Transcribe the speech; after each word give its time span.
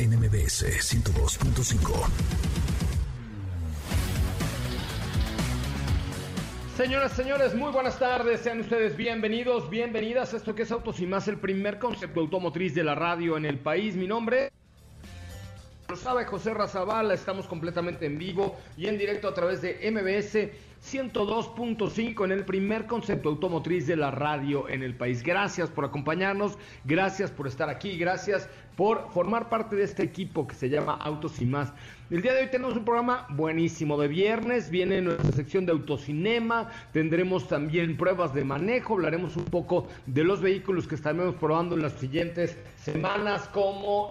NMBS 0.00 0.64
102.5. 0.80 2.08
Señoras, 6.74 7.12
señores, 7.12 7.54
muy 7.54 7.70
buenas 7.70 7.98
tardes. 7.98 8.40
Sean 8.40 8.60
ustedes 8.60 8.96
bienvenidos, 8.96 9.68
bienvenidas 9.68 10.32
esto 10.32 10.54
que 10.54 10.62
es 10.62 10.72
Autos 10.72 11.00
y 11.00 11.06
más, 11.06 11.28
el 11.28 11.36
primer 11.36 11.78
concepto 11.78 12.20
automotriz 12.20 12.74
de 12.74 12.82
la 12.82 12.94
radio 12.94 13.36
en 13.36 13.44
el 13.44 13.58
país. 13.58 13.94
Mi 13.94 14.06
nombre 14.06 14.50
lo 15.90 15.96
sabe 15.96 16.24
José 16.24 16.54
Razabala, 16.54 17.12
estamos 17.12 17.46
completamente 17.46 18.06
en 18.06 18.16
vivo 18.16 18.56
y 18.76 18.86
en 18.86 18.96
directo 18.96 19.26
a 19.26 19.34
través 19.34 19.60
de 19.60 19.90
MBS 19.90 20.50
102.5 20.82 22.24
en 22.24 22.32
el 22.32 22.44
primer 22.44 22.86
concepto 22.86 23.28
automotriz 23.28 23.88
de 23.88 23.96
la 23.96 24.12
radio 24.12 24.68
en 24.68 24.84
el 24.84 24.94
país. 24.94 25.24
Gracias 25.24 25.68
por 25.68 25.84
acompañarnos, 25.84 26.56
gracias 26.84 27.32
por 27.32 27.48
estar 27.48 27.68
aquí, 27.68 27.98
gracias 27.98 28.48
por 28.76 29.10
formar 29.12 29.48
parte 29.48 29.76
de 29.76 29.84
este 29.84 30.02
equipo 30.02 30.46
que 30.46 30.54
se 30.54 30.68
llama 30.68 30.94
Autos 30.94 31.40
y 31.40 31.46
más. 31.46 31.72
El 32.10 32.22
día 32.22 32.32
de 32.32 32.40
hoy 32.40 32.48
tenemos 32.50 32.76
un 32.76 32.84
programa 32.84 33.24
buenísimo 33.30 33.96
de 33.96 34.08
viernes, 34.08 34.68
viene 34.68 35.00
nuestra 35.00 35.30
sección 35.30 35.64
de 35.64 35.70
autocinema, 35.70 36.68
tendremos 36.92 37.46
también 37.46 37.96
pruebas 37.96 38.34
de 38.34 38.42
manejo, 38.42 38.94
hablaremos 38.94 39.36
un 39.36 39.44
poco 39.44 39.86
de 40.06 40.24
los 40.24 40.40
vehículos 40.40 40.88
que 40.88 40.96
estaremos 40.96 41.36
probando 41.36 41.76
en 41.76 41.82
las 41.82 41.92
siguientes 41.92 42.58
semanas 42.82 43.46
como 43.52 44.10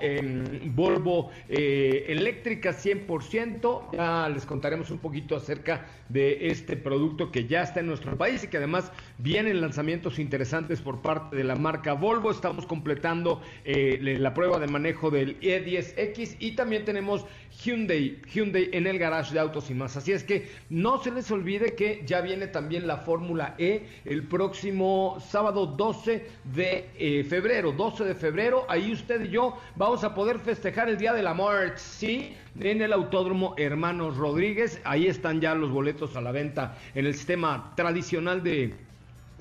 Volvo 0.68 1.32
eh, 1.50 2.06
eléctrica 2.08 2.72
100%, 2.72 3.92
ya 3.92 4.30
les 4.30 4.46
contaremos 4.46 4.92
un 4.92 5.00
poquito 5.00 5.36
acerca 5.36 5.86
de 6.08 6.48
este 6.48 6.78
producto 6.78 7.34
que 7.34 7.48
ya 7.48 7.64
está 7.64 7.82
en 7.82 7.88
nuestro 7.88 8.18
país 8.18 8.46
y 8.46 8.48
que 8.48 8.58
además 8.58 8.94
vienen 9.18 9.60
lanzamientos 9.60 10.20
interesantes 10.20 10.80
por 10.80 11.02
parte 11.02 11.36
de 11.36 11.44
la 11.44 11.58
marca 11.58 11.94
Volvo, 11.94 12.32
estamos 12.32 12.66
completando 12.66 13.42
eh, 13.66 14.00
la 14.20 14.34
prueba 14.34 14.49
de 14.58 14.68
manejo 14.68 15.12
del 15.12 15.40
E10X 15.42 16.38
y 16.40 16.54
también 16.54 16.86
tenemos 16.86 17.26
Hyundai, 17.64 18.22
Hyundai 18.34 18.70
en 18.72 18.88
el 18.88 18.98
garage 18.98 19.34
de 19.34 19.40
autos 19.40 19.70
y 19.70 19.74
más. 19.74 19.98
Así 19.98 20.14
es 20.14 20.24
que 20.24 20.50
no 20.70 21.04
se 21.04 21.12
les 21.12 21.30
olvide 21.30 21.76
que 21.76 22.02
ya 22.06 22.22
viene 22.22 22.48
también 22.48 22.88
la 22.88 22.98
Fórmula 22.98 23.56
E 23.58 23.84
el 24.06 24.24
próximo 24.24 25.18
sábado 25.20 25.66
12 25.66 26.26
de 26.54 26.86
eh, 26.98 27.24
febrero. 27.26 27.74
12 27.74 28.06
de 28.06 28.16
febrero, 28.16 28.66
ahí 28.70 28.94
usted 28.94 29.26
y 29.26 29.30
yo 29.30 29.58
vamos 29.76 30.04
a 30.04 30.16
poder 30.16 30.40
festejar 30.40 30.90
el 30.90 30.98
Día 30.98 31.14
del 31.14 31.28
Amor, 31.28 31.74
¿sí? 31.76 32.34
En 32.60 32.82
el 32.82 32.94
Autódromo 32.94 33.54
Hermanos 33.58 34.18
Rodríguez. 34.18 34.80
Ahí 34.86 35.08
están 35.08 35.42
ya 35.42 35.54
los 35.54 35.70
boletos 35.70 36.16
a 36.16 36.22
la 36.22 36.32
venta 36.32 36.78
en 36.96 37.06
el 37.06 37.14
sistema 37.14 37.74
tradicional 37.76 38.42
de 38.42 38.74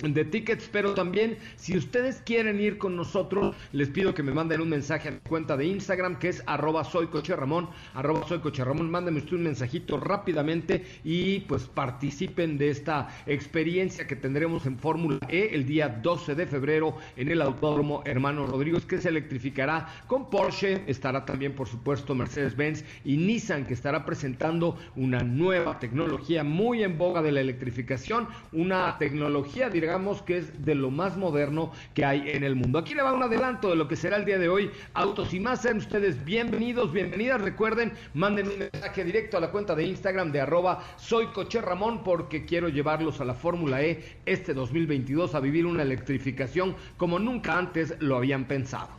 de 0.01 0.23
tickets, 0.23 0.69
pero 0.71 0.93
también 0.93 1.37
si 1.57 1.77
ustedes 1.77 2.21
quieren 2.25 2.59
ir 2.59 2.77
con 2.77 2.95
nosotros, 2.95 3.55
les 3.73 3.89
pido 3.89 4.13
que 4.13 4.23
me 4.23 4.31
manden 4.31 4.61
un 4.61 4.69
mensaje 4.69 5.09
a 5.09 5.11
mi 5.11 5.19
cuenta 5.19 5.57
de 5.57 5.65
Instagram 5.65 6.17
que 6.19 6.29
es 6.29 6.41
arroba 6.45 6.85
soy 6.85 7.07
coche 7.07 7.35
Ramón, 7.35 7.69
arroba 7.93 8.25
soy 8.27 8.39
coche 8.39 8.63
Ramón, 8.63 8.89
mándenme 8.89 9.19
un 9.31 9.43
mensajito 9.43 9.99
rápidamente 9.99 10.85
y 11.03 11.41
pues 11.41 11.63
participen 11.63 12.57
de 12.57 12.69
esta 12.69 13.09
experiencia 13.27 14.07
que 14.07 14.15
tendremos 14.15 14.65
en 14.65 14.79
Fórmula 14.79 15.19
E 15.27 15.49
el 15.53 15.65
día 15.65 15.89
12 15.89 16.33
de 16.33 16.47
febrero 16.47 16.95
en 17.17 17.29
el 17.29 17.41
Autódromo 17.41 18.01
Hermano 18.05 18.47
Rodríguez 18.47 18.85
que 18.85 19.01
se 19.01 19.09
electrificará 19.09 19.87
con 20.07 20.29
Porsche, 20.29 20.83
estará 20.87 21.25
también 21.25 21.53
por 21.53 21.67
supuesto 21.67 22.15
Mercedes-Benz 22.15 22.85
y 23.03 23.17
Nissan 23.17 23.65
que 23.65 23.73
estará 23.73 24.05
presentando 24.05 24.77
una 24.95 25.19
nueva 25.19 25.77
tecnología 25.79 26.43
muy 26.43 26.83
en 26.83 26.97
boga 26.97 27.21
de 27.21 27.33
la 27.33 27.41
electrificación, 27.41 28.27
una 28.53 28.97
tecnología 28.97 29.69
directa 29.69 29.88
que 30.25 30.37
es 30.37 30.63
de 30.63 30.75
lo 30.75 30.91
más 30.91 31.17
moderno 31.17 31.71
que 31.95 32.05
hay 32.05 32.29
en 32.29 32.43
el 32.43 32.55
mundo. 32.55 32.77
Aquí 32.77 32.93
le 32.93 33.01
va 33.01 33.11
un 33.11 33.23
adelanto 33.23 33.69
de 33.69 33.75
lo 33.75 33.87
que 33.87 33.95
será 33.95 34.17
el 34.17 34.25
día 34.25 34.37
de 34.37 34.47
hoy. 34.47 34.69
Autos 34.93 35.33
y 35.33 35.39
más, 35.39 35.63
sean 35.63 35.77
ustedes 35.77 36.23
bienvenidos, 36.23 36.93
bienvenidas. 36.93 37.41
Recuerden, 37.41 37.91
manden 38.13 38.47
un 38.47 38.59
mensaje 38.59 39.03
directo 39.03 39.37
a 39.37 39.39
la 39.39 39.49
cuenta 39.49 39.73
de 39.73 39.85
Instagram 39.85 40.31
de 40.31 40.41
arroba 40.41 40.83
soy 40.97 41.27
coche 41.27 41.59
Ramón 41.59 42.03
porque 42.03 42.45
quiero 42.45 42.69
llevarlos 42.69 43.19
a 43.19 43.25
la 43.25 43.33
Fórmula 43.33 43.81
E 43.81 44.19
este 44.25 44.53
2022 44.53 45.33
a 45.33 45.39
vivir 45.39 45.65
una 45.65 45.81
electrificación 45.81 46.75
como 46.95 47.17
nunca 47.17 47.57
antes 47.57 47.95
lo 47.99 48.17
habían 48.17 48.45
pensado. 48.45 48.89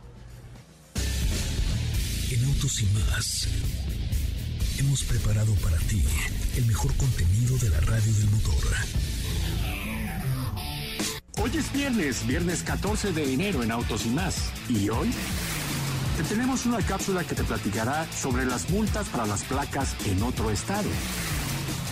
En 2.31 2.45
Autos 2.45 2.81
y 2.81 2.85
más 3.09 3.47
hemos 4.77 5.03
preparado 5.03 5.53
para 5.55 5.77
ti 5.77 6.03
el 6.57 6.65
mejor 6.65 6.93
contenido 6.97 7.57
de 7.57 7.69
la 7.69 7.79
radio 7.79 8.13
del 8.13 8.29
motor. 8.29 9.10
Hoy 11.43 11.49
es 11.57 11.73
viernes, 11.73 12.27
viernes 12.27 12.61
14 12.61 13.13
de 13.13 13.33
enero 13.33 13.63
en 13.63 13.71
Autos 13.71 14.05
y 14.05 14.09
más. 14.09 14.51
¿Y 14.69 14.89
hoy? 14.89 15.11
Te 16.15 16.23
tenemos 16.23 16.67
una 16.67 16.77
cápsula 16.83 17.23
que 17.23 17.33
te 17.33 17.43
platicará 17.43 18.05
sobre 18.11 18.45
las 18.45 18.69
multas 18.69 19.07
para 19.09 19.25
las 19.25 19.43
placas 19.45 19.95
en 20.05 20.21
otro 20.21 20.51
estado. 20.51 20.87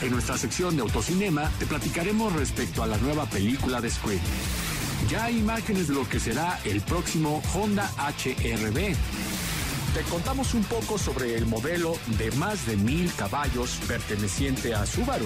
En 0.04 0.12
nuestra 0.12 0.38
sección 0.38 0.76
de 0.76 0.84
autocinema 0.84 1.50
te 1.58 1.66
platicaremos 1.66 2.32
respecto 2.34 2.84
a 2.84 2.88
la 2.88 2.98
nueva 2.98 3.26
película 3.26 3.82
de 3.82 3.90
Squid. 3.90 4.20
Ya 5.10 5.32
imágenes 5.32 5.88
de 5.88 5.96
lo 5.96 6.08
que 6.08 6.20
será 6.20 6.60
el 6.64 6.82
próximo 6.82 7.42
Honda 7.56 7.90
HRB. 7.98 8.96
Te 9.96 10.02
contamos 10.12 10.54
un 10.54 10.64
poco 10.66 11.00
sobre 11.00 11.36
el 11.36 11.48
modelo 11.48 11.98
de 12.20 12.30
más 12.34 12.68
de 12.68 12.78
mil 12.78 13.12
caballos 13.16 13.80
perteneciente 13.88 14.76
a 14.76 14.86
Subaru. 14.86 15.26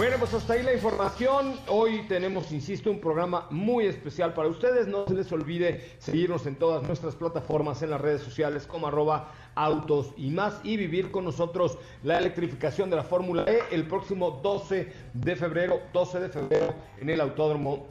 Bueno, 0.00 0.16
pues 0.18 0.32
hasta 0.32 0.54
ahí 0.54 0.62
la 0.62 0.72
información. 0.72 1.60
Hoy 1.68 2.06
tenemos, 2.08 2.50
insisto, 2.52 2.90
un 2.90 3.02
programa 3.02 3.46
muy 3.50 3.84
especial 3.84 4.32
para 4.32 4.48
ustedes. 4.48 4.86
No 4.86 5.06
se 5.06 5.12
les 5.12 5.30
olvide 5.30 5.90
seguirnos 5.98 6.46
en 6.46 6.56
todas 6.56 6.82
nuestras 6.84 7.14
plataformas, 7.14 7.82
en 7.82 7.90
las 7.90 8.00
redes 8.00 8.22
sociales 8.22 8.66
como 8.66 8.86
arroba 8.86 9.30
autos 9.54 10.14
y 10.16 10.30
más 10.30 10.58
y 10.64 10.78
vivir 10.78 11.10
con 11.10 11.26
nosotros 11.26 11.76
la 12.02 12.16
electrificación 12.16 12.88
de 12.88 12.96
la 12.96 13.02
Fórmula 13.02 13.44
E 13.46 13.60
el 13.72 13.86
próximo 13.86 14.40
12 14.42 14.90
de 15.12 15.36
febrero, 15.36 15.82
12 15.92 16.20
de 16.20 16.28
febrero 16.30 16.74
en 16.98 17.10
el 17.10 17.20
Autódromo 17.20 17.86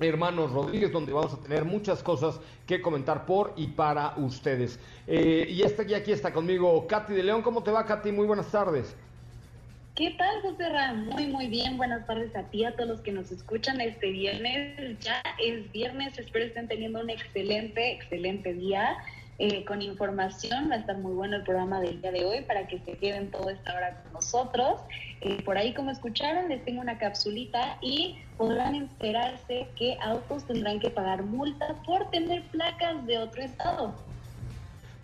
Hermanos 0.00 0.50
Rodríguez, 0.50 0.90
donde 0.90 1.12
vamos 1.12 1.34
a 1.34 1.36
tener 1.36 1.64
muchas 1.64 2.02
cosas 2.02 2.40
que 2.66 2.82
comentar 2.82 3.26
por 3.26 3.52
y 3.54 3.68
para 3.68 4.14
ustedes. 4.16 4.80
Eh, 5.06 5.46
y 5.48 5.62
está 5.62 5.82
aquí, 5.82 5.94
aquí 5.94 6.10
está 6.10 6.32
conmigo 6.32 6.84
Katy 6.88 7.14
de 7.14 7.22
León. 7.22 7.42
¿Cómo 7.42 7.62
te 7.62 7.70
va, 7.70 7.86
Katy? 7.86 8.10
Muy 8.10 8.26
buenas 8.26 8.50
tardes. 8.50 8.96
¿Qué 9.94 10.10
tal, 10.18 10.42
José 10.42 10.68
Ram? 10.70 11.06
Muy, 11.10 11.28
muy 11.28 11.46
bien. 11.46 11.76
Buenas 11.76 12.04
tardes 12.04 12.34
a 12.34 12.42
ti, 12.50 12.64
a 12.64 12.74
todos 12.74 12.88
los 12.88 13.00
que 13.02 13.12
nos 13.12 13.30
escuchan 13.30 13.80
este 13.80 14.10
viernes. 14.10 14.98
Ya 14.98 15.22
es 15.40 15.70
viernes. 15.70 16.18
Espero 16.18 16.46
estén 16.46 16.66
teniendo 16.66 17.00
un 17.00 17.10
excelente, 17.10 17.92
excelente 17.92 18.54
día. 18.54 18.96
Eh, 19.38 19.64
con 19.64 19.82
información. 19.82 20.68
Va 20.68 20.74
a 20.74 20.78
estar 20.78 20.98
muy 20.98 21.12
bueno 21.12 21.36
el 21.36 21.44
programa 21.44 21.80
del 21.80 22.00
día 22.00 22.10
de 22.10 22.24
hoy 22.24 22.40
para 22.42 22.66
que 22.66 22.80
se 22.80 22.96
queden 22.98 23.30
toda 23.30 23.52
esta 23.52 23.74
hora 23.74 24.02
con 24.02 24.14
nosotros. 24.14 24.80
Eh, 25.20 25.40
por 25.44 25.58
ahí, 25.58 25.72
como 25.74 25.92
escucharon, 25.92 26.48
les 26.48 26.64
tengo 26.64 26.80
una 26.80 26.98
capsulita 26.98 27.78
y 27.80 28.16
podrán 28.36 28.74
enterarse 28.74 29.68
que 29.76 29.96
autos 30.00 30.44
tendrán 30.44 30.80
que 30.80 30.90
pagar 30.90 31.22
multas 31.22 31.76
por 31.86 32.10
tener 32.10 32.42
placas 32.48 33.06
de 33.06 33.18
otro 33.18 33.42
estado. 33.42 33.94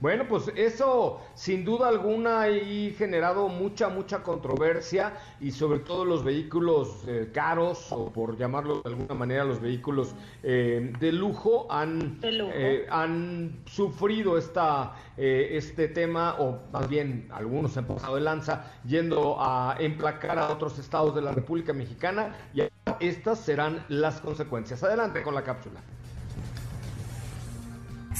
Bueno, 0.00 0.24
pues 0.26 0.50
eso 0.56 1.20
sin 1.34 1.62
duda 1.62 1.88
alguna 1.88 2.42
ha 2.42 2.48
generado 2.96 3.48
mucha, 3.48 3.90
mucha 3.90 4.22
controversia 4.22 5.12
y 5.40 5.50
sobre 5.50 5.80
todo 5.80 6.06
los 6.06 6.24
vehículos 6.24 7.04
eh, 7.06 7.28
caros 7.34 7.92
o 7.92 8.10
por 8.10 8.38
llamarlo 8.38 8.80
de 8.80 8.88
alguna 8.88 9.14
manera 9.14 9.44
los 9.44 9.60
vehículos 9.60 10.14
eh, 10.42 10.90
de 10.98 11.12
lujo 11.12 11.70
han, 11.70 12.18
eh, 12.22 12.86
han 12.88 13.60
sufrido 13.66 14.38
esta, 14.38 14.94
este 15.18 15.88
tema 15.88 16.36
o 16.38 16.60
más 16.72 16.88
bien 16.88 17.28
algunos 17.30 17.76
han 17.76 17.86
pasado 17.86 18.14
de 18.14 18.22
lanza 18.22 18.72
yendo 18.86 19.36
a 19.38 19.76
emplacar 19.78 20.38
a 20.38 20.48
otros 20.48 20.78
estados 20.78 21.14
de 21.14 21.20
la 21.20 21.32
República 21.32 21.74
Mexicana 21.74 22.34
y 22.54 22.62
estas 23.00 23.40
serán 23.40 23.84
las 23.88 24.22
consecuencias. 24.22 24.82
Adelante 24.82 25.22
con 25.22 25.34
la 25.34 25.42
cápsula. 25.42 25.82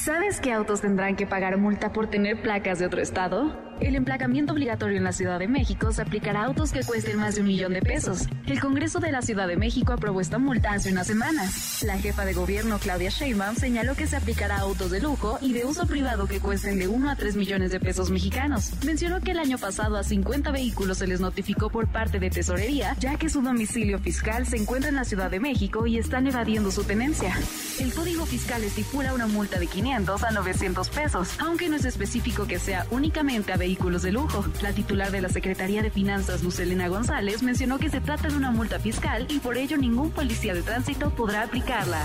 ¿Sabes 0.04 0.40
qué 0.40 0.50
autos 0.50 0.80
tendrán 0.80 1.14
que 1.14 1.26
pagar 1.26 1.58
multa 1.58 1.92
por 1.92 2.08
tener 2.08 2.40
placas 2.40 2.78
de 2.78 2.86
otro 2.86 3.02
estado? 3.02 3.69
El 3.80 3.96
emplacamiento 3.96 4.52
obligatorio 4.52 4.98
en 4.98 5.04
la 5.04 5.12
Ciudad 5.12 5.38
de 5.38 5.48
México 5.48 5.90
se 5.90 6.02
aplicará 6.02 6.42
a 6.42 6.44
autos 6.44 6.70
que 6.70 6.82
cuesten 6.82 7.16
más 7.16 7.36
de 7.36 7.40
un 7.40 7.46
millón 7.46 7.72
de 7.72 7.80
pesos. 7.80 8.28
El 8.46 8.60
Congreso 8.60 9.00
de 9.00 9.10
la 9.10 9.22
Ciudad 9.22 9.48
de 9.48 9.56
México 9.56 9.94
aprobó 9.94 10.20
esta 10.20 10.38
multa 10.38 10.72
hace 10.72 10.92
unas 10.92 11.06
semanas. 11.06 11.82
La 11.82 11.96
jefa 11.96 12.26
de 12.26 12.34
gobierno 12.34 12.78
Claudia 12.78 13.08
Sheinbaum 13.08 13.56
señaló 13.56 13.94
que 13.94 14.06
se 14.06 14.16
aplicará 14.16 14.56
a 14.56 14.60
autos 14.60 14.90
de 14.90 15.00
lujo 15.00 15.38
y 15.40 15.54
de 15.54 15.64
uso 15.64 15.86
privado 15.86 16.26
que 16.26 16.40
cuesten 16.40 16.78
de 16.78 16.88
1 16.88 17.10
a 17.10 17.16
3 17.16 17.36
millones 17.36 17.72
de 17.72 17.80
pesos 17.80 18.10
mexicanos. 18.10 18.70
Mencionó 18.84 19.20
que 19.22 19.30
el 19.30 19.38
año 19.38 19.56
pasado 19.56 19.96
a 19.96 20.02
50 20.02 20.50
vehículos 20.50 20.98
se 20.98 21.06
les 21.06 21.20
notificó 21.20 21.70
por 21.70 21.88
parte 21.88 22.18
de 22.18 22.28
Tesorería, 22.28 22.94
ya 23.00 23.16
que 23.16 23.30
su 23.30 23.40
domicilio 23.40 23.98
fiscal 23.98 24.46
se 24.46 24.58
encuentra 24.58 24.90
en 24.90 24.96
la 24.96 25.04
Ciudad 25.04 25.30
de 25.30 25.40
México 25.40 25.86
y 25.86 25.96
están 25.96 26.26
evadiendo 26.26 26.70
su 26.70 26.84
tenencia. 26.84 27.34
El 27.78 27.94
Código 27.94 28.26
Fiscal 28.26 28.62
estipula 28.62 29.14
una 29.14 29.26
multa 29.26 29.58
de 29.58 29.66
500 29.66 30.22
a 30.22 30.30
900 30.32 30.90
pesos, 30.90 31.30
aunque 31.38 31.70
no 31.70 31.76
es 31.76 31.86
específico 31.86 32.46
que 32.46 32.58
sea 32.58 32.86
únicamente 32.90 33.54
a 33.54 33.56
vehículos 33.56 33.69
vehículos 33.70 34.02
de 34.02 34.10
lujo. 34.10 34.44
La 34.62 34.72
titular 34.72 35.12
de 35.12 35.20
la 35.20 35.28
Secretaría 35.28 35.80
de 35.80 35.90
Finanzas, 35.90 36.42
Lucelena 36.42 36.88
González, 36.88 37.44
mencionó 37.44 37.78
que 37.78 37.88
se 37.88 38.00
trata 38.00 38.26
de 38.26 38.36
una 38.36 38.50
multa 38.50 38.80
fiscal 38.80 39.28
y 39.28 39.38
por 39.38 39.56
ello 39.56 39.76
ningún 39.76 40.10
policía 40.10 40.54
de 40.54 40.62
tránsito 40.62 41.10
podrá 41.10 41.42
aplicarla. 41.42 42.04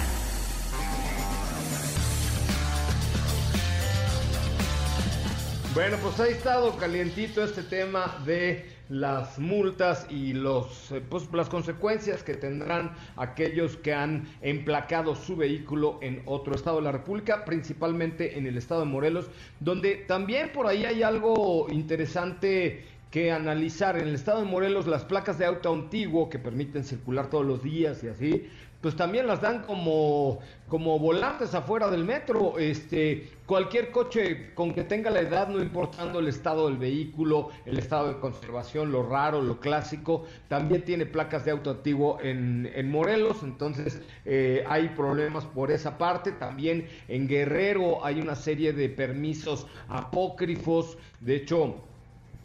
Bueno, 5.73 5.97
pues 6.03 6.19
ha 6.19 6.27
estado 6.27 6.77
calientito 6.77 7.43
este 7.43 7.63
tema 7.63 8.21
de 8.25 8.74
las 8.89 9.39
multas 9.39 10.05
y 10.09 10.33
los, 10.33 10.91
eh, 10.91 11.01
pues, 11.09 11.31
las 11.33 11.49
consecuencias 11.49 12.23
que 12.23 12.35
tendrán 12.35 12.91
aquellos 13.17 13.77
que 13.77 13.93
han 13.93 14.27
emplacado 14.41 15.15
su 15.15 15.35
vehículo 15.35 15.99
en 16.01 16.21
otro 16.25 16.55
estado 16.55 16.77
de 16.77 16.83
la 16.83 16.91
República, 16.91 17.45
principalmente 17.45 18.37
en 18.37 18.45
el 18.45 18.57
estado 18.57 18.81
de 18.81 18.87
Morelos, 18.87 19.27
donde 19.59 19.95
también 19.95 20.51
por 20.51 20.67
ahí 20.67 20.85
hay 20.85 21.03
algo 21.03 21.67
interesante 21.71 22.85
que 23.11 23.31
analizar. 23.31 23.97
En 23.97 24.09
el 24.09 24.15
estado 24.15 24.41
de 24.41 24.45
Morelos 24.45 24.87
las 24.87 25.05
placas 25.05 25.37
de 25.37 25.45
auto 25.45 25.73
antiguo 25.73 26.29
que 26.29 26.37
permiten 26.37 26.83
circular 26.83 27.29
todos 27.29 27.45
los 27.45 27.63
días 27.63 28.03
y 28.03 28.09
así, 28.09 28.49
pues 28.85 28.95
también 28.95 29.25
las 29.25 29.41
dan 29.41 29.63
como, 29.63 30.41
como 30.67 30.99
volantes 30.99 31.55
afuera 31.55 31.89
del 31.89 32.03
metro. 32.03 32.59
Este, 32.59 33.31
cualquier 33.47 33.89
coche 33.89 34.53
con 34.53 34.75
que 34.75 34.83
tenga 34.83 35.09
la 35.09 35.21
edad, 35.21 35.47
no 35.47 35.59
importando 35.59 36.19
el 36.19 36.27
estado 36.27 36.67
del 36.67 36.77
vehículo, 36.77 37.49
el 37.65 37.79
estado 37.79 38.09
de 38.09 38.19
conservación, 38.19 38.91
lo 38.91 39.01
raro, 39.01 39.41
lo 39.41 39.59
clásico, 39.59 40.25
también 40.49 40.85
tiene 40.85 41.07
placas 41.07 41.45
de 41.45 41.49
auto 41.49 41.71
antiguo 41.71 42.19
en, 42.21 42.71
en 42.75 42.91
Morelos, 42.91 43.41
entonces 43.41 44.03
eh, 44.23 44.63
hay 44.67 44.89
problemas 44.89 45.45
por 45.45 45.71
esa 45.71 45.97
parte. 45.97 46.31
También 46.31 46.87
en 47.07 47.27
Guerrero 47.27 48.05
hay 48.05 48.21
una 48.21 48.35
serie 48.35 48.71
de 48.71 48.87
permisos 48.89 49.65
apócrifos, 49.89 50.99
de 51.21 51.37
hecho 51.37 51.81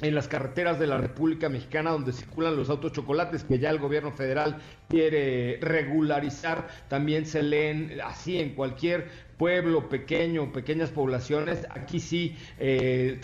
en 0.03 0.15
las 0.15 0.29
carreteras 0.29 0.79
de 0.79 0.87
la 0.87 0.99
República 0.99 1.49
Mexicana 1.49 1.91
donde 1.91 2.13
circulan 2.13 2.57
los 2.57 2.71
autos 2.71 2.93
chocolates 2.93 3.45
que 3.45 3.59
ya 3.59 3.71
el 3.71 3.79
gobierno 3.79 4.13
federal 4.13 4.59
quiere 4.89 5.59
regularizar, 5.61 6.69
también 6.89 7.27
se 7.27 7.43
leen 7.43 8.01
así 8.03 8.39
en 8.39 8.55
cualquier 8.55 9.30
pueblo 9.41 9.89
pequeño, 9.89 10.53
pequeñas 10.53 10.91
poblaciones, 10.91 11.67
aquí 11.71 11.99
sí 11.99 12.37
eh, 12.59 13.19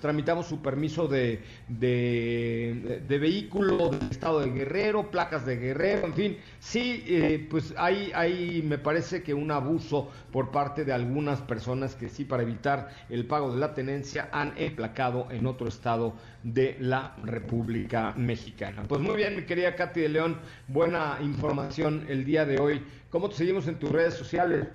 tramitamos 0.00 0.48
su 0.48 0.60
permiso 0.60 1.06
de, 1.06 1.44
de, 1.68 3.18
vehículo 3.20 3.90
del 3.90 4.10
estado 4.10 4.40
de 4.40 4.50
Guerrero, 4.50 5.12
placas 5.12 5.46
de 5.46 5.56
Guerrero, 5.56 6.08
en 6.08 6.14
fin, 6.14 6.38
sí, 6.58 7.04
eh, 7.06 7.46
pues 7.48 7.72
hay, 7.76 8.10
hay, 8.16 8.62
me 8.62 8.78
parece 8.78 9.22
que 9.22 9.32
un 9.32 9.52
abuso 9.52 10.10
por 10.32 10.50
parte 10.50 10.84
de 10.84 10.92
algunas 10.92 11.40
personas 11.40 11.94
que 11.94 12.08
sí, 12.08 12.24
para 12.24 12.42
evitar 12.42 12.88
el 13.08 13.24
pago 13.24 13.54
de 13.54 13.60
la 13.60 13.74
tenencia, 13.74 14.30
han 14.32 14.54
emplacado 14.56 15.28
en 15.30 15.46
otro 15.46 15.68
estado 15.68 16.16
de 16.42 16.76
la 16.80 17.14
República 17.22 18.12
Mexicana. 18.16 18.82
Pues 18.88 19.00
muy 19.00 19.14
bien, 19.14 19.36
mi 19.36 19.42
querida 19.42 19.76
Katy 19.76 20.00
de 20.00 20.08
León, 20.08 20.36
buena 20.66 21.18
información 21.22 22.06
el 22.08 22.24
día 22.24 22.44
de 22.44 22.58
hoy. 22.58 22.82
¿Cómo 23.08 23.28
te 23.28 23.36
seguimos 23.36 23.68
en 23.68 23.78
tus 23.78 23.92
redes 23.92 24.14
sociales? 24.14 24.66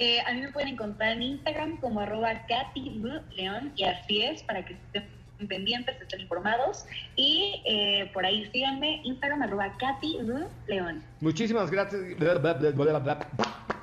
Eh, 0.00 0.18
a 0.26 0.32
mí 0.32 0.40
me 0.40 0.50
pueden 0.50 0.70
encontrar 0.70 1.12
en 1.12 1.22
Instagram 1.22 1.76
como 1.76 2.00
arroba 2.00 2.32
Katy 2.48 3.02
León 3.36 3.70
y 3.76 3.84
así 3.84 4.22
es 4.22 4.42
para 4.44 4.64
que 4.64 4.72
estén 4.72 5.04
pendientes, 5.46 6.00
estén 6.00 6.22
informados 6.22 6.86
y 7.16 7.60
eh, 7.66 8.10
por 8.14 8.24
ahí 8.24 8.48
síganme 8.50 9.02
Instagram 9.04 9.42
arroba 9.42 9.76
Katy 9.76 10.20
León. 10.68 11.02
Muchísimas 11.20 11.70
gracias. 11.70 12.00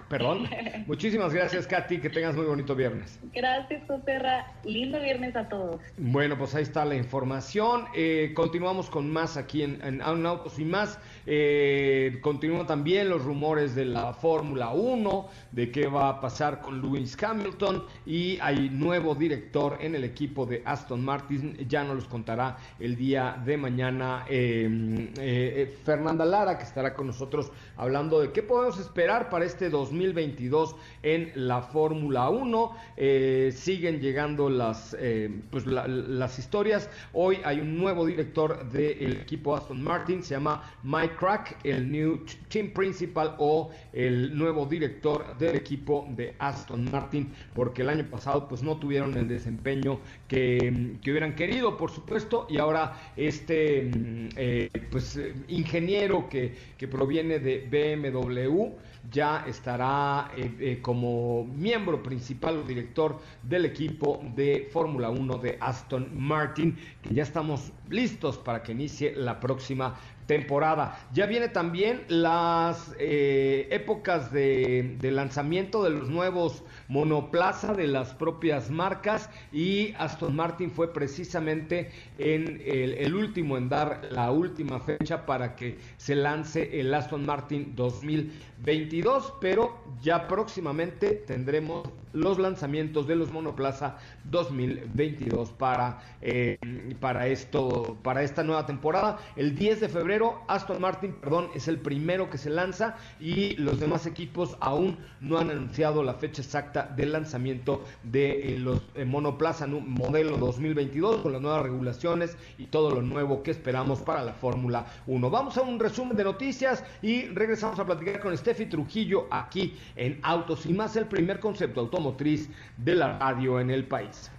Perdón. 0.09 0.47
Muchísimas 0.87 1.33
gracias, 1.33 1.67
Katy. 1.67 1.99
Que 1.99 2.09
tengas 2.09 2.35
muy 2.35 2.45
bonito 2.45 2.75
viernes. 2.75 3.19
Gracias, 3.33 3.83
José 3.87 4.19
Lindo 4.63 4.99
viernes 4.99 5.35
a 5.35 5.49
todos. 5.49 5.81
Bueno, 5.97 6.37
pues 6.37 6.55
ahí 6.55 6.63
está 6.63 6.85
la 6.85 6.95
información. 6.95 7.85
Eh, 7.93 8.31
continuamos 8.33 8.89
con 8.89 9.11
más 9.11 9.37
aquí 9.37 9.63
en, 9.63 9.81
en, 9.83 10.01
Autos 10.01 10.57
y 10.59 10.65
más. 10.65 10.99
Eh, 11.29 12.19
continúan 12.21 12.65
también 12.65 13.09
los 13.09 13.23
rumores 13.23 13.75
de 13.75 13.85
la 13.85 14.13
Fórmula 14.13 14.71
1, 14.71 15.27
de 15.51 15.71
qué 15.71 15.87
va 15.87 16.09
a 16.09 16.21
pasar 16.21 16.61
con 16.61 16.81
Lewis 16.81 17.21
Hamilton. 17.21 17.83
Y 18.05 18.39
hay 18.39 18.69
nuevo 18.69 19.13
director 19.13 19.77
en 19.81 19.93
el 19.95 20.03
equipo 20.03 20.45
de 20.45 20.63
Aston 20.65 21.03
Martin. 21.03 21.57
Ya 21.67 21.83
nos 21.83 21.95
los 21.95 22.07
contará 22.07 22.57
el 22.79 22.95
día 22.95 23.39
de 23.45 23.57
mañana 23.57 24.25
eh, 24.29 25.77
Fernanda 25.83 26.25
Lara, 26.25 26.57
que 26.57 26.63
estará 26.63 26.93
con 26.93 27.07
nosotros 27.07 27.51
hablando 27.75 28.21
de 28.21 28.31
qué 28.31 28.41
podemos 28.41 28.79
esperar 28.79 29.29
para 29.29 29.45
este 29.45 29.69
2020 29.69 30.07
2022 30.07 30.75
en 31.03 31.31
la 31.35 31.61
Fórmula 31.61 32.29
1. 32.29 32.75
Eh, 32.97 33.53
siguen 33.55 33.99
llegando 33.99 34.49
las, 34.49 34.95
eh, 34.99 35.29
pues 35.51 35.65
las 35.65 36.39
historias. 36.39 36.89
Hoy 37.13 37.39
hay 37.43 37.59
un 37.59 37.77
nuevo 37.77 38.05
director 38.05 38.69
del 38.69 39.17
equipo 39.21 39.55
Aston 39.55 39.81
Martin, 39.81 40.23
se 40.23 40.35
llama 40.35 40.63
Mike 40.83 41.15
Crack, 41.17 41.57
el 41.65 41.91
new 41.91 42.23
team 42.47 42.71
principal 42.71 43.35
o 43.39 43.71
el 43.91 44.37
nuevo 44.37 44.65
director 44.65 45.37
del 45.37 45.55
equipo 45.55 46.07
de 46.11 46.35
Aston 46.37 46.89
Martin, 46.91 47.31
porque 47.53 47.81
el 47.81 47.89
año 47.89 48.05
pasado 48.09 48.47
pues 48.47 48.61
no 48.61 48.77
tuvieron 48.77 49.17
el 49.17 49.27
desempeño 49.27 49.99
que, 50.27 50.95
que 51.01 51.11
hubieran 51.11 51.35
querido, 51.35 51.75
por 51.75 51.91
supuesto, 51.91 52.45
y 52.49 52.57
ahora 52.57 52.93
este 53.17 53.83
mm, 53.83 54.29
eh, 54.35 54.69
pues 54.91 55.19
ingeniero 55.47 56.29
que, 56.29 56.53
que 56.77 56.87
proviene 56.87 57.39
de 57.39 57.67
BMW 57.67 58.75
ya 59.11 59.45
estará 59.47 60.31
eh, 60.35 60.51
eh, 60.59 60.79
como 60.81 61.45
miembro 61.45 62.03
principal 62.03 62.57
o 62.57 62.63
director 62.63 63.19
del 63.43 63.65
equipo 63.65 64.21
de 64.35 64.67
Fórmula 64.71 65.09
1 65.09 65.37
de 65.37 65.57
Aston 65.59 66.09
Martin, 66.13 66.77
que 67.01 67.13
ya 67.13 67.23
estamos 67.23 67.71
listos 67.89 68.37
para 68.37 68.61
que 68.61 68.73
inicie 68.73 69.15
la 69.15 69.39
próxima 69.39 69.95
temporada. 70.27 70.99
Ya 71.13 71.25
viene 71.25 71.49
también 71.49 72.03
las 72.09 72.93
eh, 72.99 73.67
épocas 73.71 74.31
de, 74.31 74.97
lanzamiento 75.01 75.83
de 75.83 75.89
los 75.89 76.09
nuevos 76.09 76.63
monoplaza 76.89 77.73
de 77.73 77.87
las 77.87 78.13
propias 78.13 78.69
marcas 78.69 79.29
y 79.51 79.93
Aston 79.97 80.35
Martin 80.35 80.69
fue 80.69 80.93
precisamente 80.93 81.89
en 82.19 82.61
el, 82.65 83.15
último 83.15 83.57
en 83.57 83.69
dar 83.69 84.07
la 84.11 84.31
última 84.31 84.79
fecha 84.79 85.25
para 85.25 85.55
que 85.55 85.77
se 85.97 86.15
lance 86.15 86.79
el 86.79 86.93
Aston 86.93 87.25
Martin 87.25 87.73
2022, 87.75 89.33
pero 89.39 89.81
ya 90.01 90.27
próximamente 90.27 91.23
tendremos 91.25 91.87
los 92.13 92.39
lanzamientos 92.39 93.07
de 93.07 93.15
los 93.15 93.31
monoplaza 93.31 93.97
2022 94.25 95.51
para, 95.51 95.99
eh, 96.21 96.57
para 96.99 97.27
esto, 97.27 97.97
para 98.03 98.23
esta 98.23 98.43
nueva 98.43 98.65
temporada. 98.65 99.17
El 99.35 99.55
10 99.55 99.81
de 99.81 99.89
febrero, 99.89 100.41
Aston 100.47 100.81
Martin, 100.81 101.13
perdón, 101.13 101.49
es 101.55 101.67
el 101.67 101.79
primero 101.79 102.29
que 102.29 102.37
se 102.37 102.49
lanza 102.49 102.95
y 103.19 103.55
los 103.55 103.79
demás 103.79 104.05
equipos 104.05 104.57
aún 104.59 104.97
no 105.21 105.37
han 105.37 105.49
anunciado 105.49 106.03
la 106.03 106.15
fecha 106.15 106.41
exacta 106.41 106.83
del 106.95 107.11
lanzamiento 107.11 107.83
de 108.03 108.53
eh, 108.53 108.59
los 108.59 108.81
eh, 108.95 109.05
monoplaza 109.05 109.67
modelo 109.67 110.37
2022 110.37 111.17
con 111.17 111.33
las 111.33 111.41
nuevas 111.41 111.63
regulaciones 111.63 112.37
y 112.57 112.65
todo 112.65 112.91
lo 112.91 113.01
nuevo 113.01 113.43
que 113.43 113.51
esperamos 113.51 114.01
para 114.01 114.23
la 114.23 114.33
Fórmula 114.33 114.85
1. 115.07 115.29
Vamos 115.29 115.57
a 115.57 115.61
un 115.61 115.79
resumen 115.79 116.15
de 116.15 116.23
noticias 116.23 116.83
y 117.01 117.25
regresamos 117.27 117.79
a 117.79 117.85
platicar 117.85 118.19
con 118.19 118.35
Steffi 118.37 118.65
Trujillo 118.67 119.27
aquí 119.29 119.75
en 119.95 120.19
Autos 120.23 120.65
y 120.65 120.73
más 120.73 120.95
el 120.95 121.05
primer 121.05 121.39
concepto 121.39 121.81
auto 121.81 121.96
automotriz 121.97 122.49
de 122.77 122.95
la 122.95 123.17
radio 123.17 123.59
en 123.59 123.71
el 123.71 123.87
país. 123.87 124.29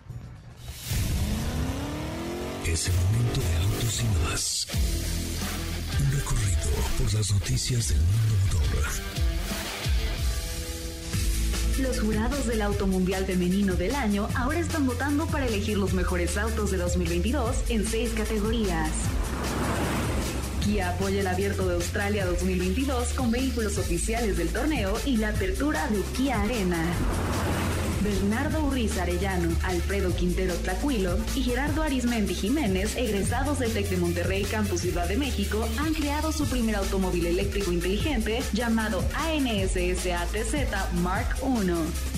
Es 2.64 2.88
el 2.88 2.94
momento 2.94 3.40
de 3.40 3.56
autos 3.56 4.02
y 4.02 4.30
más. 4.30 4.66
Un 6.00 6.12
recorrido 6.12 6.68
por 6.98 7.14
las 7.14 7.32
noticias 7.32 7.88
del 7.88 7.98
mundo 7.98 8.58
motor 8.60 9.18
los 11.80 12.00
jurados 12.00 12.46
del 12.48 12.60
Auto 12.62 12.88
Mundial 12.88 13.24
Femenino 13.24 13.74
del 13.74 13.94
Año 13.94 14.26
ahora 14.34 14.58
están 14.58 14.84
votando 14.84 15.26
para 15.26 15.46
elegir 15.46 15.78
los 15.78 15.94
mejores 15.94 16.36
autos 16.36 16.72
de 16.72 16.76
2022 16.76 17.70
en 17.70 17.86
seis 17.86 18.10
categorías. 18.16 18.90
Apoya 20.76 21.20
el 21.20 21.26
Abierto 21.26 21.66
de 21.66 21.75
Australia 21.75 22.26
2022 22.26 23.14
con 23.14 23.30
vehículos 23.30 23.78
oficiales 23.78 24.37
del 24.37 24.50
torneo 24.50 24.98
y 25.06 25.16
la 25.16 25.30
apertura 25.30 25.88
de 25.88 26.02
Kia 26.14 26.42
Arena. 26.42 26.84
Bernardo 28.04 28.64
Urriz 28.64 28.98
Arellano, 28.98 29.48
Alfredo 29.64 30.14
Quintero 30.14 30.54
Tlacuilo 30.54 31.16
y 31.34 31.42
Gerardo 31.42 31.82
Arismendi 31.82 32.34
Jiménez, 32.34 32.96
egresados 32.96 33.58
del 33.58 33.72
TEC 33.72 33.88
de 33.88 33.96
Monterrey 33.96 34.44
Campus 34.44 34.82
Ciudad 34.82 35.08
de 35.08 35.16
México, 35.16 35.66
han 35.78 35.94
creado 35.94 36.32
su 36.32 36.46
primer 36.46 36.76
automóvil 36.76 37.26
eléctrico 37.26 37.72
inteligente 37.72 38.42
llamado 38.52 39.02
ANSS-ATZ 39.14 40.92
Mark 41.02 41.37
I. 41.42 42.17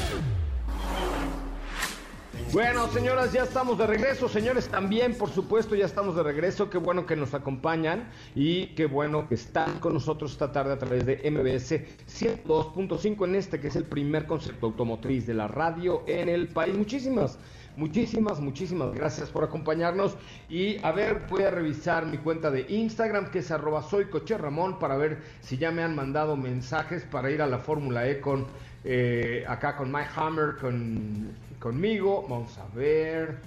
Bueno, 2.53 2.89
señoras, 2.89 3.31
ya 3.31 3.43
estamos 3.43 3.77
de 3.77 3.87
regreso. 3.87 4.27
Señores, 4.27 4.67
también, 4.67 5.17
por 5.17 5.29
supuesto, 5.29 5.73
ya 5.73 5.85
estamos 5.85 6.17
de 6.17 6.23
regreso. 6.23 6.69
Qué 6.69 6.77
bueno 6.77 7.05
que 7.05 7.15
nos 7.15 7.33
acompañan 7.33 8.09
y 8.35 8.67
qué 8.75 8.87
bueno 8.87 9.29
que 9.29 9.35
están 9.35 9.79
con 9.79 9.93
nosotros 9.93 10.33
esta 10.33 10.51
tarde 10.51 10.73
a 10.73 10.77
través 10.77 11.05
de 11.05 11.31
MBS 11.31 11.71
102.5 12.09 13.25
en 13.25 13.35
este 13.35 13.61
que 13.61 13.69
es 13.69 13.77
el 13.77 13.85
primer 13.85 14.25
concepto 14.25 14.65
automotriz 14.65 15.25
de 15.25 15.33
la 15.33 15.47
radio 15.47 16.03
en 16.07 16.27
el 16.27 16.49
país. 16.49 16.75
Muchísimas, 16.75 17.39
muchísimas, 17.77 18.41
muchísimas 18.41 18.93
gracias 18.93 19.29
por 19.29 19.45
acompañarnos. 19.45 20.17
Y 20.49 20.77
a 20.83 20.91
ver, 20.91 21.27
voy 21.29 21.43
a 21.43 21.51
revisar 21.51 22.05
mi 22.05 22.17
cuenta 22.17 22.51
de 22.51 22.65
Instagram 22.67 23.31
que 23.31 23.39
es 23.39 23.51
arroba 23.51 23.81
soy 23.81 24.09
coche 24.09 24.37
Ramón 24.37 24.77
para 24.77 24.97
ver 24.97 25.21
si 25.39 25.57
ya 25.57 25.71
me 25.71 25.83
han 25.83 25.95
mandado 25.95 26.35
mensajes 26.35 27.05
para 27.05 27.31
ir 27.31 27.41
a 27.41 27.47
la 27.47 27.59
Fórmula 27.59 28.09
E 28.09 28.19
con 28.19 28.45
eh, 28.83 29.45
acá 29.47 29.75
con 29.75 29.91
Mike 29.91 30.09
Hammer, 30.15 30.55
con 30.59 31.31
conmigo. 31.59 32.25
Vamos 32.27 32.57
a 32.57 32.67
ver. 32.75 33.37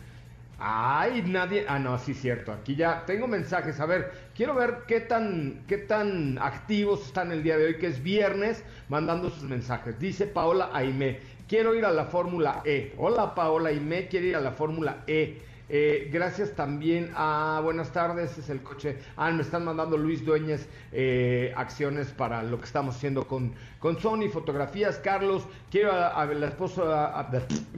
Ay, 0.59 1.23
nadie. 1.27 1.67
Ah, 1.69 1.79
no, 1.79 1.99
sí, 1.99 2.15
cierto. 2.15 2.53
Aquí 2.53 2.77
ya 2.77 3.05
tengo 3.07 3.27
mensajes. 3.27 3.81
A 3.81 3.87
ver, 3.87 4.13
quiero 4.35 4.55
ver 4.55 4.85
qué 4.87 5.01
tan, 5.01 5.65
qué 5.67 5.79
tan 5.79 6.39
activos 6.39 7.07
están 7.07 7.33
el 7.33 7.43
día 7.43 7.59
de 7.59 7.67
hoy, 7.67 7.79
que 7.79 7.89
es 7.89 8.03
viernes, 8.03 8.65
mandando 8.89 9.31
sus 9.31 9.43
mensajes. 9.45 9.99
Dice 9.99 10.27
Paola 10.27 10.71
Aime, 10.73 11.19
quiero 11.49 11.75
ir 11.75 11.85
a 11.85 11.91
la 11.91 12.07
Fórmula 12.07 12.63
E. 12.65 12.95
Hola, 12.97 13.35
Paola 13.35 13.71
Aime, 13.71 14.07
quiere 14.09 14.29
ir 14.29 14.37
a 14.37 14.41
la 14.41 14.53
Fórmula 14.53 15.03
E. 15.07 15.43
Eh, 15.69 16.11
gracias 16.13 16.53
también 16.53 17.11
a 17.15 17.59
buenas 17.63 17.91
tardes, 17.91 18.37
es 18.37 18.51
el 18.51 18.63
coche. 18.63 18.99
Ah, 19.17 19.31
me 19.31 19.43
están 19.43 19.65
mandando 19.65 19.97
Luis 19.97 20.25
Dueñez 20.25 20.69
eh, 20.93 21.55
acciones 21.57 22.09
para 22.09 22.43
lo 22.43 22.59
que 22.59 22.67
estamos 22.67 22.97
haciendo 22.97 23.27
con, 23.27 23.55
con 23.79 23.99
Sony, 23.99 24.29
fotografías. 24.31 24.99
Carlos, 24.99 25.47
quiero 25.71 25.93
a, 25.93 26.27
la 26.27 26.49
esposa, 26.49 27.31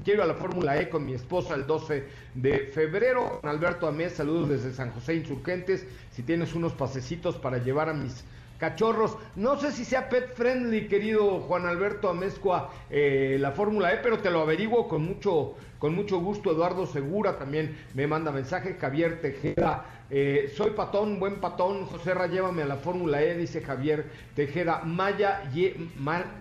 quiero 0.05 0.25
a 0.25 0.26
la 0.26 0.35
Fórmula 0.35 0.81
E 0.81 0.88
con 0.88 1.07
mi 1.07 1.14
esposa 1.14 1.55
el 1.55 1.66
12 1.66 2.05
de 2.35 2.59
febrero. 2.75 3.40
Alberto 3.45 3.87
Amés, 3.87 4.14
saludos 4.14 4.49
desde 4.49 4.73
San 4.73 4.90
José 4.90 5.14
Insurgentes. 5.14 5.87
Si 6.11 6.25
tienes 6.25 6.55
unos 6.55 6.73
pasecitos 6.73 7.37
para 7.37 7.59
llevar 7.59 7.88
a 7.88 7.95
mis 7.95 8.25
cachorros. 8.58 9.16
No 9.34 9.58
sé 9.58 9.72
si 9.72 9.84
sea 9.84 10.08
pet 10.08 10.34
friendly, 10.34 10.88
querido 10.88 11.40
Juan 11.40 11.66
Alberto 11.66 12.08
Amezcua, 12.08 12.70
eh, 12.90 13.36
la 13.40 13.52
Fórmula 13.52 13.92
E, 13.92 13.98
pero 13.98 14.18
te 14.18 14.30
lo 14.30 14.40
averiguo 14.40 14.88
con 14.88 15.04
mucho, 15.04 15.54
con 15.78 15.94
mucho 15.94 16.18
gusto. 16.18 16.52
Eduardo 16.52 16.86
Segura 16.86 17.38
también 17.38 17.76
me 17.94 18.06
manda 18.06 18.30
mensaje. 18.30 18.76
Javier 18.80 19.20
Tejeda, 19.20 19.84
eh, 20.10 20.52
soy 20.56 20.70
patón, 20.70 21.18
buen 21.18 21.36
patón. 21.36 21.86
José 21.86 22.14
Ra, 22.14 22.26
llévame 22.26 22.62
a 22.62 22.66
la 22.66 22.76
Fórmula 22.76 23.22
E, 23.22 23.36
dice 23.36 23.60
Javier 23.60 24.06
Tejeda. 24.34 24.82
Maya, 24.84 25.42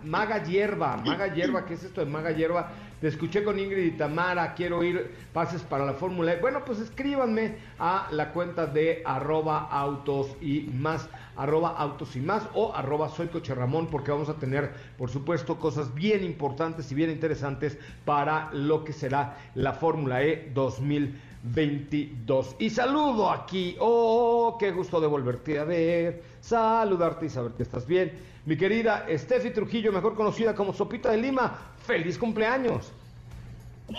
Maga 0.03 0.43
Hierba, 0.43 0.97
Maga 0.97 1.33
Hierba, 1.33 1.65
¿qué 1.65 1.73
es 1.73 1.83
esto 1.83 2.03
de 2.03 2.11
Maga 2.11 2.31
Hierba? 2.31 2.71
Te 3.01 3.09
escuché 3.09 3.43
con 3.43 3.59
Ingrid 3.59 3.85
y 3.85 3.91
Tamara, 3.91 4.53
quiero 4.53 4.81
ir, 4.83 5.11
pases 5.33 5.61
para 5.63 5.85
la 5.85 5.93
Fórmula 5.93 6.33
E. 6.33 6.39
Bueno, 6.39 6.63
pues 6.65 6.79
escríbanme 6.79 7.57
a 7.77 8.07
la 8.11 8.31
cuenta 8.31 8.65
de 8.65 9.01
arroba 9.05 9.67
autos 9.69 10.35
y 10.41 10.69
más 10.73 11.09
arroba 11.37 11.69
autos 11.69 12.15
y 12.15 12.19
más 12.19 12.43
o 12.53 12.73
arroba 12.73 13.09
soy 13.09 13.27
coche 13.27 13.53
porque 13.91 14.11
vamos 14.11 14.29
a 14.29 14.35
tener 14.35 14.71
por 14.97 15.09
supuesto 15.09 15.57
cosas 15.57 15.93
bien 15.93 16.23
importantes 16.23 16.91
y 16.91 16.95
bien 16.95 17.09
interesantes 17.09 17.77
para 18.05 18.49
lo 18.53 18.83
que 18.83 18.93
será 18.93 19.37
la 19.55 19.73
Fórmula 19.73 20.23
E 20.23 20.51
2022. 20.53 22.55
Y 22.59 22.69
saludo 22.69 23.31
aquí, 23.31 23.75
oh, 23.79 24.57
qué 24.59 24.71
gusto 24.71 24.99
de 24.99 25.07
volverte 25.07 25.59
a 25.59 25.63
ver, 25.63 26.23
saludarte 26.41 27.27
y 27.27 27.29
saber 27.29 27.53
que 27.53 27.63
estás 27.63 27.87
bien. 27.87 28.11
Mi 28.45 28.57
querida 28.57 29.05
Steffi 29.09 29.51
Trujillo, 29.51 29.91
mejor 29.91 30.15
conocida 30.15 30.53
como 30.53 30.73
Sopita 30.73 31.11
de 31.11 31.17
Lima, 31.17 31.57
feliz 31.85 32.17
cumpleaños. 32.17 32.91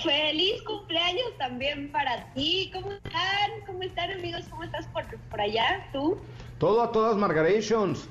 Feliz 0.02 0.62
cumpleaños 0.62 1.36
también 1.38 1.90
para 1.92 2.24
ti. 2.34 2.70
¿Cómo 2.72 2.92
están? 2.92 3.50
¿Cómo 3.66 3.82
están 3.82 4.10
amigos? 4.10 4.44
¿Cómo 4.50 4.64
estás 4.64 4.86
por, 4.88 5.04
por 5.30 5.40
allá? 5.40 5.86
¿Tú? 5.92 6.18
Todo 6.58 6.82
a 6.82 6.90
todas 6.90 7.16
Margarations. 7.16 8.08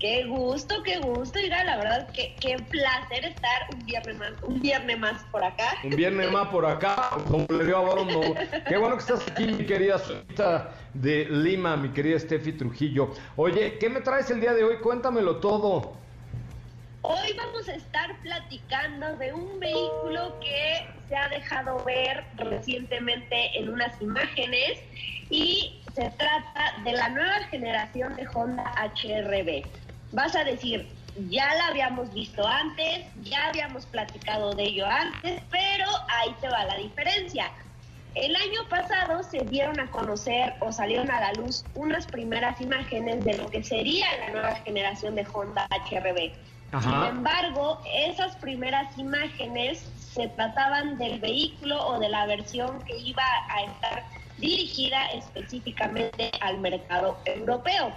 Qué 0.00 0.26
gusto, 0.26 0.82
qué 0.82 0.98
gusto, 0.98 1.38
Mira, 1.40 1.64
la 1.64 1.78
verdad, 1.78 2.08
qué, 2.12 2.36
qué 2.38 2.56
placer 2.70 3.24
estar 3.24 3.62
un 3.72 3.86
viernes 3.86 4.18
más, 4.18 4.32
un 4.42 4.60
viernes 4.60 4.98
más 4.98 5.22
por 5.32 5.42
acá. 5.42 5.78
Un 5.84 5.90
viernes 5.90 6.30
más 6.30 6.48
por 6.48 6.66
acá, 6.66 7.10
como 7.26 7.46
le 7.48 7.64
dio 7.64 7.78
a 7.78 7.80
Bondo. 7.80 8.34
Qué 8.68 8.76
bueno 8.76 8.96
que 8.96 9.00
estás 9.00 9.26
aquí, 9.30 9.46
mi 9.46 9.64
querida 9.64 9.98
Solita 9.98 10.72
de 10.92 11.24
Lima, 11.24 11.78
mi 11.78 11.88
querida 11.90 12.18
Steffi 12.18 12.52
Trujillo. 12.52 13.10
Oye, 13.36 13.78
¿qué 13.78 13.88
me 13.88 14.02
traes 14.02 14.30
el 14.30 14.40
día 14.40 14.52
de 14.52 14.64
hoy? 14.64 14.76
Cuéntamelo 14.82 15.36
todo. 15.36 15.94
Hoy 17.00 17.32
vamos 17.34 17.66
a 17.68 17.74
estar 17.74 18.20
platicando 18.20 19.16
de 19.16 19.32
un 19.32 19.58
vehículo 19.60 20.38
que 20.40 20.86
se 21.08 21.16
ha 21.16 21.28
dejado 21.28 21.82
ver 21.84 22.24
recientemente 22.36 23.58
en 23.58 23.70
unas 23.70 23.98
imágenes 24.02 24.80
y 25.30 25.80
se 25.96 26.10
trata 26.10 26.74
de 26.84 26.92
la 26.92 27.08
nueva 27.08 27.38
generación 27.50 28.14
de 28.16 28.28
Honda 28.34 28.70
HRB. 28.76 29.64
Vas 30.12 30.36
a 30.36 30.44
decir, 30.44 30.86
ya 31.30 31.54
la 31.54 31.68
habíamos 31.68 32.12
visto 32.12 32.46
antes, 32.46 33.06
ya 33.22 33.46
habíamos 33.48 33.86
platicado 33.86 34.54
de 34.54 34.64
ello 34.64 34.86
antes, 34.86 35.40
pero 35.50 35.86
ahí 36.08 36.36
te 36.42 36.50
va 36.50 36.66
la 36.66 36.76
diferencia. 36.76 37.50
El 38.14 38.36
año 38.36 38.68
pasado 38.68 39.22
se 39.22 39.38
dieron 39.46 39.80
a 39.80 39.86
conocer 39.90 40.52
o 40.60 40.70
salieron 40.70 41.10
a 41.10 41.18
la 41.18 41.32
luz 41.32 41.64
unas 41.74 42.06
primeras 42.06 42.60
imágenes 42.60 43.24
de 43.24 43.38
lo 43.38 43.48
que 43.48 43.64
sería 43.64 44.06
la 44.18 44.30
nueva 44.32 44.54
generación 44.56 45.14
de 45.14 45.26
Honda 45.32 45.66
HRB. 45.70 46.32
Sin 46.82 47.04
embargo, 47.04 47.80
esas 47.90 48.36
primeras 48.36 48.98
imágenes 48.98 49.78
se 50.12 50.28
trataban 50.28 50.98
del 50.98 51.20
vehículo 51.20 51.86
o 51.86 51.98
de 51.98 52.10
la 52.10 52.26
versión 52.26 52.82
que 52.84 52.98
iba 52.98 53.22
a 53.48 53.62
estar 53.62 54.15
dirigida 54.38 55.06
específicamente 55.14 56.30
al 56.40 56.58
mercado 56.58 57.18
europeo. 57.24 57.92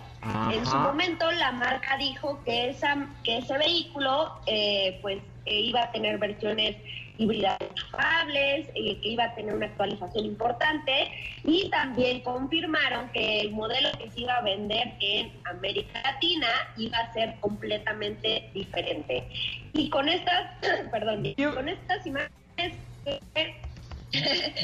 En 0.51 0.65
su 0.65 0.75
momento 0.75 1.31
la 1.31 1.51
marca 1.51 1.98
dijo 1.98 2.41
que, 2.43 2.69
esa, 2.69 3.08
que 3.24 3.38
ese 3.38 3.58
vehículo 3.58 4.34
eh, 4.46 5.00
pues 5.01 5.19
eh, 5.46 5.62
iba 5.62 5.84
a 5.84 5.91
tener 5.91 6.17
versiones 6.17 6.75
híbridas 7.17 7.58
enchufables, 7.60 8.67
eh, 8.75 9.00
que 9.01 9.10
iba 9.10 9.25
a 9.25 9.36
tener 9.36 9.53
una 9.53 9.65
actualización 9.65 10.25
importante 10.25 11.12
y 11.43 11.69
también 11.69 12.22
confirmaron 12.22 13.10
que 13.10 13.41
el 13.41 13.51
modelo 13.51 13.89
que 13.98 14.10
se 14.12 14.22
iba 14.22 14.36
a 14.36 14.41
vender 14.41 14.93
en 15.01 15.31
América 15.46 16.01
Latina 16.01 16.48
iba 16.77 16.98
a 16.98 17.13
ser 17.13 17.36
completamente 17.41 18.50
diferente. 18.53 19.27
Y 19.74 19.89
con 19.89 20.08
estas, 20.08 20.55
perdón, 20.91 21.24
con 21.53 21.67
estas 21.67 22.05
imágenes 22.05 22.77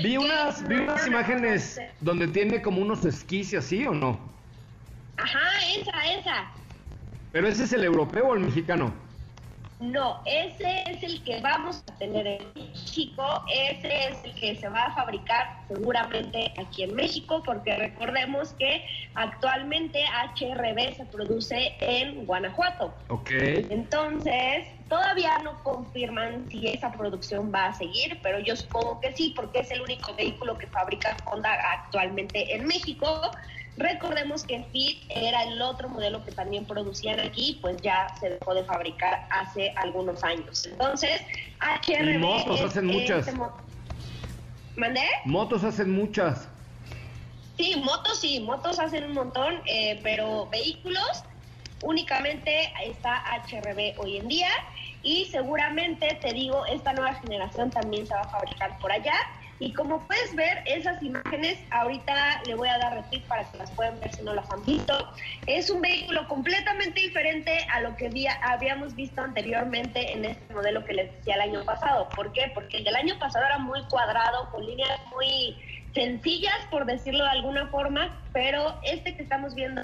Vi 0.02 0.18
unas, 0.18 0.68
vi 0.68 0.76
unas 0.76 1.06
imágenes 1.06 1.80
donde 2.02 2.28
tiene 2.28 2.62
como 2.62 2.82
unos 2.82 3.06
esquís 3.06 3.54
así 3.54 3.86
o 3.86 3.94
no. 3.94 4.20
Ajá, 5.18 5.40
esa, 5.78 6.20
esa. 6.20 6.52
¿Pero 7.32 7.48
ese 7.48 7.66
es 7.66 7.74
el 7.74 7.84
europeo 7.84 8.30
o 8.30 8.34
el 8.34 8.42
mexicano? 8.42 8.94
No, 9.86 10.22
ese 10.26 10.84
es 10.90 11.04
el 11.04 11.24
que 11.24 11.40
vamos 11.42 11.84
a 11.88 11.98
tener 11.98 12.26
en 12.26 12.54
México, 12.56 13.24
ese 13.54 14.10
es 14.10 14.24
el 14.24 14.34
que 14.34 14.56
se 14.56 14.68
va 14.68 14.86
a 14.86 14.96
fabricar 14.96 15.60
seguramente 15.68 16.52
aquí 16.58 16.84
en 16.84 16.96
México, 16.96 17.44
porque 17.46 17.76
recordemos 17.76 18.54
que 18.54 18.84
actualmente 19.14 20.04
HRB 20.40 20.96
se 20.96 21.06
produce 21.06 21.74
en 21.80 22.26
Guanajuato. 22.26 22.94
Ok. 23.10 23.30
Entonces, 23.70 24.66
todavía 24.90 25.38
no 25.44 25.64
confirman 25.64 26.50
si 26.50 26.68
esa 26.68 26.92
producción 26.92 27.52
va 27.54 27.68
a 27.68 27.74
seguir, 27.74 28.20
pero 28.24 28.40
yo 28.40 28.56
supongo 28.56 29.00
que 29.00 29.14
sí, 29.14 29.34
porque 29.36 29.60
es 29.60 29.70
el 29.70 29.82
único 29.82 30.16
vehículo 30.16 30.58
que 30.58 30.66
fabrica 30.68 31.16
Honda 31.26 31.54
actualmente 31.84 32.56
en 32.56 32.66
México. 32.66 33.32
Recordemos 33.78 34.44
que 34.44 34.64
Fit 34.72 35.04
era 35.10 35.44
el 35.44 35.62
otro 35.62 35.90
modelo 35.90 36.24
que 36.24 36.32
también 36.32 36.66
producían 36.66 37.20
aquí, 37.20 37.60
pues 37.62 37.78
ya 37.82 38.08
se 38.20 38.30
dejó 38.30 38.54
de 38.54 38.64
fabricar 38.64 39.28
hace 39.30 39.74
algunos 39.76 40.24
años. 40.24 40.66
Entonces, 40.66 41.22
HRB... 41.60 42.16
Y 42.16 42.18
motos 42.18 42.62
hacen 42.62 42.86
muchas. 42.86 43.28
Este 43.28 43.40
¿Mandé? 44.78 45.06
Motos 45.26 45.64
hacen 45.64 45.92
muchas. 45.92 46.48
Sí, 47.58 47.82
motos 47.84 48.20
sí, 48.20 48.40
motos 48.40 48.80
hacen 48.80 49.06
un 49.06 49.14
montón, 49.14 49.62
eh, 49.66 50.00
pero 50.04 50.48
vehículos 50.50 51.24
únicamente 51.84 52.72
está 52.84 53.24
HRB 53.48 53.98
hoy 53.98 54.18
en 54.18 54.28
día 54.28 54.50
y 55.04 55.26
seguramente, 55.26 56.18
te 56.22 56.34
digo, 56.34 56.66
esta 56.66 56.94
nueva 56.94 57.14
generación 57.16 57.70
también 57.70 58.08
se 58.08 58.14
va 58.14 58.22
a 58.22 58.30
fabricar 58.30 58.78
por 58.80 58.92
allá 58.92 59.16
y 59.60 59.72
como 59.74 60.06
puedes 60.06 60.36
ver, 60.36 60.64
esas 60.66 61.02
imágenes, 61.02 61.58
ahorita 61.72 62.42
le 62.46 62.56
voy 62.56 62.68
a 62.68 62.78
dar 62.78 62.94
retweet 62.94 63.22
para 63.22 63.50
que 63.50 63.58
las 63.58 63.72
puedan 63.72 64.00
ver 64.02 64.14
si 64.14 64.22
no 64.24 64.34
las 64.34 64.50
han 64.52 64.64
visto. 64.66 64.94
Es 65.48 65.70
un 65.70 65.82
vehículo 65.82 66.28
completamente 66.28 67.00
diferente 67.00 67.66
a 67.72 67.80
lo 67.80 67.96
que 67.96 68.12
habíamos 68.42 68.96
visto 68.96 69.22
anteriormente 69.22 70.12
en 70.12 70.26
este 70.26 70.54
modelo 70.54 70.84
que 70.84 70.94
les 70.94 71.12
decía 71.14 71.36
el 71.36 71.42
año 71.42 71.64
pasado. 71.64 72.10
¿Por 72.10 72.34
qué? 72.34 72.52
Porque 72.54 72.78
el 72.78 72.84
del 72.84 72.96
año 72.96 73.18
pasado 73.18 73.46
era 73.46 73.58
muy 73.58 73.82
cuadrado, 73.86 74.50
con 74.52 74.66
líneas 74.66 75.00
muy 75.12 75.56
sencillas, 75.94 76.58
por 76.70 76.86
decirlo 76.86 77.24
de 77.24 77.30
alguna 77.30 77.68
forma, 77.68 78.22
pero 78.34 78.78
este 78.84 79.16
que 79.16 79.24
estamos 79.24 79.56
viendo 79.56 79.84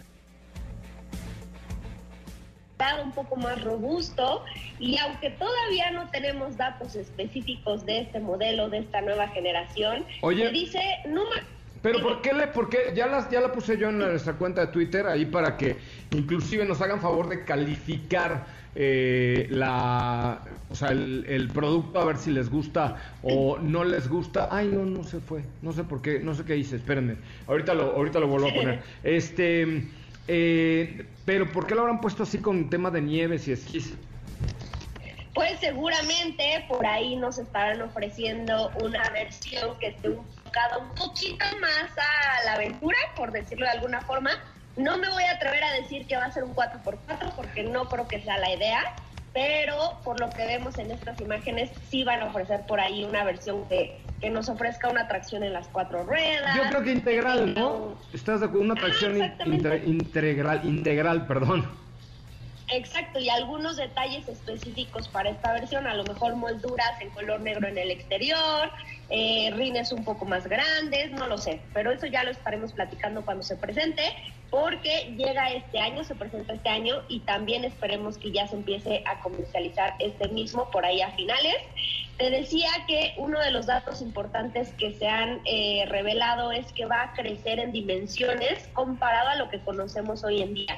un 3.04 3.12
poco 3.12 3.36
más 3.36 3.64
robusto 3.64 4.44
y 4.80 4.98
aunque 4.98 5.30
todavía 5.32 5.92
no 5.92 6.10
tenemos 6.10 6.58
datos 6.58 6.96
específicos 6.96 7.86
de 7.86 8.00
este 8.00 8.20
modelo, 8.20 8.70
de 8.70 8.80
esta 8.80 9.02
nueva 9.02 9.28
generación, 9.30 10.06
Oye, 10.22 10.50
dice 10.50 10.80
número... 11.06 11.44
Pero 11.82 12.00
¿por 12.00 12.22
qué 12.22 12.32
le, 12.34 12.46
por 12.46 12.70
qué? 12.70 12.94
Ya, 12.94 13.08
las, 13.08 13.32
ya 13.32 13.42
la 13.42 13.52
puse 13.52 13.76
yo 13.76 13.90
en 13.90 13.98
nuestra 13.98 14.34
cuenta 14.34 14.62
de 14.62 14.68
Twitter 14.68 15.08
ahí 15.08 15.26
para 15.26 15.58
que 15.58 15.78
inclusive 16.12 16.64
nos 16.64 16.80
hagan 16.80 17.02
favor 17.02 17.28
de 17.28 17.44
calificar 17.44 18.46
eh, 18.76 19.48
la, 19.50 20.42
o 20.70 20.76
sea, 20.76 20.90
el, 20.90 21.26
el, 21.28 21.50
producto 21.50 22.00
a 22.00 22.06
ver 22.06 22.18
si 22.18 22.32
les 22.32 22.52
gusta 22.52 23.16
o 23.24 23.58
no 23.58 23.84
les 23.84 24.08
gusta. 24.08 24.48
Ay, 24.52 24.68
no, 24.68 24.86
no 24.86 25.04
se 25.04 25.20
fue. 25.20 25.44
No 25.64 25.74
sé 25.74 25.84
por 25.84 26.04
qué, 26.04 26.20
no 26.20 26.36
sé 26.36 26.46
qué 26.46 26.56
hice, 26.56 26.76
espérenme. 26.76 27.16
Ahorita 27.48 27.74
lo, 27.74 27.96
ahorita 27.96 28.20
lo 28.20 28.28
vuelvo 28.28 28.50
a 28.50 28.54
poner. 28.54 28.82
Este, 29.04 29.88
eh, 30.28 31.06
pero 31.26 31.52
¿por 31.52 31.68
qué 31.68 31.76
lo 31.76 31.82
habrán 31.82 32.02
puesto 32.02 32.24
así 32.24 32.40
con 32.40 32.70
tema 32.70 32.92
de 32.92 33.02
nieves 33.02 33.48
y 33.48 33.54
esquís? 33.54 33.94
Pues 35.34 35.60
seguramente 35.60 36.66
por 36.68 36.86
ahí 36.86 37.16
nos 37.16 37.38
estarán 37.38 37.82
ofreciendo 37.82 38.72
una 38.82 39.10
versión 39.12 39.78
que 39.80 39.88
esté 39.88 40.08
enfocada 40.08 40.78
un 40.78 40.90
poquito 40.96 41.46
más 41.62 41.90
a 41.98 42.46
la 42.46 42.54
aventura, 42.54 42.98
por 43.16 43.32
decirlo 43.32 43.66
de 43.66 43.72
alguna 43.72 44.02
forma. 44.02 44.32
No 44.76 44.98
me 44.98 45.10
voy 45.10 45.24
a 45.24 45.34
atrever 45.34 45.64
a 45.64 45.74
decir 45.74 46.06
que 46.08 46.18
va 46.18 46.26
a 46.26 46.32
ser 46.32 46.44
un 46.44 46.54
4x4 46.56 47.34
porque 47.36 47.64
no 47.64 47.88
creo 47.88 48.08
que 48.08 48.22
sea 48.22 48.38
la 48.38 48.54
idea, 48.54 48.96
pero 49.34 50.00
por 50.04 50.20
lo 50.20 50.30
que 50.30 50.46
vemos 50.46 50.78
en 50.78 50.92
estas 50.92 51.20
imagenes 51.22 51.72
sí 51.90 52.04
van 52.04 52.22
a 52.22 52.26
ofrecer 52.26 52.62
por 52.68 52.80
ahí 52.80 53.04
una 53.06 53.24
versión 53.24 53.66
que, 53.70 53.98
que 54.20 54.30
nos 54.30 54.50
ofrezca 54.50 54.90
una 54.90 55.08
tracción 55.08 55.44
en 55.44 55.54
las 55.54 55.68
cuatro 55.70 56.04
ruedas. 56.04 56.56
Yo 56.56 56.64
creo 56.70 56.84
que 56.84 56.92
integral, 56.92 57.54
¿no? 57.54 57.96
Estás 58.14 58.42
de 58.42 58.48
acuerdo, 58.48 58.66
una 58.66 58.76
tracción 58.76 59.22
Ah, 59.22 59.36
integral, 59.86 60.62
integral, 60.66 61.28
perdón. 61.28 61.66
Exacto, 62.74 63.20
y 63.20 63.28
algunos 63.30 63.76
detalles 63.76 64.28
específicos 64.30 65.10
para 65.10 65.30
esta 65.30 65.52
versión, 65.52 65.88
a 65.88 65.94
lo 65.94 66.06
mejor 66.06 66.36
molduras 66.38 67.02
en 67.02 67.10
color 67.10 67.42
negro 67.42 67.68
en 67.68 67.78
el 67.78 67.92
exterior, 67.92 68.70
eh, 69.10 69.52
rines 69.56 69.92
un 69.92 70.06
poco 70.06 70.24
más 70.24 70.48
grandes, 70.48 71.12
no 71.12 71.28
lo 71.28 71.38
sé, 71.38 71.60
pero 71.74 71.92
eso 71.92 72.06
ya 72.06 72.24
lo 72.24 72.32
estaremos 72.32 72.72
platicando 72.72 73.24
cuando 73.26 73.44
se 73.44 73.58
presente, 73.58 74.04
porque 74.52 75.16
llega 75.18 75.50
este 75.54 75.80
año, 75.80 76.04
se 76.04 76.14
presenta 76.14 76.54
este 76.54 76.68
año 76.68 77.04
y 77.08 77.22
también 77.22 77.64
esperemos 77.64 78.18
que 78.18 78.32
ya 78.32 78.46
se 78.48 78.58
empiece 78.58 79.02
a 79.08 79.22
comercializar 79.22 79.96
este 80.00 80.28
mismo 80.28 80.70
por 80.70 80.86
ahí 80.86 81.02
a 81.02 81.10
finales. 81.12 81.56
Te 82.18 82.30
decía 82.30 82.70
que 82.86 83.14
uno 83.18 83.40
de 83.40 83.50
los 83.52 83.66
datos 83.66 84.02
importantes 84.02 84.74
que 84.74 84.94
se 84.94 85.08
han 85.08 85.40
eh, 85.46 85.86
revelado 85.88 86.52
es 86.52 86.72
que 86.74 86.86
va 86.86 87.02
a 87.02 87.14
crecer 87.14 87.60
en 87.60 87.72
dimensiones 87.72 88.68
comparado 88.74 89.30
a 89.30 89.36
lo 89.38 89.50
que 89.50 89.60
conocemos 89.62 90.26
hoy 90.26 90.42
en 90.42 90.54
día. 90.54 90.78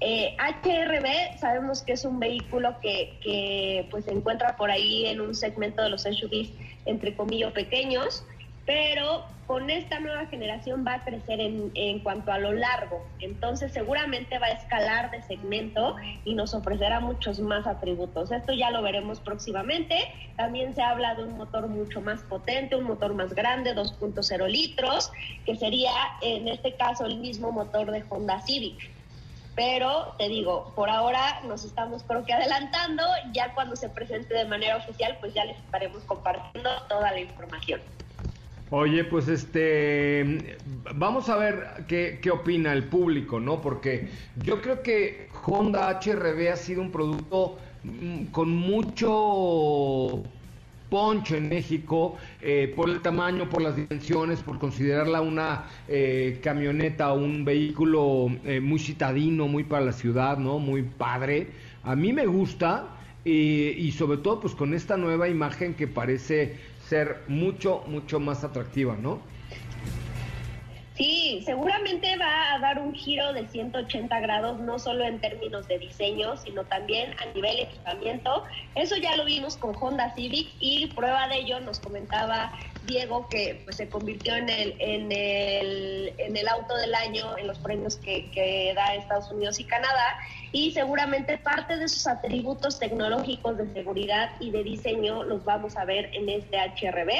Eh, 0.00 0.36
HRB 0.38 1.38
sabemos 1.38 1.82
que 1.82 1.92
es 1.92 2.04
un 2.04 2.18
vehículo 2.18 2.78
que, 2.80 3.86
pues 3.90 4.06
se 4.06 4.10
encuentra 4.10 4.56
por 4.56 4.72
ahí 4.72 5.06
en 5.06 5.20
un 5.20 5.36
segmento 5.36 5.82
de 5.82 5.88
los 5.88 6.02
SUVs 6.02 6.50
entre 6.84 7.14
comillas 7.14 7.52
pequeños, 7.52 8.26
pero 8.66 9.24
con 9.46 9.68
esta 9.68 10.00
nueva 10.00 10.24
generación 10.26 10.84
va 10.86 10.94
a 10.94 11.04
crecer 11.04 11.38
en, 11.38 11.70
en, 11.74 11.98
cuanto 11.98 12.32
a 12.32 12.38
lo 12.38 12.52
largo. 12.52 13.04
Entonces 13.20 13.72
seguramente 13.72 14.38
va 14.38 14.46
a 14.46 14.52
escalar 14.52 15.10
de 15.10 15.22
segmento 15.22 15.96
y 16.24 16.34
nos 16.34 16.54
ofrecerá 16.54 17.00
muchos 17.00 17.40
más 17.40 17.66
atributos. 17.66 18.32
Esto 18.32 18.54
ya 18.54 18.70
lo 18.70 18.80
veremos 18.80 19.20
próximamente. 19.20 19.96
También 20.36 20.74
se 20.74 20.82
habla 20.82 21.14
de 21.14 21.24
un 21.24 21.36
motor 21.36 21.68
mucho 21.68 22.00
más 22.00 22.22
potente, 22.22 22.74
un 22.74 22.84
motor 22.84 23.12
más 23.12 23.34
grande, 23.34 23.74
2.0 23.74 24.48
litros, 24.48 25.12
que 25.44 25.56
sería 25.56 25.92
en 26.22 26.48
este 26.48 26.74
caso 26.74 27.04
el 27.04 27.18
mismo 27.18 27.52
motor 27.52 27.90
de 27.90 28.02
Honda 28.08 28.40
Civic 28.40 28.94
pero 29.54 30.14
te 30.18 30.28
digo, 30.28 30.72
por 30.74 30.90
ahora 30.90 31.40
nos 31.44 31.64
estamos 31.64 32.02
creo 32.02 32.24
que 32.24 32.32
adelantando, 32.32 33.04
ya 33.32 33.54
cuando 33.54 33.76
se 33.76 33.88
presente 33.88 34.34
de 34.34 34.46
manera 34.46 34.76
oficial, 34.76 35.16
pues 35.20 35.32
ya 35.32 35.44
les 35.44 35.56
estaremos 35.58 36.02
compartiendo 36.04 36.70
toda 36.88 37.12
la 37.12 37.20
información. 37.20 37.80
Oye, 38.70 39.04
pues 39.04 39.28
este, 39.28 40.56
vamos 40.94 41.28
a 41.28 41.36
ver 41.36 41.84
qué, 41.86 42.18
qué 42.20 42.30
opina 42.30 42.72
el 42.72 42.84
público, 42.84 43.38
¿no? 43.38 43.60
Porque 43.60 44.08
yo 44.42 44.60
creo 44.60 44.82
que 44.82 45.28
Honda 45.44 46.00
HRB 46.00 46.50
ha 46.50 46.56
sido 46.56 46.80
un 46.82 46.90
producto 46.90 47.58
con 48.32 48.50
mucho 48.50 50.24
poncho 50.88 51.36
en 51.36 51.48
México 51.48 52.16
eh, 52.40 52.72
por 52.74 52.88
el 52.88 53.00
tamaño, 53.00 53.48
por 53.48 53.62
las 53.62 53.76
dimensiones, 53.76 54.40
por 54.40 54.58
considerarla 54.58 55.20
una 55.20 55.64
eh, 55.88 56.38
camioneta 56.42 57.12
un 57.12 57.44
vehículo 57.44 58.28
eh, 58.44 58.60
muy 58.60 58.78
citadino, 58.78 59.48
muy 59.48 59.64
para 59.64 59.84
la 59.84 59.92
ciudad, 59.92 60.38
¿no? 60.38 60.58
Muy 60.58 60.82
padre. 60.82 61.48
A 61.82 61.96
mí 61.96 62.12
me 62.12 62.26
gusta 62.26 62.88
y 63.26 63.90
sobre 63.92 64.18
todo 64.18 64.38
pues 64.40 64.54
con 64.54 64.74
esta 64.74 64.98
nueva 64.98 65.30
imagen 65.30 65.72
que 65.72 65.88
parece 65.88 66.58
ser 66.88 67.22
mucho, 67.28 67.82
mucho 67.86 68.20
más 68.20 68.44
atractiva, 68.44 68.96
¿no? 68.96 69.20
Sí, 70.96 71.42
seguramente 71.44 72.16
va 72.18 72.54
a 72.54 72.58
dar 72.60 72.78
un 72.78 72.94
giro 72.94 73.32
de 73.32 73.48
180 73.48 74.20
grados, 74.20 74.60
no 74.60 74.78
solo 74.78 75.04
en 75.04 75.20
términos 75.20 75.66
de 75.66 75.80
diseño, 75.80 76.36
sino 76.36 76.62
también 76.64 77.16
a 77.20 77.34
nivel 77.34 77.58
equipamiento. 77.58 78.44
Eso 78.76 78.96
ya 78.96 79.16
lo 79.16 79.24
vimos 79.24 79.56
con 79.56 79.74
Honda 79.74 80.14
Civic 80.14 80.48
y 80.60 80.86
prueba 80.94 81.26
de 81.26 81.38
ello 81.38 81.58
nos 81.58 81.80
comentaba 81.80 82.52
Diego 82.86 83.28
que 83.28 83.60
pues, 83.64 83.76
se 83.76 83.88
convirtió 83.88 84.34
en 84.36 84.48
el, 84.48 84.74
en, 84.78 85.12
el, 85.12 86.14
en 86.18 86.36
el 86.36 86.48
auto 86.48 86.76
del 86.76 86.94
año 86.94 87.36
en 87.38 87.46
los 87.46 87.58
premios 87.58 87.96
que, 87.96 88.30
que 88.30 88.72
da 88.74 88.94
Estados 88.94 89.30
Unidos 89.30 89.58
y 89.60 89.64
Canadá. 89.64 90.18
Y 90.52 90.72
seguramente 90.72 91.38
parte 91.38 91.76
de 91.76 91.88
sus 91.88 92.06
atributos 92.06 92.78
tecnológicos 92.78 93.56
de 93.58 93.72
seguridad 93.72 94.30
y 94.40 94.50
de 94.50 94.62
diseño 94.62 95.24
los 95.24 95.44
vamos 95.44 95.76
a 95.76 95.84
ver 95.84 96.10
en 96.14 96.28
este 96.28 96.56
HRB 96.56 97.10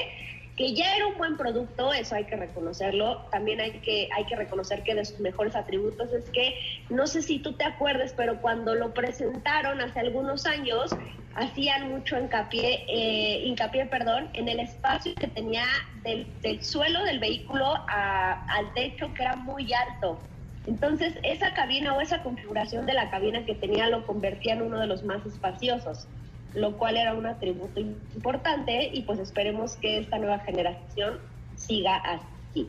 que 0.57 0.73
ya 0.73 0.97
era 0.97 1.07
un 1.07 1.19
buen 1.19 1.37
producto, 1.37 1.93
eso 1.93 2.15
hay 2.15 2.25
que 2.25 2.37
reconocerlo. 2.37 3.23
También 3.33 3.61
hay 3.61 3.73
que, 3.81 4.09
hay 4.17 4.25
que 4.25 4.37
reconocer 4.37 4.85
que 4.85 4.95
de 4.95 5.05
sus 5.05 5.19
mejores 5.21 5.57
atributos 5.57 6.13
es 6.13 6.31
que, 6.31 6.55
no 6.91 7.07
sé 7.07 7.23
si 7.23 7.41
tú 7.41 7.55
te 7.55 7.65
acuerdes, 7.65 8.15
pero 8.17 8.41
cuando 8.41 8.75
lo 8.75 8.95
presentaron 8.95 9.81
hace 9.81 10.01
algunos 10.01 10.47
años, 10.47 10.95
hacían 11.35 11.91
mucho 11.91 12.17
hincapié, 12.19 12.85
eh, 12.89 13.43
hincapié 13.45 13.87
perdón, 13.87 14.31
en 14.35 14.49
el 14.49 14.61
espacio 14.61 15.15
que 15.17 15.27
tenía 15.27 15.65
del, 16.05 16.29
del 16.41 16.63
suelo 16.63 17.03
del 17.03 17.19
vehículo 17.19 17.75
a, 17.89 18.45
al 18.55 18.73
techo, 18.75 19.13
que 19.15 19.23
era 19.23 19.35
muy 19.35 19.73
alto. 19.73 20.21
Entonces, 20.67 21.15
esa 21.25 21.53
cabina 21.53 21.95
o 21.95 22.01
esa 22.01 22.23
configuración 22.23 22.87
de 22.87 22.95
la 22.95 23.11
cabina 23.11 23.45
que 23.45 23.55
tenía 23.55 23.89
lo 23.89 24.07
convertía 24.07 24.55
en 24.55 24.63
uno 24.63 24.79
de 24.79 24.87
los 24.87 25.03
más 25.03 25.27
espaciosos 25.27 26.07
lo 26.55 26.77
cual 26.77 26.97
era 26.97 27.15
un 27.15 27.27
atributo 27.27 27.81
importante 27.81 28.91
y 28.93 29.03
pues 29.03 29.19
esperemos 29.19 29.77
que 29.77 29.99
esta 29.99 30.19
nueva 30.19 30.39
generación 30.41 31.19
siga 31.57 31.97
así. 31.97 32.69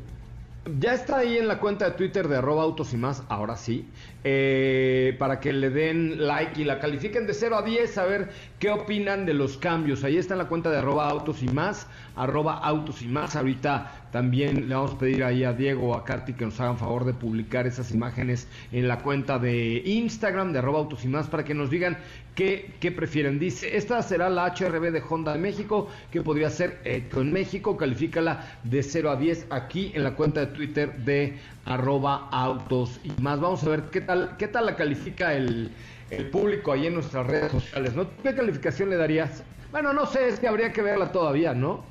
Ya 0.79 0.95
está 0.95 1.19
ahí 1.19 1.37
en 1.37 1.47
la 1.47 1.59
cuenta 1.59 1.85
de 1.85 1.91
Twitter 1.91 2.27
de 2.27 2.37
arroba 2.37 2.63
autos 2.63 2.91
y 2.91 2.97
más, 2.97 3.21
ahora 3.29 3.55
sí, 3.55 3.87
eh, 4.23 5.15
para 5.19 5.39
que 5.39 5.53
le 5.53 5.69
den 5.69 6.25
like 6.25 6.59
y 6.59 6.63
la 6.63 6.79
califiquen 6.79 7.27
de 7.27 7.35
0 7.35 7.57
a 7.57 7.61
10, 7.61 7.97
a 7.99 8.05
ver 8.05 8.29
qué 8.57 8.71
opinan 8.71 9.27
de 9.27 9.35
los 9.35 9.57
cambios. 9.57 10.03
Ahí 10.03 10.17
está 10.17 10.33
en 10.33 10.39
la 10.39 10.47
cuenta 10.47 10.71
de 10.71 10.79
arroba 10.79 11.07
autos 11.07 11.43
y 11.43 11.49
más, 11.49 11.85
arroba 12.15 12.57
autos 12.59 13.01
y 13.01 13.07
más. 13.07 13.35
Ahorita 13.35 14.07
también 14.11 14.69
le 14.69 14.75
vamos 14.75 14.93
a 14.93 14.97
pedir 14.97 15.23
ahí 15.23 15.43
a 15.43 15.53
Diego 15.53 15.89
o 15.89 15.95
a 15.95 16.03
Carti 16.03 16.33
que 16.33 16.45
nos 16.45 16.59
hagan 16.59 16.77
favor 16.77 17.05
de 17.05 17.13
publicar 17.13 17.67
esas 17.67 17.91
imágenes 17.91 18.47
en 18.71 18.87
la 18.87 18.99
cuenta 18.99 19.39
de 19.39 19.81
Instagram 19.85 20.53
de 20.53 20.59
arroba 20.59 20.79
autos 20.79 21.03
y 21.05 21.07
más 21.07 21.27
para 21.27 21.43
que 21.43 21.53
nos 21.53 21.69
digan 21.69 21.97
qué, 22.35 22.73
qué 22.79 22.91
prefieren. 22.91 23.39
Dice, 23.39 23.75
esta 23.75 24.01
será 24.01 24.29
la 24.29 24.47
HRB 24.47 24.91
de 24.91 25.03
Honda 25.07 25.33
de 25.33 25.39
México, 25.39 25.89
que 26.11 26.21
podría 26.21 26.49
ser 26.49 26.79
eh, 26.83 27.07
con 27.11 27.31
México, 27.31 27.77
califícala 27.77 28.57
de 28.63 28.83
0 28.83 29.11
a 29.11 29.15
10 29.15 29.47
aquí 29.49 29.91
en 29.95 30.03
la 30.03 30.15
cuenta 30.15 30.41
de 30.41 30.47
Twitter 30.47 30.95
de 30.97 31.37
arroba 31.65 32.29
autos 32.31 32.99
y 33.03 33.21
más. 33.21 33.39
Vamos 33.39 33.63
a 33.63 33.69
ver 33.69 33.83
qué 33.91 34.01
tal, 34.01 34.35
qué 34.37 34.47
tal 34.47 34.67
la 34.67 34.75
califica 34.75 35.33
el, 35.33 35.71
el 36.09 36.29
público 36.29 36.71
ahí 36.71 36.87
en 36.87 36.93
nuestras 36.93 37.25
redes 37.25 37.51
sociales, 37.51 37.95
¿no? 37.95 38.07
¿Qué 38.23 38.35
calificación 38.35 38.89
le 38.89 38.97
darías? 38.97 39.43
Bueno, 39.71 39.93
no 39.93 40.05
sé, 40.05 40.29
es 40.29 40.39
que 40.39 40.47
habría 40.47 40.71
que 40.71 40.81
verla 40.81 41.11
todavía, 41.11 41.53
¿no? 41.53 41.83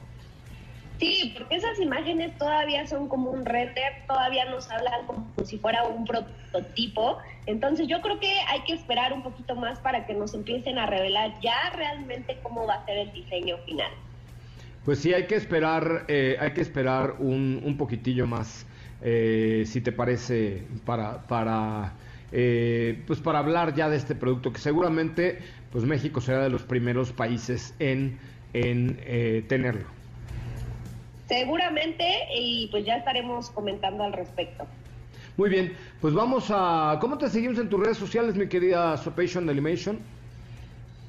Sí, 0.99 1.35
porque 1.37 1.57
esas 1.57 1.79
imágenes 1.81 2.37
todavía 2.39 2.87
son 2.87 3.09
como 3.09 3.31
un 3.31 3.45
render, 3.45 3.93
todavía 4.07 4.45
nos 4.47 4.71
hablan 4.71 5.07
como 5.07 5.27
si 5.45 5.59
fuera 5.59 5.85
un 5.85 6.05
prototipo. 6.05 7.19
Entonces 7.47 7.89
yo 7.89 8.01
creo 8.01 8.21
que 8.21 8.33
hay 8.49 8.63
que 8.63 8.75
esperar 8.75 9.13
un 9.13 9.23
poquito 9.23 9.57
más 9.57 9.81
para 9.81 10.07
que 10.07 10.15
nos 10.15 10.35
empiecen 10.35 10.79
a 10.79 10.87
revelar 10.87 11.35
ya 11.43 11.71
realmente 11.75 12.39
cómo 12.43 12.67
va 12.67 12.75
a 12.75 12.85
ser 12.87 12.99
el 12.99 13.13
diseño 13.13 13.59
final. 13.67 13.91
Pues 14.85 15.01
sí, 15.01 15.13
hay 15.13 15.27
que 15.27 15.35
esperar, 15.35 16.05
eh, 16.09 16.37
hay 16.39 16.53
que 16.53 16.61
esperar 16.61 17.17
un, 17.19 17.61
un 17.65 17.77
poquitillo 17.77 18.27
más, 18.27 18.67
eh, 19.03 19.65
si 19.67 19.81
te 19.81 19.93
parece, 19.93 20.63
para, 20.85 21.27
para, 21.27 21.95
eh, 22.33 23.03
pues 23.07 23.19
para 23.19 23.39
hablar 23.41 23.75
ya 23.75 23.89
de 23.89 23.97
este 23.97 24.15
producto, 24.15 24.53
que 24.53 24.61
seguramente, 24.61 25.41
pues 25.73 25.85
México 25.85 26.21
será 26.21 26.43
de 26.43 26.51
los 26.51 26.63
primeros 26.63 27.13
países 27.13 27.75
en, 27.79 28.19
en 28.53 29.01
eh, 29.05 29.45
tenerlo. 29.49 30.04
Seguramente, 31.27 32.05
y 32.37 32.69
pues 32.71 32.85
ya 32.85 32.97
estaremos 32.97 33.51
comentando 33.51 34.05
al 34.05 34.13
respecto. 34.13 34.67
Muy 35.37 35.51
bien, 35.51 35.77
pues 36.01 36.15
vamos 36.15 36.47
a... 36.51 36.99
¿Cómo 37.01 37.19
te 37.19 37.29
seguimos 37.29 37.59
en 37.59 37.69
tus 37.69 37.81
redes 37.81 37.97
sociales, 37.97 38.37
mi 38.37 38.47
querida 38.47 38.97
Sopation 38.97 39.49
Animation? 39.49 39.99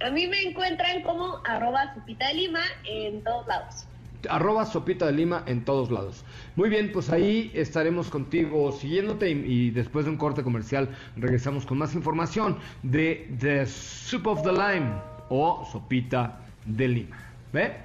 A 0.01 0.10
mí 0.10 0.28
me 0.28 0.41
encuentran 0.41 1.04
como 1.04 1.38
arroba 1.45 1.93
Sopita 1.93 2.28
de 2.30 2.34
Lima 2.34 2.62
en 2.86 3.23
todos 3.23 3.45
lados. 3.47 3.86
Arroba 4.28 4.65
Sopita 4.65 5.06
de 5.06 5.12
Lima 5.12 5.43
en 5.45 5.63
todos 5.63 5.91
lados. 5.91 6.25
Muy 6.56 6.69
bien, 6.69 6.91
pues 6.91 7.12
ahí 7.12 7.51
estaremos 7.54 8.10
contigo 8.10 8.71
siguiéndote 8.71 9.30
y, 9.30 9.34
y 9.45 9.71
después 9.71 10.06
de 10.06 10.12
un 10.12 10.17
corte 10.17 10.41
comercial 10.41 10.89
regresamos 11.15 11.65
con 11.65 11.78
más 11.78 11.93
información 11.93 12.58
de 12.82 13.30
The 13.39 13.67
Soup 13.67 14.25
of 14.25 14.41
the 14.41 14.51
Lime 14.51 14.91
o 15.30 15.67
Sopita 15.71 16.39
de 16.65 16.88
Lima. 16.88 17.17
¿Ve? 17.54 17.85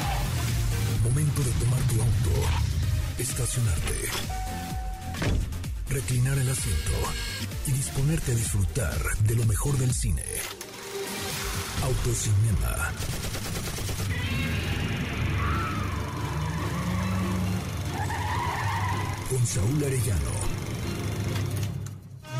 Momento 1.03 1.41
de 1.41 1.51
tomar 1.51 1.79
tu 1.81 1.95
auto, 1.99 2.47
estacionarte, 3.17 3.95
reclinar 5.89 6.37
el 6.37 6.49
asiento 6.49 6.91
y 7.65 7.71
disponerte 7.71 8.33
a 8.33 8.35
disfrutar 8.35 9.17
de 9.25 9.35
lo 9.35 9.45
mejor 9.45 9.77
del 9.77 9.93
cine. 9.93 10.23
Autocinema. 11.83 12.93
Con 19.29 19.47
Saúl 19.47 19.83
Arellano. 19.83 20.50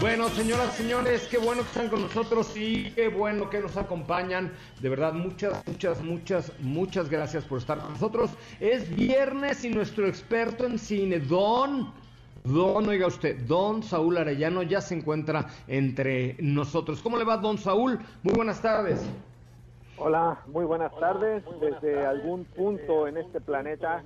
Bueno, 0.02 0.30
señoras, 0.30 0.74
señores, 0.74 1.28
qué 1.30 1.38
bueno 1.38 1.62
que 1.62 1.68
están 1.68 1.90
con 1.90 2.02
nosotros 2.02 2.58
y 2.58 2.90
qué 2.96 3.08
bueno 3.08 3.52
que 3.52 3.60
nos 3.60 3.78
acompañan. 3.78 4.52
De 4.80 4.90
verdad, 4.90 5.14
muchas, 5.14 5.62
muchas, 5.68 6.02
muchas, 6.02 6.52
muchas 6.60 7.08
gracias 7.08 7.44
por 7.44 7.60
estar 7.60 7.78
con 7.78 7.92
nosotros. 7.94 8.32
Es 8.60 8.90
viernes 8.96 9.64
y 9.64 9.70
nuestro 9.70 10.08
experto 10.08 10.66
en 10.66 10.80
cine, 10.80 11.20
Don, 11.20 11.94
Don, 12.44 12.90
oiga 12.90 13.06
usted, 13.06 13.42
Don 13.42 13.84
Saúl 13.84 14.18
Arellano 14.18 14.64
ya 14.64 14.82
se 14.82 14.96
encuentra 14.96 15.46
entre 15.68 16.36
nosotros. 16.40 17.00
¿Cómo 17.04 17.16
le 17.16 17.24
va, 17.24 17.38
Don 17.38 17.60
Saúl? 17.60 18.00
Muy 18.24 18.34
buenas 18.34 18.60
tardes. 18.60 19.02
Hola, 20.04 20.40
muy 20.48 20.66
buenas 20.66 20.92
tardes. 21.00 21.44
Desde 21.60 22.04
algún 22.04 22.44
punto 22.46 23.08
en 23.08 23.18
este 23.18 23.40
planeta, 23.40 24.04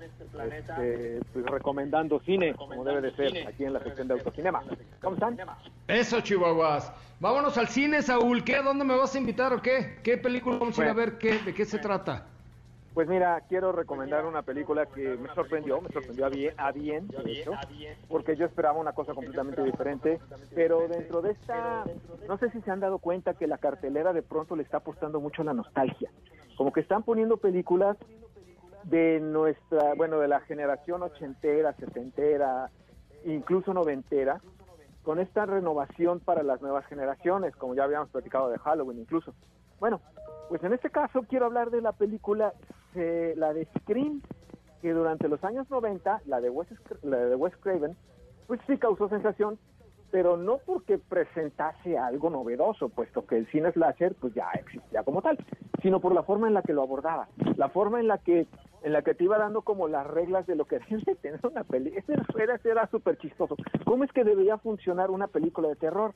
este, 0.52 1.22
pues, 1.32 1.46
recomendando 1.46 2.20
cine, 2.20 2.54
como 2.54 2.84
debe 2.84 3.00
de 3.00 3.16
ser, 3.16 3.48
aquí 3.48 3.64
en 3.64 3.72
la 3.72 3.80
sección 3.82 4.10
de 4.10 4.16
autocinema. 4.16 4.62
¿Cómo 5.02 5.16
están? 5.16 5.38
Eso, 5.88 6.20
Chihuahuas. 6.20 6.92
Vámonos 7.22 7.58
al 7.58 7.70
cine, 7.70 8.02
Saúl. 8.02 8.44
¿Qué? 8.44 8.58
¿A 8.58 8.62
dónde 8.62 8.84
me 8.84 8.98
vas 8.98 9.16
a 9.16 9.20
invitar 9.20 9.54
o 9.54 9.62
qué? 9.62 10.00
¿Qué 10.04 10.18
película 10.18 10.58
vamos 10.58 10.78
a 10.78 10.84
ir 10.84 10.90
a 10.90 10.94
ver? 10.94 11.18
¿Qué? 11.18 11.40
¿De 11.40 11.54
qué 11.54 11.64
se 11.64 11.80
trata? 11.80 12.26
Pues 12.96 13.10
mira, 13.10 13.42
quiero 13.50 13.74
recomendar 13.74 14.26
una 14.26 14.42
película 14.42 14.86
que 14.86 15.18
me 15.18 15.28
sorprendió, 15.36 15.82
me 15.82 15.90
sorprendió 15.90 16.28
a 16.28 16.30
bien, 16.30 16.54
a 16.56 16.72
bien, 16.72 17.10
de 17.10 17.34
hecho, 17.34 17.52
porque 18.08 18.38
yo 18.38 18.46
esperaba 18.46 18.80
una 18.80 18.94
cosa 18.94 19.14
completamente 19.14 19.62
diferente, 19.64 20.18
pero 20.56 20.88
dentro 20.88 21.22
de 21.22 21.32
esta, 21.32 21.84
no 22.26 22.38
sé 22.38 22.50
si 22.52 22.62
se 22.62 22.72
han 22.72 22.80
dado 22.80 23.00
cuenta 23.00 23.34
que 23.34 23.48
la 23.48 23.58
cartelera 23.58 24.14
de 24.14 24.22
pronto 24.22 24.56
le 24.56 24.64
está 24.64 24.78
apostando 24.78 25.20
mucho 25.20 25.42
a 25.42 25.46
la 25.46 25.54
nostalgia, 25.54 26.10
como 26.56 26.72
que 26.72 26.80
están 26.80 27.04
poniendo 27.04 27.36
películas 27.36 27.98
de 28.84 29.20
nuestra, 29.20 29.94
bueno, 29.96 30.18
de 30.20 30.30
la 30.30 30.40
generación 30.40 31.04
ochentera, 31.04 31.74
setentera, 31.74 32.70
incluso 33.26 33.74
noventera, 33.74 34.40
con 35.04 35.20
esta 35.20 35.46
renovación 35.46 36.22
para 36.22 36.44
las 36.44 36.62
nuevas 36.62 36.86
generaciones, 36.86 37.58
como 37.58 37.76
ya 37.76 37.84
habíamos 37.84 38.10
platicado 38.10 38.50
de 38.50 38.58
Halloween 38.58 39.00
incluso. 39.00 39.34
Bueno, 39.82 40.00
pues 40.48 40.64
en 40.64 40.74
este 40.74 40.90
caso 40.90 41.24
quiero 41.28 41.46
hablar 41.46 41.72
de 41.72 41.82
la 41.82 41.92
película, 41.92 42.54
eh, 42.96 43.34
la 43.38 43.54
de 43.54 43.68
Scream, 43.80 44.22
que 44.82 44.94
durante 44.94 45.28
los 45.28 45.44
años 45.44 45.70
90, 45.70 46.22
la 46.26 46.42
de 46.42 46.50
Wes, 46.50 46.68
la 47.02 47.18
de 47.18 47.36
Wes 47.36 47.56
Craven, 47.58 47.96
pues 48.48 48.60
sí 48.68 48.78
causó 48.78 49.10
sensación, 49.10 49.58
pero 50.12 50.38
no 50.38 50.60
porque 50.66 50.98
presentase 50.98 51.98
algo 51.98 52.30
novedoso, 52.30 52.90
puesto 52.90 53.26
que 53.26 53.38
el 53.38 53.48
cine 53.48 53.72
slasher 53.72 54.16
pues 54.16 54.34
ya 54.34 54.50
existía 54.54 55.04
como 55.04 55.22
tal, 55.22 55.38
sino 55.82 56.00
por 56.00 56.14
la 56.14 56.24
forma 56.24 56.48
en 56.48 56.54
la 56.54 56.62
que 56.62 56.74
lo 56.74 56.84
abordaba, 56.84 57.28
la 57.58 57.70
forma 57.70 58.00
en 58.00 58.08
la 58.08 58.20
que 58.20 58.48
en 58.86 58.94
la 58.94 59.02
que 59.02 59.16
te 59.16 59.24
iba 59.24 59.40
dando 59.40 59.64
como 59.64 59.88
las 59.88 60.06
reglas 60.06 60.46
de 60.46 60.56
lo 60.56 60.66
que 60.66 60.78
debe 60.90 61.16
tener 61.16 61.40
una 61.44 61.64
película. 61.64 62.00
Ese 62.00 62.44
era, 62.44 62.60
era 62.64 62.88
súper 62.92 63.18
chistoso. 63.18 63.58
¿Cómo 63.84 64.04
es 64.04 64.12
que 64.12 64.24
debería 64.24 64.60
funcionar 64.60 65.10
una 65.10 65.26
película 65.28 65.70
de 65.70 65.76
terror? 65.76 66.14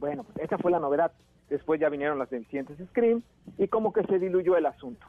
Bueno, 0.00 0.24
pues 0.24 0.46
esa 0.46 0.56
fue 0.56 0.70
la 0.70 0.80
novedad. 0.80 1.12
Después 1.50 1.78
ya 1.78 1.90
vinieron 1.90 2.18
las 2.18 2.30
deficientes 2.30 2.78
Scream 2.88 3.22
y 3.58 3.68
como 3.68 3.92
que 3.92 4.02
se 4.04 4.18
diluyó 4.18 4.56
el 4.56 4.64
asunto. 4.64 5.06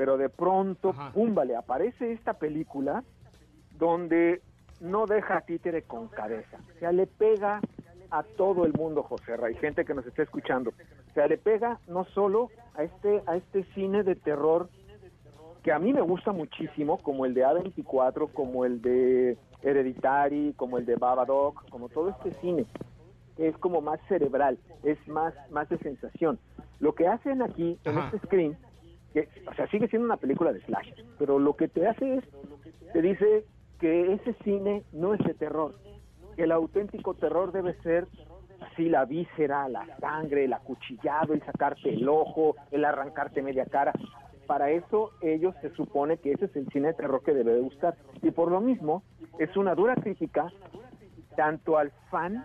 Pero 0.00 0.16
de 0.16 0.30
pronto, 0.30 0.94
Ajá. 0.96 1.12
pum, 1.12 1.34
vale, 1.34 1.54
aparece 1.54 2.12
esta 2.12 2.32
película 2.32 3.04
donde 3.76 4.40
no 4.80 5.04
deja 5.04 5.36
a 5.36 5.40
títere 5.42 5.82
con 5.82 6.08
cabeza. 6.08 6.56
O 6.74 6.78
sea, 6.78 6.90
le 6.90 7.06
pega 7.06 7.60
a 8.10 8.22
todo 8.22 8.64
el 8.64 8.72
mundo, 8.72 9.02
José 9.02 9.34
Hay 9.44 9.56
gente 9.56 9.84
que 9.84 9.92
nos 9.92 10.06
está 10.06 10.22
escuchando. 10.22 10.70
O 10.70 11.12
sea, 11.12 11.26
le 11.26 11.36
pega 11.36 11.80
no 11.86 12.06
solo 12.06 12.48
a 12.76 12.84
este, 12.84 13.22
a 13.26 13.36
este 13.36 13.64
cine 13.74 14.02
de 14.02 14.14
terror 14.14 14.70
que 15.62 15.70
a 15.70 15.78
mí 15.78 15.92
me 15.92 16.00
gusta 16.00 16.32
muchísimo, 16.32 16.96
como 16.96 17.26
el 17.26 17.34
de 17.34 17.44
A24, 17.44 18.32
como 18.32 18.64
el 18.64 18.80
de 18.80 19.36
Hereditary, 19.62 20.54
como 20.56 20.78
el 20.78 20.86
de 20.86 20.96
Babadook, 20.96 21.68
como 21.68 21.90
todo 21.90 22.08
este 22.08 22.32
cine, 22.40 22.64
que 23.36 23.48
es 23.48 23.58
como 23.58 23.82
más 23.82 24.00
cerebral, 24.08 24.58
es 24.82 24.96
más, 25.08 25.34
más 25.50 25.68
de 25.68 25.76
sensación. 25.76 26.38
Lo 26.78 26.94
que 26.94 27.06
hacen 27.06 27.42
aquí, 27.42 27.78
en 27.84 27.98
este 27.98 28.18
screen, 28.20 28.56
que, 29.12 29.28
o 29.46 29.54
sea, 29.54 29.66
sigue 29.68 29.88
siendo 29.88 30.06
una 30.06 30.16
película 30.16 30.52
de 30.52 30.60
slash, 30.62 30.92
pero 31.18 31.38
lo 31.38 31.54
que 31.54 31.68
te 31.68 31.86
hace 31.86 32.16
es, 32.16 32.24
te 32.92 33.02
dice 33.02 33.44
que 33.78 34.12
ese 34.12 34.34
cine 34.44 34.84
no 34.92 35.14
es 35.14 35.20
de 35.20 35.34
terror, 35.34 35.74
que 36.36 36.44
el 36.44 36.52
auténtico 36.52 37.14
terror 37.14 37.52
debe 37.52 37.74
ser 37.82 38.06
así 38.60 38.88
la 38.88 39.04
víscera, 39.04 39.68
la 39.68 39.86
sangre, 39.98 40.44
el 40.44 40.52
acuchillado, 40.52 41.32
el 41.32 41.42
sacarte 41.44 41.92
el 41.92 42.08
ojo, 42.08 42.56
el 42.70 42.84
arrancarte 42.84 43.42
media 43.42 43.64
cara. 43.64 43.92
Para 44.46 44.70
eso 44.70 45.12
ellos 45.22 45.54
se 45.62 45.70
supone 45.70 46.18
que 46.18 46.32
ese 46.32 46.46
es 46.46 46.56
el 46.56 46.68
cine 46.68 46.88
de 46.88 46.94
terror 46.94 47.22
que 47.22 47.32
debe 47.32 47.54
de 47.54 47.60
gustar. 47.60 47.96
Y 48.22 48.30
por 48.30 48.50
lo 48.50 48.60
mismo 48.60 49.02
es 49.38 49.56
una 49.56 49.74
dura 49.74 49.94
crítica 49.94 50.52
tanto 51.36 51.78
al 51.78 51.90
fan, 52.10 52.44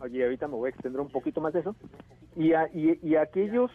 oye, 0.00 0.24
ahorita 0.24 0.48
me 0.48 0.54
voy 0.54 0.66
a 0.66 0.70
extender 0.70 1.00
un 1.00 1.08
poquito 1.08 1.40
más 1.40 1.52
de 1.52 1.60
eso, 1.60 1.74
y, 2.36 2.52
a, 2.52 2.68
y, 2.72 2.98
y 3.02 3.16
aquellos 3.16 3.70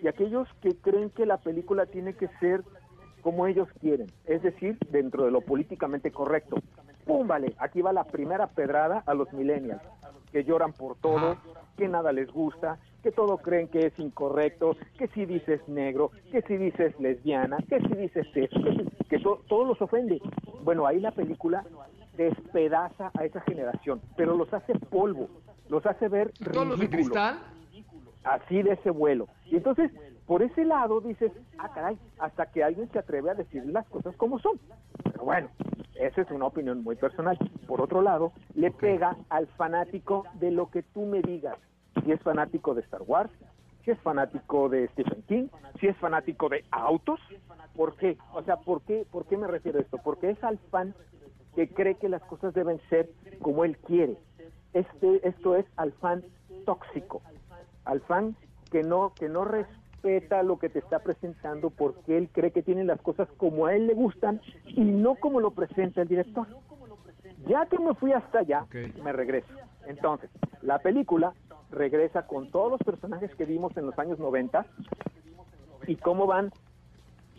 y 0.00 0.06
aquellos 0.06 0.48
que 0.60 0.76
creen 0.76 1.10
que 1.10 1.26
la 1.26 1.38
película 1.38 1.86
tiene 1.86 2.14
que 2.14 2.28
ser 2.40 2.62
como 3.20 3.46
ellos 3.46 3.68
quieren, 3.80 4.12
es 4.26 4.42
decir, 4.42 4.78
dentro 4.90 5.24
de 5.24 5.30
lo 5.32 5.40
políticamente 5.40 6.12
correcto. 6.12 6.56
¡Pum! 7.04 7.26
Vale, 7.26 7.54
aquí 7.58 7.82
va 7.82 7.92
la 7.92 8.04
primera 8.04 8.46
pedrada 8.46 9.02
a 9.06 9.14
los 9.14 9.32
millennials, 9.32 9.82
que 10.30 10.44
lloran 10.44 10.72
por 10.72 10.96
todo, 10.96 11.36
que 11.76 11.88
nada 11.88 12.12
les 12.12 12.30
gusta, 12.30 12.78
que 13.02 13.10
todo 13.10 13.38
creen 13.38 13.66
que 13.68 13.86
es 13.86 13.98
incorrecto, 13.98 14.76
que 14.96 15.08
si 15.08 15.26
dices 15.26 15.66
negro, 15.68 16.12
que 16.30 16.42
si 16.42 16.56
dices 16.56 16.94
lesbiana, 17.00 17.58
que 17.68 17.80
si 17.80 17.94
dices 17.96 18.26
esto, 18.34 18.60
que, 19.08 19.18
to- 19.18 19.42
todo 19.48 19.64
los 19.64 19.82
ofende. 19.82 20.20
Bueno, 20.62 20.86
ahí 20.86 21.00
la 21.00 21.10
película 21.12 21.64
despedaza 22.16 23.10
a 23.18 23.24
esa 23.24 23.40
generación, 23.42 24.00
pero 24.16 24.36
los 24.36 24.52
hace 24.52 24.74
polvo, 24.74 25.28
los 25.68 25.84
hace 25.86 26.08
ver 26.08 26.32
¿Todos 26.52 26.66
los 26.68 26.80
de 26.80 26.88
cristal? 26.90 27.38
Así 28.24 28.62
de 28.62 28.72
ese 28.72 28.90
vuelo. 28.90 29.28
Y 29.46 29.56
entonces, 29.56 29.90
por 30.26 30.42
ese 30.42 30.64
lado 30.64 31.00
dices, 31.00 31.32
ah, 31.58 31.70
caray, 31.74 31.98
hasta 32.18 32.46
que 32.46 32.62
alguien 32.62 32.90
se 32.90 32.98
atreve 32.98 33.30
a 33.30 33.34
decir 33.34 33.64
las 33.66 33.86
cosas 33.88 34.14
como 34.16 34.38
son. 34.38 34.58
Pero 35.02 35.24
bueno, 35.24 35.48
esa 35.94 36.20
es 36.22 36.30
una 36.30 36.46
opinión 36.46 36.82
muy 36.82 36.96
personal. 36.96 37.38
Por 37.66 37.80
otro 37.80 38.02
lado, 38.02 38.32
le 38.54 38.70
pega 38.70 39.16
al 39.30 39.46
fanático 39.48 40.24
de 40.34 40.50
lo 40.50 40.70
que 40.70 40.82
tú 40.82 41.06
me 41.06 41.22
digas. 41.22 41.56
Si 42.04 42.12
es 42.12 42.20
fanático 42.20 42.74
de 42.74 42.82
Star 42.82 43.02
Wars, 43.06 43.30
si 43.84 43.90
es 43.90 43.98
fanático 44.00 44.68
de 44.68 44.88
Stephen 44.88 45.22
King, 45.22 45.48
si 45.80 45.88
es 45.88 45.96
fanático 45.96 46.48
de 46.48 46.64
autos. 46.70 47.20
¿Por 47.74 47.96
qué? 47.96 48.16
O 48.34 48.42
sea, 48.42 48.56
¿por 48.56 48.82
qué, 48.82 49.06
¿por 49.10 49.26
qué 49.26 49.36
me 49.36 49.46
refiero 49.46 49.78
a 49.78 49.82
esto? 49.82 49.98
Porque 49.98 50.30
es 50.30 50.44
al 50.44 50.58
fan 50.70 50.94
que 51.54 51.68
cree 51.68 51.96
que 51.96 52.08
las 52.08 52.22
cosas 52.22 52.54
deben 52.54 52.80
ser 52.88 53.08
como 53.40 53.64
él 53.64 53.76
quiere. 53.78 54.16
Este, 54.72 55.26
esto 55.26 55.56
es 55.56 55.66
al 55.76 55.92
fan 55.92 56.22
tóxico, 56.64 57.22
al 57.88 58.00
fan 58.02 58.36
que 58.70 58.82
no, 58.82 59.12
que 59.14 59.28
no 59.28 59.44
respeta 59.44 60.42
lo 60.42 60.58
que 60.58 60.68
te 60.68 60.78
está 60.78 61.00
presentando 61.00 61.70
porque 61.70 62.18
él 62.18 62.28
cree 62.30 62.52
que 62.52 62.62
tiene 62.62 62.84
las 62.84 63.00
cosas 63.00 63.28
como 63.38 63.66
a 63.66 63.74
él 63.74 63.86
le 63.86 63.94
gustan 63.94 64.40
y 64.66 64.82
no 64.82 65.14
como 65.16 65.40
lo 65.40 65.50
presenta 65.50 66.02
el 66.02 66.08
director. 66.08 66.46
Ya 67.46 67.66
que 67.66 67.78
me 67.78 67.94
fui 67.94 68.12
hasta 68.12 68.40
allá, 68.40 68.66
me 69.02 69.12
regreso. 69.12 69.48
Entonces, 69.86 70.30
la 70.60 70.78
película 70.80 71.32
regresa 71.70 72.26
con 72.26 72.50
todos 72.50 72.72
los 72.72 72.80
personajes 72.80 73.34
que 73.34 73.46
vimos 73.46 73.74
en 73.76 73.86
los 73.86 73.98
años 73.98 74.18
90 74.18 74.66
y 75.86 75.96
cómo 75.96 76.26
van 76.26 76.52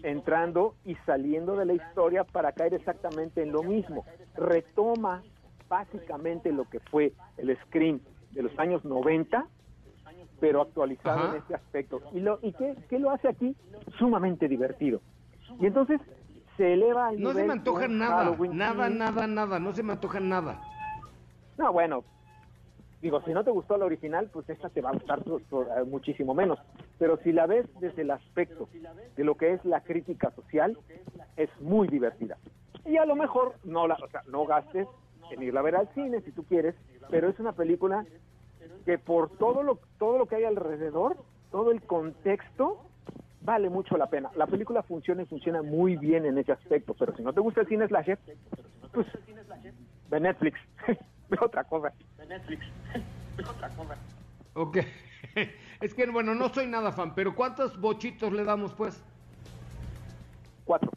entrando 0.02 0.74
y 0.84 0.96
saliendo 1.06 1.56
de 1.58 1.66
la 1.66 1.74
historia 1.74 2.24
para 2.24 2.54
caer 2.54 2.74
exactamente 2.74 3.44
en 3.44 3.52
lo 3.52 3.62
mismo. 3.62 4.04
Retoma 4.36 5.22
básicamente 5.68 6.52
lo 6.52 6.66
que 6.66 6.80
fue 6.80 7.14
el 7.38 7.56
Scream 7.66 8.00
de 8.32 8.44
los 8.44 8.58
años 8.58 8.84
90, 8.84 9.46
pero 10.40 10.62
actualizado 10.62 11.20
Ajá. 11.20 11.30
en 11.32 11.38
este 11.38 11.56
aspecto. 11.56 12.02
¿Y, 12.14 12.20
lo, 12.20 12.40
y 12.42 12.54
qué, 12.54 12.76
qué 12.90 13.00
lo 13.00 13.12
hace 13.12 13.28
aquí? 13.28 13.56
Sumamente 13.98 14.48
divertido. 14.48 15.02
Y 15.60 15.66
entonces 15.66 16.00
se 16.58 16.74
eleva 16.74 17.08
al 17.08 17.22
No 17.22 17.34
se 17.34 17.44
me 17.44 17.54
antoja 17.54 17.88
nada, 17.88 18.18
Halloween 18.18 18.58
nada, 18.58 18.90
nada, 18.90 19.28
nada, 19.28 19.60
no 19.60 19.74
se 19.74 19.84
me 19.84 19.94
antoja 19.94 20.20
nada. 20.20 20.62
No, 21.58 21.74
bueno, 21.74 22.04
digo, 23.02 23.22
si 23.22 23.32
no 23.32 23.44
te 23.44 23.52
gustó 23.52 23.78
la 23.78 23.86
original, 23.86 24.30
pues 24.32 24.50
esta 24.50 24.70
te 24.70 24.82
va 24.82 24.90
a 24.90 24.94
gustar 24.94 25.20
eh, 25.20 25.84
muchísimo 25.86 26.34
menos. 26.34 26.60
Pero 26.98 27.18
si 27.18 27.32
la 27.32 27.48
ves 27.48 27.66
desde 27.80 28.02
el 28.02 28.12
aspecto 28.12 28.70
de 29.16 29.24
lo 29.24 29.36
que 29.36 29.54
es 29.54 29.66
la 29.66 29.82
crítica 29.82 30.32
social, 30.32 30.78
es 31.38 31.50
muy 31.62 31.88
divertida. 31.88 32.38
Y 32.86 32.98
a 32.98 33.06
lo 33.06 33.16
mejor 33.16 33.56
no 33.64 33.88
la, 33.88 33.96
o 33.96 34.10
sea, 34.10 34.24
no 34.28 34.46
gastes 34.46 34.88
en 35.32 35.44
irla 35.44 35.60
a 35.60 35.64
ver 35.64 35.76
al 35.76 35.94
cine 35.94 36.22
si 36.22 36.32
tú 36.32 36.44
quieres, 36.44 36.76
pero 37.10 37.30
es 37.30 37.40
una 37.40 37.54
película 37.54 38.06
que 38.86 38.98
por 38.98 39.30
todo 39.38 39.64
lo 39.64 39.80
todo 39.98 40.18
lo 40.18 40.26
que 40.26 40.36
hay 40.36 40.44
alrededor, 40.44 41.18
todo 41.52 41.72
el 41.72 41.82
contexto 41.82 42.86
vale 43.42 43.70
mucho 43.70 43.98
la 43.98 44.08
pena. 44.08 44.30
La 44.36 44.48
película 44.48 44.84
funciona 44.84 45.24
y 45.24 45.26
funciona 45.26 45.62
muy 45.62 45.96
bien 45.96 46.26
en 46.26 46.38
ese 46.38 46.52
aspecto, 46.52 46.94
pero 46.94 47.16
si 47.16 47.24
no 47.24 47.34
te 47.34 47.40
gusta 47.40 47.62
el 47.62 47.68
cine 47.68 47.88
slasher, 47.88 48.20
pues 48.94 49.08
ve 50.10 50.20
Netflix, 50.20 50.60
ve 51.30 51.38
otra 51.42 51.64
cosa. 51.64 51.94
Ok. 54.54 54.78
Es 55.82 55.94
que, 55.94 56.06
bueno, 56.08 56.36
no 56.36 56.50
soy 56.50 56.68
nada 56.68 56.92
fan, 56.92 57.16
pero 57.16 57.34
¿cuántos 57.34 57.80
bochitos 57.80 58.34
le 58.34 58.44
damos, 58.44 58.74
pues? 58.74 59.02
Cuatro. 60.66 60.92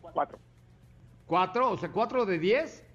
Cuatro. 0.00 0.38
¿Cuatro? 1.26 1.70
O 1.72 1.76
sea, 1.76 1.90
¿cuatro 1.90 2.24
de 2.24 2.38
diez? 2.38 2.85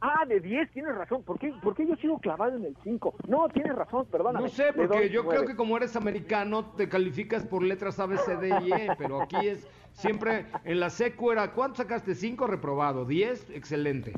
Ah, 0.00 0.24
de 0.26 0.40
10, 0.40 0.70
tienes 0.72 0.94
razón. 0.94 1.22
¿Por 1.22 1.38
qué, 1.38 1.52
por 1.62 1.74
qué 1.74 1.86
yo 1.86 1.96
sigo 1.96 2.18
clavado 2.18 2.56
en 2.56 2.64
el 2.66 2.76
5? 2.84 3.14
No, 3.28 3.48
tienes 3.48 3.74
razón, 3.74 4.06
perdóname. 4.06 4.44
No 4.44 4.48
sé, 4.50 4.72
porque 4.74 5.08
yo 5.08 5.26
creo 5.26 5.46
que 5.46 5.56
como 5.56 5.76
eres 5.76 5.96
americano, 5.96 6.66
te 6.76 6.88
calificas 6.88 7.44
por 7.46 7.62
letras 7.62 7.98
A, 7.98 8.06
B, 8.06 8.18
C, 8.18 8.36
D 8.36 8.48
y 8.64 8.72
E, 8.72 8.88
pero 8.98 9.22
aquí 9.22 9.48
es 9.48 9.66
siempre, 9.92 10.46
en 10.64 10.80
la 10.80 10.90
secu 10.90 11.32
era, 11.32 11.52
¿cuánto 11.52 11.76
sacaste? 11.76 12.14
¿Cinco 12.14 12.46
reprobado? 12.46 13.04
¿Diez? 13.06 13.48
Excelente. 13.50 14.12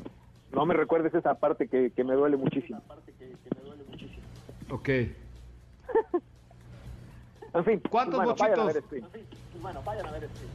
No 0.51 0.65
me 0.65 0.73
recuerdes 0.73 1.13
esa 1.13 1.35
parte 1.35 1.67
que, 1.67 1.91
que 1.91 2.03
me 2.03 2.13
duele 2.13 2.35
muchísimo. 2.37 2.81
Ok. 4.69 4.89
En 7.51 7.65
fin. 7.65 7.81
¿Cuántos 7.89 8.23
pues 8.23 8.27
bueno, 8.27 8.35
vayan 8.37 8.59
a 8.59 8.63
bochitos? 8.63 8.73
ver 8.73 8.83
Scream. 8.83 10.51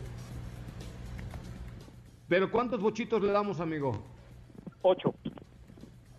Pero 2.29 2.51
¿cuántos 2.51 2.81
bochitos 2.81 3.21
le 3.21 3.33
damos, 3.33 3.59
amigo? 3.61 4.01
Ocho. 4.87 5.15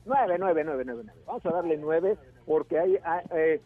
Nueve, 0.06 0.38
nueve, 0.40 0.64
nueve, 0.66 0.84
nueve, 0.86 1.04
nueve. 1.06 1.22
Vamos 1.28 1.46
a 1.46 1.52
darle 1.52 1.78
nueve 1.78 2.18
porque 2.48 2.80
hay, 2.80 2.98
ah, 3.04 3.22
eh, 3.36 3.62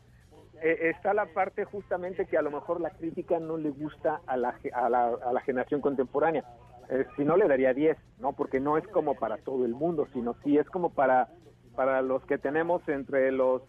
eh, 0.61 0.89
está 0.93 1.13
la 1.13 1.25
parte 1.27 1.63
justamente 1.63 2.25
que 2.25 2.37
a 2.37 2.41
lo 2.41 2.51
mejor 2.51 2.81
la 2.81 2.89
crítica 2.89 3.39
no 3.39 3.55
le 3.55 3.69
gusta 3.69 4.19
a 4.27 4.35
la, 4.35 4.59
a 4.73 4.89
la, 4.89 5.07
a 5.25 5.31
la 5.31 5.39
generación 5.39 5.79
contemporánea. 5.79 6.43
Eh, 6.89 7.05
si 7.15 7.23
no, 7.23 7.37
le 7.37 7.47
daría 7.47 7.73
diez, 7.73 7.97
¿no? 8.19 8.33
Porque 8.33 8.59
no 8.59 8.77
es 8.77 8.85
como 8.89 9.15
para 9.15 9.37
todo 9.37 9.63
el 9.63 9.73
mundo, 9.73 10.05
sino 10.11 10.35
sí 10.43 10.57
es 10.57 10.67
como 10.69 10.89
para, 10.89 11.29
para 11.77 12.01
los 12.01 12.25
que 12.25 12.37
tenemos 12.37 12.85
entre 12.89 13.31
los 13.31 13.61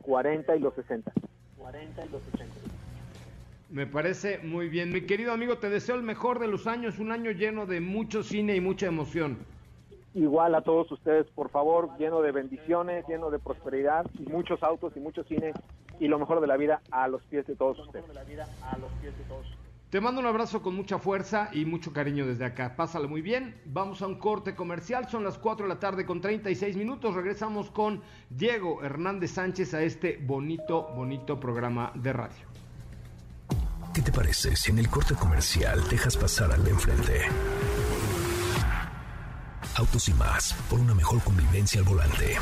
40 0.00 0.56
y 0.56 0.58
los 0.58 0.74
60. 0.74 1.12
Me 3.68 3.86
parece 3.86 4.38
muy 4.38 4.70
bien. 4.70 4.90
Mi 4.90 5.02
querido 5.02 5.32
amigo, 5.32 5.58
te 5.58 5.68
deseo 5.68 5.96
el 5.96 6.02
mejor 6.02 6.38
de 6.38 6.48
los 6.48 6.66
años, 6.66 6.98
un 6.98 7.12
año 7.12 7.30
lleno 7.30 7.66
de 7.66 7.82
mucho 7.82 8.22
cine 8.22 8.56
y 8.56 8.62
mucha 8.62 8.86
emoción. 8.86 9.36
Igual 10.14 10.54
a 10.54 10.62
todos 10.62 10.90
ustedes, 10.92 11.26
por 11.30 11.48
favor, 11.48 11.88
lleno 11.98 12.20
de 12.20 12.32
bendiciones, 12.32 13.06
lleno 13.08 13.30
de 13.30 13.38
prosperidad, 13.38 14.04
y 14.18 14.28
muchos 14.28 14.62
autos 14.62 14.92
y 14.96 15.00
mucho 15.00 15.24
cine 15.24 15.52
y 16.00 16.08
lo 16.08 16.18
mejor 16.18 16.40
de 16.40 16.46
la 16.46 16.56
vida 16.56 16.82
a 16.90 17.08
los 17.08 17.22
pies 17.24 17.46
de 17.46 17.56
todos 17.56 17.78
ustedes. 17.78 18.04
Te 19.88 20.00
mando 20.00 20.22
un 20.22 20.26
abrazo 20.26 20.62
con 20.62 20.74
mucha 20.74 20.98
fuerza 20.98 21.50
y 21.52 21.66
mucho 21.66 21.92
cariño 21.92 22.26
desde 22.26 22.46
acá. 22.46 22.76
Pásala 22.76 23.06
muy 23.06 23.20
bien. 23.20 23.60
Vamos 23.66 24.00
a 24.00 24.06
un 24.06 24.18
corte 24.18 24.54
comercial. 24.54 25.06
Son 25.10 25.22
las 25.22 25.36
4 25.36 25.66
de 25.66 25.74
la 25.74 25.78
tarde 25.78 26.06
con 26.06 26.20
36 26.20 26.76
minutos. 26.76 27.14
Regresamos 27.14 27.70
con 27.70 28.00
Diego 28.30 28.82
Hernández 28.82 29.32
Sánchez 29.32 29.74
a 29.74 29.82
este 29.82 30.16
bonito, 30.16 30.88
bonito 30.96 31.38
programa 31.38 31.92
de 31.94 32.12
radio. 32.14 32.46
¿Qué 33.92 34.00
te 34.00 34.10
parece 34.10 34.56
si 34.56 34.70
en 34.70 34.78
el 34.78 34.88
corte 34.88 35.14
comercial 35.14 35.86
dejas 35.90 36.16
pasar 36.16 36.50
al 36.52 36.64
de 36.64 36.70
enfrente? 36.70 37.20
Autos 39.74 40.08
y 40.08 40.14
más, 40.14 40.54
por 40.68 40.78
una 40.78 40.94
mejor 40.94 41.22
convivencia 41.22 41.80
al 41.80 41.86
volante. 41.86 42.36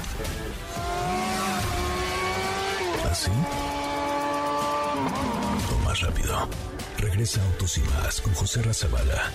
¿Así? 3.09 3.31
O 5.73 5.85
más 5.85 6.01
rápido. 6.01 6.49
Regresa 6.99 7.43
Autos 7.45 7.79
y 7.79 7.81
más 7.83 8.21
con 8.21 8.35
José 8.35 8.63
Razabala. 8.63 9.31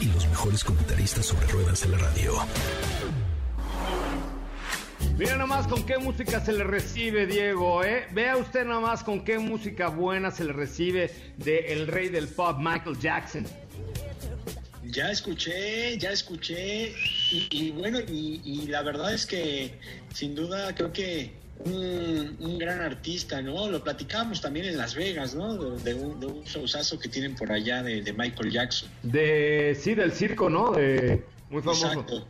Y 0.00 0.06
los 0.06 0.26
mejores 0.28 0.64
comentaristas 0.64 1.26
sobre 1.26 1.46
ruedas 1.48 1.82
en 1.84 1.92
la 1.92 1.98
radio. 1.98 2.32
Mira 5.18 5.36
nomás 5.36 5.68
con 5.68 5.84
qué 5.84 5.98
música 5.98 6.40
se 6.40 6.52
le 6.52 6.64
recibe, 6.64 7.26
Diego, 7.26 7.84
¿eh? 7.84 8.06
Vea 8.12 8.36
usted 8.36 8.64
nomás 8.64 9.04
con 9.04 9.24
qué 9.24 9.38
música 9.38 9.88
buena 9.88 10.30
se 10.30 10.44
le 10.44 10.52
recibe 10.52 11.34
de 11.36 11.84
rey 11.86 12.08
del 12.08 12.28
pop, 12.28 12.56
Michael 12.58 12.98
Jackson. 12.98 13.46
Ya 14.94 15.10
escuché, 15.10 15.98
ya 15.98 16.10
escuché, 16.10 16.94
y, 17.32 17.48
y 17.50 17.70
bueno, 17.72 17.98
y, 17.98 18.40
y 18.44 18.68
la 18.68 18.82
verdad 18.82 19.12
es 19.12 19.26
que 19.26 19.74
sin 20.12 20.36
duda 20.36 20.72
creo 20.72 20.92
que 20.92 21.32
un, 21.64 22.36
un 22.38 22.58
gran 22.58 22.80
artista, 22.80 23.42
¿no? 23.42 23.68
Lo 23.68 23.82
platicábamos 23.82 24.40
también 24.40 24.66
en 24.66 24.76
Las 24.76 24.94
Vegas, 24.94 25.34
¿no? 25.34 25.56
De, 25.56 25.82
de 25.82 25.94
un, 25.94 26.20
de 26.20 26.26
un 26.26 26.44
showzazo 26.44 27.00
que 27.00 27.08
tienen 27.08 27.34
por 27.34 27.50
allá 27.50 27.82
de, 27.82 28.02
de 28.02 28.12
Michael 28.12 28.52
Jackson. 28.52 28.88
De, 29.02 29.76
sí, 29.80 29.94
del 29.94 30.12
circo, 30.12 30.48
¿no? 30.48 30.70
De, 30.70 31.24
muy 31.50 31.60
famoso. 31.60 31.88
Exacto. 31.88 32.26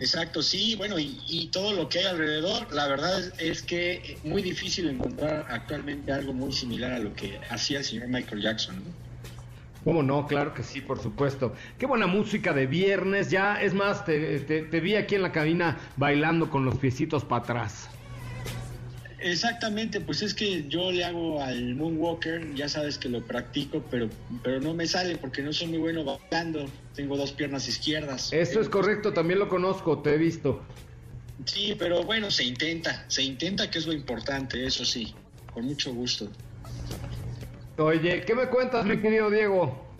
Exacto, 0.00 0.42
sí, 0.42 0.76
bueno, 0.76 0.98
y, 0.98 1.18
y 1.28 1.48
todo 1.48 1.72
lo 1.72 1.88
que 1.88 2.00
hay 2.00 2.06
alrededor, 2.06 2.72
la 2.74 2.88
verdad 2.88 3.20
es, 3.20 3.32
es 3.38 3.62
que 3.62 4.16
es 4.16 4.24
muy 4.24 4.42
difícil 4.42 4.88
encontrar 4.88 5.46
actualmente 5.48 6.12
algo 6.12 6.32
muy 6.32 6.52
similar 6.52 6.92
a 6.92 6.98
lo 6.98 7.14
que 7.14 7.38
hacía 7.50 7.78
el 7.78 7.84
señor 7.84 8.08
Michael 8.08 8.42
Jackson, 8.42 8.76
¿no? 8.76 9.09
¿Cómo 9.84 10.02
no? 10.02 10.26
Claro 10.26 10.52
que 10.54 10.62
sí, 10.62 10.80
por 10.80 11.00
supuesto. 11.00 11.54
Qué 11.78 11.86
buena 11.86 12.06
música 12.06 12.52
de 12.52 12.66
viernes. 12.66 13.30
Ya, 13.30 13.60
es 13.60 13.74
más, 13.74 14.04
te, 14.04 14.40
te 14.40 14.80
vi 14.80 14.96
aquí 14.96 15.14
en 15.14 15.22
la 15.22 15.32
cabina 15.32 15.78
bailando 15.96 16.50
con 16.50 16.64
los 16.64 16.76
piecitos 16.76 17.24
para 17.24 17.42
atrás. 17.42 17.88
Exactamente, 19.22 20.00
pues 20.00 20.22
es 20.22 20.32
que 20.32 20.66
yo 20.68 20.90
le 20.90 21.04
hago 21.04 21.42
al 21.42 21.74
Moonwalker, 21.74 22.54
ya 22.54 22.68
sabes 22.68 22.96
que 22.96 23.08
lo 23.08 23.22
practico, 23.22 23.84
pero, 23.90 24.08
pero 24.42 24.60
no 24.60 24.72
me 24.72 24.86
sale 24.86 25.16
porque 25.16 25.42
no 25.42 25.52
soy 25.52 25.68
muy 25.68 25.78
bueno 25.78 26.04
bailando. 26.04 26.64
Tengo 26.94 27.16
dos 27.16 27.32
piernas 27.32 27.68
izquierdas. 27.68 28.32
Eso 28.32 28.60
es 28.60 28.68
correcto, 28.68 29.12
también 29.12 29.38
lo 29.38 29.48
conozco, 29.48 29.98
te 29.98 30.14
he 30.14 30.18
visto. 30.18 30.62
Sí, 31.44 31.74
pero 31.78 32.02
bueno, 32.04 32.30
se 32.30 32.44
intenta, 32.44 33.04
se 33.08 33.22
intenta 33.22 33.70
que 33.70 33.78
es 33.78 33.86
lo 33.86 33.92
importante, 33.92 34.64
eso 34.64 34.84
sí, 34.84 35.14
con 35.52 35.66
mucho 35.66 35.92
gusto. 35.92 36.28
Oye, 37.80 38.20
¿qué 38.26 38.34
me 38.34 38.46
cuentas, 38.48 38.84
mi 38.84 38.98
querido 39.00 39.30
Diego? 39.30 39.96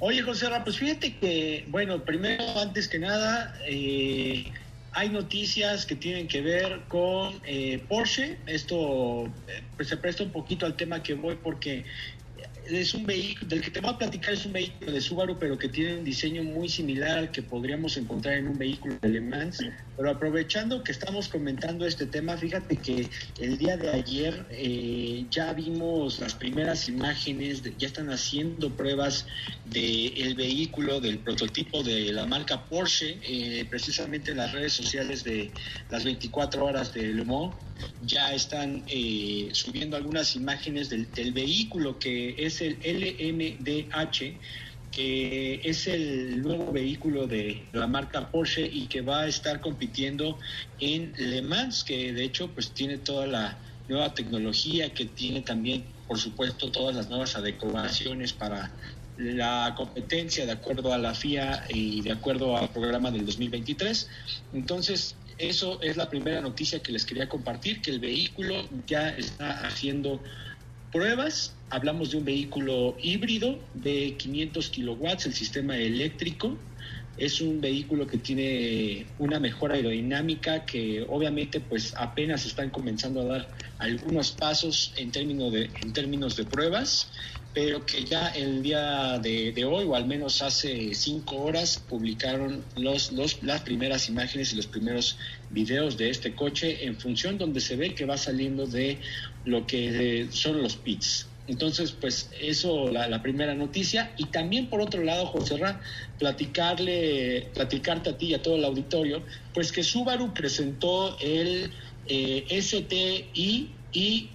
Oye, 0.00 0.20
José 0.22 0.48
pues 0.64 0.78
fíjate 0.78 1.16
que, 1.16 1.64
bueno, 1.68 2.04
primero, 2.04 2.42
antes 2.58 2.88
que 2.88 2.98
nada, 2.98 3.54
eh, 3.68 4.52
hay 4.90 5.08
noticias 5.10 5.86
que 5.86 5.94
tienen 5.94 6.26
que 6.26 6.40
ver 6.40 6.86
con 6.88 7.40
eh, 7.44 7.86
Porsche. 7.88 8.40
Esto 8.46 9.26
eh, 9.46 9.62
pues 9.76 9.88
se 9.88 9.96
presta 9.98 10.24
un 10.24 10.32
poquito 10.32 10.66
al 10.66 10.76
tema 10.76 11.04
que 11.04 11.14
voy 11.14 11.36
porque 11.36 11.86
es 12.70 12.94
un 12.94 13.04
vehículo, 13.04 13.48
del 13.48 13.60
que 13.60 13.70
te 13.70 13.80
voy 13.80 13.90
a 13.90 13.98
platicar 13.98 14.34
es 14.34 14.46
un 14.46 14.52
vehículo 14.52 14.92
de 14.92 15.00
Subaru, 15.00 15.38
pero 15.38 15.58
que 15.58 15.68
tiene 15.68 15.96
un 15.96 16.04
diseño 16.04 16.42
muy 16.42 16.68
similar 16.68 17.18
al 17.18 17.30
que 17.30 17.42
podríamos 17.42 17.96
encontrar 17.96 18.34
en 18.36 18.48
un 18.48 18.58
vehículo 18.58 18.96
de 19.00 19.08
Le 19.08 19.20
Mans. 19.20 19.58
Pero 19.96 20.10
aprovechando 20.10 20.82
que 20.82 20.92
estamos 20.92 21.28
comentando 21.28 21.86
este 21.86 22.06
tema, 22.06 22.36
fíjate 22.36 22.76
que 22.76 23.08
el 23.38 23.58
día 23.58 23.76
de 23.76 23.90
ayer 23.90 24.46
eh, 24.50 25.26
ya 25.30 25.52
vimos 25.52 26.20
las 26.20 26.34
primeras 26.34 26.88
imágenes, 26.88 27.62
ya 27.78 27.86
están 27.86 28.10
haciendo 28.10 28.70
pruebas 28.70 29.26
del 29.66 30.34
vehículo, 30.34 31.00
del 31.00 31.18
prototipo 31.18 31.82
de 31.82 32.12
la 32.12 32.26
marca 32.26 32.64
Porsche, 32.64 33.18
eh, 33.22 33.64
precisamente 33.68 34.30
en 34.30 34.38
las 34.38 34.52
redes 34.52 34.72
sociales 34.72 35.24
de 35.24 35.50
las 35.90 36.04
24 36.04 36.64
horas 36.64 36.94
de 36.94 37.02
Le 37.14 37.24
Mans 37.24 37.54
ya 38.02 38.34
están 38.34 38.84
eh, 38.86 39.48
subiendo 39.52 39.96
algunas 39.96 40.36
imágenes 40.36 40.90
del, 40.90 41.32
vehículo 41.32 41.98
que 41.98 42.34
es 42.38 42.60
el 42.60 42.78
LMDH, 42.84 44.38
que 44.90 45.60
es 45.62 45.86
el 45.86 46.42
nuevo 46.42 46.72
vehículo 46.72 47.26
de 47.26 47.64
la 47.72 47.86
marca 47.86 48.30
Porsche 48.30 48.66
y 48.66 48.86
que 48.86 49.02
va 49.02 49.22
a 49.22 49.28
estar 49.28 49.60
compitiendo 49.60 50.38
en 50.80 51.12
Le 51.16 51.42
Mans, 51.42 51.84
que 51.84 52.12
de 52.12 52.24
hecho 52.24 52.48
pues 52.48 52.72
tiene 52.72 52.98
toda 52.98 53.26
la 53.26 53.58
nueva 53.88 54.14
tecnología, 54.14 54.92
que 54.92 55.06
tiene 55.06 55.42
también 55.42 55.84
por 56.08 56.18
supuesto 56.18 56.72
todas 56.72 56.96
las 56.96 57.08
nuevas 57.08 57.36
adecuaciones 57.36 58.32
para 58.32 58.72
la 59.16 59.74
competencia 59.76 60.46
de 60.46 60.52
acuerdo 60.52 60.92
a 60.92 60.98
la 60.98 61.14
FIA 61.14 61.66
y 61.68 62.00
de 62.00 62.12
acuerdo 62.12 62.56
al 62.56 62.70
programa 62.70 63.10
del 63.10 63.26
2023. 63.26 64.08
Entonces, 64.54 65.14
eso 65.40 65.80
es 65.80 65.96
la 65.96 66.08
primera 66.08 66.40
noticia 66.40 66.80
que 66.80 66.92
les 66.92 67.04
quería 67.04 67.28
compartir, 67.28 67.80
que 67.80 67.90
el 67.90 67.98
vehículo 67.98 68.68
ya 68.86 69.08
está 69.10 69.66
haciendo 69.66 70.20
pruebas. 70.92 71.54
Hablamos 71.70 72.10
de 72.10 72.18
un 72.18 72.24
vehículo 72.24 72.96
híbrido 73.02 73.58
de 73.74 74.14
500 74.18 74.68
kilowatts, 74.68 75.26
el 75.26 75.34
sistema 75.34 75.76
eléctrico. 75.76 76.56
Es 77.16 77.40
un 77.40 77.60
vehículo 77.60 78.06
que 78.06 78.18
tiene 78.18 79.06
una 79.18 79.40
mejor 79.40 79.72
aerodinámica 79.72 80.64
que 80.64 81.04
obviamente 81.08 81.60
pues 81.60 81.94
apenas 81.96 82.46
están 82.46 82.70
comenzando 82.70 83.22
a 83.22 83.24
dar 83.24 83.48
algunos 83.78 84.32
pasos 84.32 84.92
en 84.96 85.10
términos 85.10 85.52
de, 85.52 85.70
en 85.82 85.92
términos 85.92 86.36
de 86.36 86.44
pruebas 86.44 87.10
pero 87.52 87.84
que 87.84 88.04
ya 88.04 88.28
el 88.28 88.62
día 88.62 89.18
de, 89.18 89.64
hoy, 89.64 89.84
o 89.84 89.96
al 89.96 90.06
menos 90.06 90.40
hace 90.40 90.94
cinco 90.94 91.36
horas, 91.36 91.82
publicaron 91.88 92.64
los, 92.76 93.12
los, 93.12 93.42
las 93.42 93.62
primeras 93.62 94.08
imágenes 94.08 94.52
y 94.52 94.56
los 94.56 94.66
primeros 94.66 95.18
videos 95.50 95.96
de 95.96 96.10
este 96.10 96.34
coche 96.34 96.84
en 96.84 96.96
función 96.96 97.38
donde 97.38 97.60
se 97.60 97.76
ve 97.76 97.94
que 97.94 98.04
va 98.06 98.16
saliendo 98.16 98.66
de 98.66 98.98
lo 99.44 99.66
que 99.66 100.28
son 100.30 100.62
los 100.62 100.76
pits. 100.76 101.26
Entonces, 101.50 101.90
pues 101.90 102.30
eso, 102.40 102.92
la, 102.92 103.22
primera 103.22 103.54
noticia. 103.54 104.12
Y 104.16 104.26
también 104.26 104.68
por 104.68 104.80
otro 104.80 105.02
lado, 105.02 105.26
José 105.26 105.56
Ra, 105.56 105.80
platicarle, 106.20 107.48
platicarte 107.54 108.10
a 108.10 108.16
ti 108.16 108.26
y 108.26 108.34
a 108.34 108.42
todo 108.42 108.54
el 108.54 108.64
auditorio, 108.64 109.24
pues 109.52 109.72
que 109.72 109.82
Subaru 109.82 110.32
presentó 110.32 111.18
el 111.18 111.72
eh, 112.06 112.46
STI 112.48 113.68
y 113.92 114.28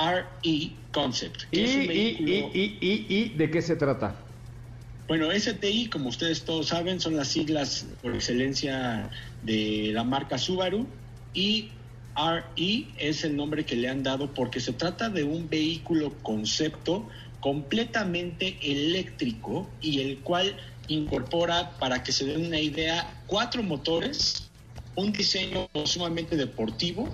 RE 0.00 0.72
Concept. 0.92 1.42
¿Y, 1.52 1.60
y, 1.60 3.28
de 3.36 3.50
qué 3.50 3.62
se 3.62 3.76
trata? 3.76 4.16
Bueno, 5.08 5.28
STI, 5.30 5.88
como 5.88 6.08
ustedes 6.08 6.44
todos 6.44 6.68
saben, 6.68 7.00
son 7.00 7.16
las 7.16 7.28
siglas 7.28 7.86
por 8.00 8.14
excelencia 8.14 9.10
de 9.42 9.90
la 9.92 10.04
marca 10.04 10.38
Subaru 10.38 10.86
y 11.34 11.70
RE 12.16 12.86
es 12.98 13.24
el 13.24 13.36
nombre 13.36 13.64
que 13.64 13.76
le 13.76 13.88
han 13.88 14.02
dado 14.02 14.32
porque 14.32 14.60
se 14.60 14.72
trata 14.72 15.08
de 15.08 15.24
un 15.24 15.48
vehículo 15.48 16.14
concepto 16.22 17.08
completamente 17.40 18.58
eléctrico 18.62 19.68
y 19.80 20.00
el 20.00 20.18
cual 20.18 20.56
incorpora, 20.88 21.70
para 21.78 22.02
que 22.02 22.12
se 22.12 22.26
den 22.26 22.46
una 22.46 22.60
idea, 22.60 23.22
cuatro 23.26 23.62
motores, 23.62 24.48
un 24.96 25.12
diseño 25.12 25.68
sumamente 25.84 26.36
deportivo, 26.36 27.08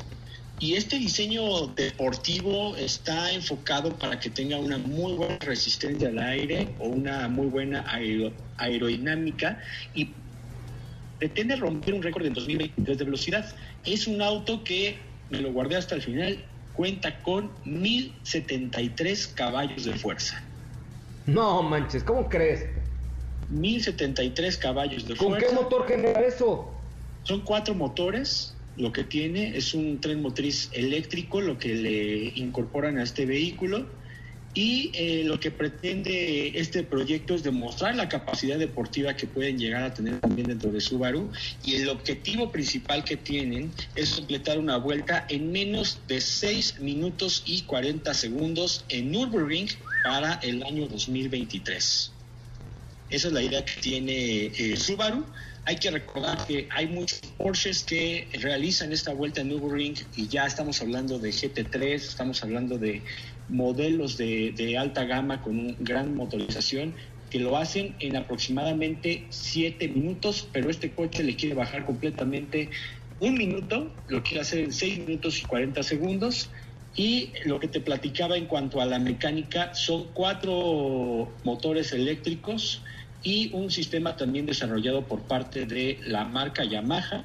y 0.58 0.74
este 0.74 0.98
diseño 0.98 1.66
deportivo 1.68 2.76
está 2.76 3.30
enfocado 3.32 3.94
para 3.98 4.18
que 4.18 4.30
tenga 4.30 4.58
una 4.58 4.78
muy 4.78 5.12
buena 5.12 5.38
resistencia 5.40 6.08
al 6.08 6.18
aire 6.18 6.74
o 6.78 6.88
una 6.88 7.28
muy 7.28 7.46
buena 7.48 7.84
aerodinámica 8.56 9.60
y 9.94 10.14
pretende 11.18 11.56
romper 11.56 11.92
un 11.92 12.02
récord 12.02 12.24
en 12.24 12.32
2023 12.32 12.98
de 12.98 13.04
velocidad. 13.04 13.54
Es 13.84 14.06
un 14.06 14.22
auto 14.22 14.64
que, 14.64 14.98
me 15.28 15.40
lo 15.40 15.52
guardé 15.52 15.76
hasta 15.76 15.94
el 15.94 16.02
final, 16.02 16.42
cuenta 16.72 17.20
con 17.22 17.50
1073 17.66 19.26
caballos 19.28 19.84
de 19.84 19.92
fuerza. 19.92 20.42
No 21.26 21.62
manches, 21.62 22.02
¿cómo 22.02 22.30
crees? 22.30 22.64
1073 23.50 24.56
caballos 24.56 25.06
de 25.06 25.16
fuerza. 25.16 25.46
¿Con 25.46 25.56
qué 25.56 25.62
motor 25.62 25.86
genera 25.86 26.20
eso? 26.20 26.72
Son 27.24 27.40
cuatro 27.42 27.74
motores 27.74 28.55
lo 28.76 28.92
que 28.92 29.04
tiene 29.04 29.56
es 29.56 29.74
un 29.74 30.00
tren 30.00 30.20
motriz 30.20 30.68
eléctrico, 30.72 31.40
lo 31.40 31.58
que 31.58 31.74
le 31.74 32.32
incorporan 32.36 32.98
a 32.98 33.02
este 33.02 33.26
vehículo. 33.26 33.86
Y 34.52 34.90
eh, 34.94 35.22
lo 35.24 35.38
que 35.38 35.50
pretende 35.50 36.58
este 36.58 36.82
proyecto 36.82 37.34
es 37.34 37.42
demostrar 37.42 37.94
la 37.94 38.08
capacidad 38.08 38.58
deportiva 38.58 39.14
que 39.14 39.26
pueden 39.26 39.58
llegar 39.58 39.82
a 39.82 39.92
tener 39.92 40.18
también 40.20 40.48
dentro 40.48 40.72
de 40.72 40.80
Subaru. 40.80 41.30
Y 41.62 41.74
el 41.74 41.90
objetivo 41.90 42.50
principal 42.50 43.04
que 43.04 43.18
tienen 43.18 43.70
es 43.94 44.14
completar 44.14 44.58
una 44.58 44.78
vuelta 44.78 45.26
en 45.28 45.52
menos 45.52 46.00
de 46.08 46.22
6 46.22 46.80
minutos 46.80 47.42
y 47.44 47.62
40 47.62 48.14
segundos 48.14 48.86
en 48.88 49.10
Nürburgring 49.10 49.68
para 50.02 50.34
el 50.42 50.62
año 50.62 50.86
2023. 50.88 52.12
Esa 53.10 53.28
es 53.28 53.32
la 53.34 53.42
idea 53.42 53.62
que 53.62 53.80
tiene 53.82 54.46
eh, 54.46 54.76
Subaru. 54.78 55.24
Hay 55.68 55.76
que 55.76 55.90
recordar 55.90 56.46
que 56.46 56.68
hay 56.70 56.87
muchos 56.87 57.20
Porsches 57.37 57.83
que 57.83 58.29
realizan 58.40 58.92
esta 58.92 59.12
vuelta 59.12 59.40
en 59.40 59.48
Nürburgring 59.48 59.96
y 60.14 60.29
ya 60.29 60.46
estamos 60.46 60.81
hablando 60.81 61.18
de 61.18 61.31
GT3, 61.31 61.94
estamos 61.94 62.40
hablando 62.44 62.79
de 62.79 63.02
modelos 63.48 64.16
de, 64.16 64.76
alta 64.79 65.05
gama 65.05 65.42
con 65.42 65.59
una 65.59 65.74
gran 65.81 66.14
motorización 66.14 66.94
que 67.31 67.40
lo 67.40 67.57
hacen 67.57 67.96
en 67.98 68.14
aproximadamente 68.14 69.26
7 69.31 69.88
minutos, 69.88 70.48
pero 70.52 70.70
este 70.70 70.92
coche 70.92 71.24
le 71.24 71.35
quiere 71.35 71.57
bajar 71.57 71.85
completamente 71.85 72.70
un 73.18 73.35
minuto, 73.35 73.90
lo 74.07 74.22
quiere 74.22 74.42
hacer 74.42 74.61
en 74.61 74.72
6 74.72 75.00
minutos 75.00 75.40
y 75.40 75.46
40 75.46 75.83
segundos. 75.83 76.48
Y 76.94 77.33
lo 77.44 77.61
que 77.61 77.68
te 77.68 77.81
platicaba 77.81 78.38
en 78.38 78.46
cuanto 78.46 78.81
a 78.81 78.87
la 78.87 78.98
mecánica 78.98 79.74
son 79.74 80.07
cuatro 80.14 81.31
motores 81.44 81.92
eléctricos 81.92 82.83
y 83.26 83.50
un 83.52 83.72
sistema 83.72 84.16
también 84.16 84.46
desarrollado 84.46 85.03
por 85.03 85.20
parte 85.22 85.66
de 85.66 85.98
la 86.07 86.24
marca 86.24 86.62
Yamaha, 86.62 87.24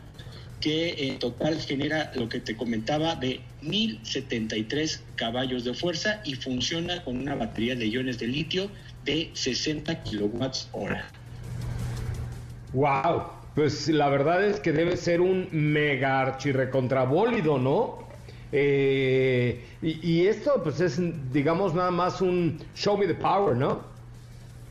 que 0.60 0.96
en 1.08 1.20
total 1.20 1.60
genera 1.60 2.12
lo 2.16 2.28
que 2.28 2.40
te 2.40 2.58
comentaba 2.58 3.14
de 3.14 3.42
1073 3.62 5.04
caballos 5.16 5.64
de 5.64 5.76
fuerza 5.76 6.20
y 6.26 6.34
funciona 6.34 7.04
con 7.04 7.18
una 7.18 7.36
batería 7.36 7.76
de 7.76 7.86
iones 7.88 8.18
de 8.18 8.26
litio 8.26 8.68
de 9.06 9.30
60 9.34 10.02
kilowatts 10.02 10.70
hora. 10.72 11.08
Wow, 12.74 13.26
pues 13.54 13.88
la 13.88 14.10
verdad 14.10 14.44
es 14.44 14.60
que 14.60 14.72
debe 14.72 14.98
ser 14.98 15.22
un 15.22 15.50
mega 15.52 16.20
archirrecontrabólido, 16.20 17.60
¿no? 17.60 18.08
Eh, 18.52 19.64
y, 19.84 20.00
y, 20.14 20.26
esto 20.26 20.62
pues 20.64 20.82
es 20.82 21.00
digamos 21.32 21.74
nada 21.76 21.92
más 21.92 22.22
un 22.22 22.60
show 22.76 22.98
me 22.98 23.06
the 23.06 23.14
power, 23.14 23.56
¿no? 23.56 23.91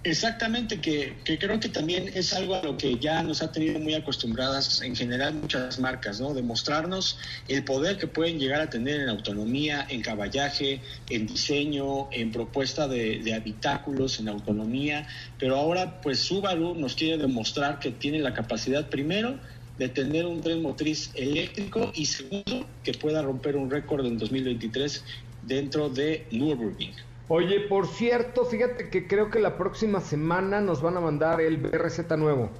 Exactamente, 0.02 0.80
que, 0.80 1.14
que, 1.24 1.38
creo 1.38 1.60
que 1.60 1.68
también 1.68 2.10
es 2.14 2.32
algo 2.32 2.54
a 2.54 2.62
lo 2.62 2.78
que 2.78 2.98
ya 2.98 3.22
nos 3.22 3.42
ha 3.42 3.52
tenido 3.52 3.78
muy 3.78 3.92
acostumbradas 3.92 4.80
en 4.80 4.96
general 4.96 5.34
muchas 5.34 5.78
marcas, 5.78 6.18
¿no? 6.18 6.32
Demostrarnos 6.32 7.18
el 7.48 7.64
poder 7.64 7.98
que 7.98 8.06
pueden 8.06 8.38
llegar 8.38 8.62
a 8.62 8.70
tener 8.70 8.98
en 9.02 9.10
autonomía, 9.10 9.86
en 9.90 10.00
caballaje, 10.00 10.80
en 11.10 11.26
diseño, 11.26 12.08
en 12.12 12.32
propuesta 12.32 12.88
de, 12.88 13.34
habitáculos, 13.34 14.20
en 14.20 14.30
autonomía, 14.30 15.06
pero 15.38 15.56
ahora 15.56 16.00
pues 16.00 16.20
Subaru 16.20 16.74
nos 16.74 16.94
quiere 16.94 17.18
demostrar 17.18 17.78
que 17.78 17.90
tiene 17.90 18.20
la 18.20 18.32
capacidad 18.32 18.88
primero 18.88 19.38
de 19.76 19.90
tener 19.90 20.24
un 20.24 20.40
tren 20.40 20.62
motriz 20.62 21.10
eléctrico 21.14 21.92
y 21.94 22.06
segundo 22.06 22.66
que 22.82 22.94
pueda 22.94 23.20
romper 23.20 23.54
un 23.54 23.70
récord 23.70 24.06
en 24.06 24.16
2023 24.16 25.04
dentro 25.42 25.90
de 25.90 26.26
Nürburgring. 26.30 27.09
Oye, 27.32 27.60
por 27.60 27.86
cierto, 27.86 28.44
fíjate 28.44 28.90
que 28.90 29.06
creo 29.06 29.30
que 29.30 29.38
la 29.38 29.56
próxima 29.56 30.00
semana 30.00 30.60
nos 30.60 30.82
van 30.82 30.96
a 30.96 31.00
mandar 31.00 31.40
el 31.40 31.58
BRZ 31.58 32.00
nuevo. 32.18 32.50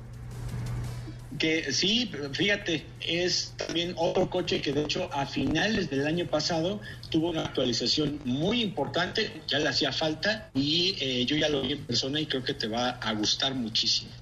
Que 1.40 1.72
sí, 1.72 2.08
fíjate, 2.30 2.84
es 3.00 3.52
también 3.56 3.94
otro 3.96 4.30
coche 4.30 4.60
que 4.62 4.72
de 4.72 4.82
hecho 4.82 5.10
a 5.12 5.26
finales 5.26 5.90
del 5.90 6.06
año 6.06 6.24
pasado 6.26 6.78
tuvo 7.10 7.30
una 7.30 7.46
actualización 7.46 8.20
muy 8.24 8.62
importante, 8.62 9.42
ya 9.48 9.58
le 9.58 9.70
hacía 9.70 9.90
falta 9.90 10.50
y 10.54 10.96
eh, 11.00 11.26
yo 11.26 11.34
ya 11.34 11.48
lo 11.48 11.62
vi 11.62 11.72
en 11.72 11.84
persona 11.84 12.20
y 12.20 12.26
creo 12.26 12.44
que 12.44 12.54
te 12.54 12.68
va 12.68 12.90
a 12.90 13.12
gustar 13.14 13.56
muchísimo. 13.56 14.12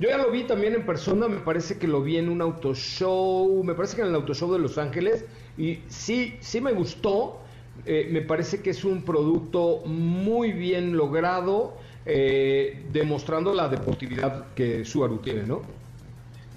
Yo 0.00 0.08
ya 0.08 0.18
lo 0.18 0.32
vi 0.32 0.42
también 0.48 0.74
en 0.74 0.84
persona, 0.84 1.28
me 1.28 1.42
parece 1.42 1.78
que 1.78 1.86
lo 1.86 2.02
vi 2.02 2.16
en 2.16 2.28
un 2.28 2.42
auto 2.42 2.74
show, 2.74 3.62
me 3.62 3.74
parece 3.74 3.94
que 3.94 4.02
en 4.02 4.08
el 4.08 4.16
auto 4.16 4.34
show 4.34 4.52
de 4.52 4.58
Los 4.58 4.78
Ángeles 4.78 5.24
y 5.56 5.78
sí, 5.86 6.34
sí 6.40 6.60
me 6.60 6.72
gustó. 6.72 7.41
Eh, 7.84 8.08
me 8.10 8.22
parece 8.22 8.62
que 8.62 8.70
es 8.70 8.84
un 8.84 9.02
producto 9.02 9.82
muy 9.86 10.52
bien 10.52 10.96
logrado, 10.96 11.76
eh, 12.06 12.84
demostrando 12.92 13.52
la 13.52 13.68
deportividad 13.68 14.46
que 14.54 14.84
Subaru 14.84 15.18
tiene, 15.18 15.42
¿no? 15.42 15.62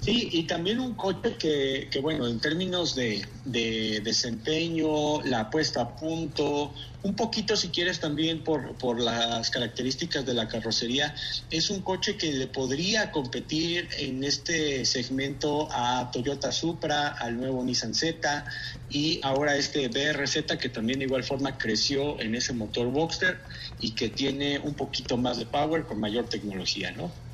Sí, 0.06 0.30
y 0.34 0.44
también 0.44 0.80
un 0.80 0.94
coche 0.94 1.36
que, 1.36 1.88
que 1.90 2.00
bueno, 2.00 2.28
en 2.28 2.40
términos 2.40 2.94
de, 2.94 3.26
de, 3.44 4.02
desempeño, 4.04 5.24
la 5.24 5.50
puesta 5.50 5.82
a 5.82 5.96
punto, 5.96 6.72
un 7.02 7.16
poquito 7.16 7.56
si 7.56 7.70
quieres 7.70 8.00
también 8.00 8.44
por, 8.44 8.78
por 8.78 9.00
las 9.00 9.50
características 9.50 10.24
de 10.24 10.36
la 10.36 10.48
carrocería, 10.48 11.16
es 11.50 11.72
un 11.72 11.82
coche 11.82 12.18
que 12.18 12.32
le 12.34 12.46
podría 12.46 13.12
competir 13.12 13.90
en 13.98 14.24
este 14.24 14.86
segmento 14.86 15.70
a 15.72 16.12
Toyota 16.12 16.52
Supra, 16.52 17.08
al 17.08 17.38
nuevo 17.38 17.64
Nissan 17.64 17.96
Z 17.96 18.46
y 18.92 19.20
ahora 19.24 19.58
este 19.58 19.88
BRZ 19.88 20.56
que 20.60 20.70
también 20.70 21.00
de 21.00 21.06
igual 21.06 21.24
forma 21.24 21.58
creció 21.58 22.20
en 22.22 22.36
ese 22.36 22.54
motor 22.54 22.92
Boxster 22.92 23.40
y 23.82 23.96
que 23.96 24.10
tiene 24.10 24.60
un 24.60 24.76
poquito 24.76 25.18
más 25.18 25.40
de 25.40 25.48
power 25.48 25.86
con 25.86 26.00
mayor 26.00 26.30
tecnología, 26.30 26.92
¿no? 26.92 27.25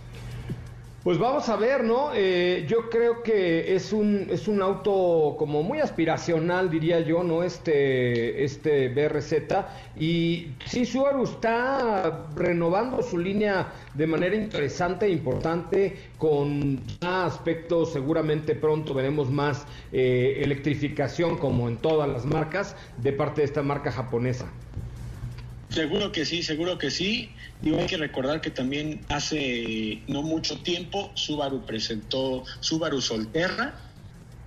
Pues 1.04 1.18
vamos 1.18 1.50
a 1.50 1.56
ver, 1.56 1.84
¿no? 1.84 2.12
Eh, 2.14 2.64
yo 2.70 2.88
creo 2.92 3.24
que 3.24 3.74
es 3.74 3.92
un, 3.92 4.28
es 4.30 4.48
un 4.48 4.62
auto 4.62 5.36
como 5.36 5.64
muy 5.64 5.80
aspiracional, 5.80 6.70
diría 6.70 7.00
yo, 7.00 7.24
¿no? 7.24 7.42
Este, 7.42 8.44
este 8.44 8.88
BRZ. 8.90 9.34
Y 10.00 10.50
sí, 10.64 10.86
Subaru 10.86 11.24
está 11.24 12.28
renovando 12.36 13.02
su 13.02 13.18
línea 13.18 13.74
de 13.96 14.06
manera 14.06 14.36
interesante 14.36 15.08
e 15.08 15.10
importante, 15.10 15.98
con 16.20 16.80
aspectos, 17.02 17.94
seguramente 17.94 18.54
pronto 18.54 18.94
veremos 18.94 19.32
más 19.32 19.66
eh, 19.92 20.40
electrificación, 20.44 21.40
como 21.40 21.68
en 21.68 21.78
todas 21.78 22.08
las 22.08 22.26
marcas, 22.26 22.76
de 22.98 23.12
parte 23.12 23.42
de 23.42 23.46
esta 23.46 23.64
marca 23.64 23.92
japonesa. 23.92 24.52
Seguro 25.72 26.12
que 26.12 26.26
sí, 26.26 26.44
seguro 26.44 26.78
que 26.78 26.92
sí. 26.92 27.34
Y 27.62 27.74
hay 27.74 27.86
que 27.86 27.98
recordar 27.98 28.42
que 28.42 28.50
también 28.50 29.06
hace 29.10 30.04
no 30.08 30.22
mucho 30.22 30.60
tiempo 30.60 31.12
Subaru 31.16 31.66
presentó 31.66 32.44
Subaru 32.60 33.00
Solterra, 33.02 33.74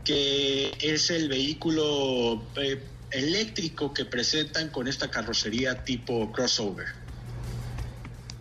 que 0.04 0.72
es 0.80 1.10
el 1.10 1.28
vehículo 1.28 2.42
eh, 2.56 2.82
eléctrico 3.10 3.94
que 3.94 4.04
presentan 4.04 4.68
con 4.68 4.86
esta 4.86 5.10
carrocería 5.10 5.82
tipo 5.84 6.30
crossover. 6.30 6.88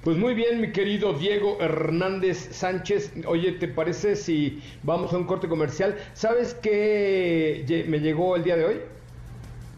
Pues 0.04 0.18
muy 0.18 0.34
bien, 0.34 0.60
mi 0.60 0.74
querido 0.74 1.14
Diego 1.14 1.60
Hernández 1.62 2.50
Sánchez. 2.52 3.14
Oye, 3.26 3.54
¿te 3.54 3.70
parece 3.70 4.18
si 4.18 4.62
vamos 4.82 5.14
a 5.14 5.18
un 5.18 5.24
corte 5.26 5.48
comercial? 5.48 5.98
¿Sabes 6.14 6.54
qué 6.56 7.86
me 7.88 8.00
llegó 8.00 8.36
el 8.36 8.44
día 8.44 8.58
de 8.58 8.66
hoy? 8.66 8.82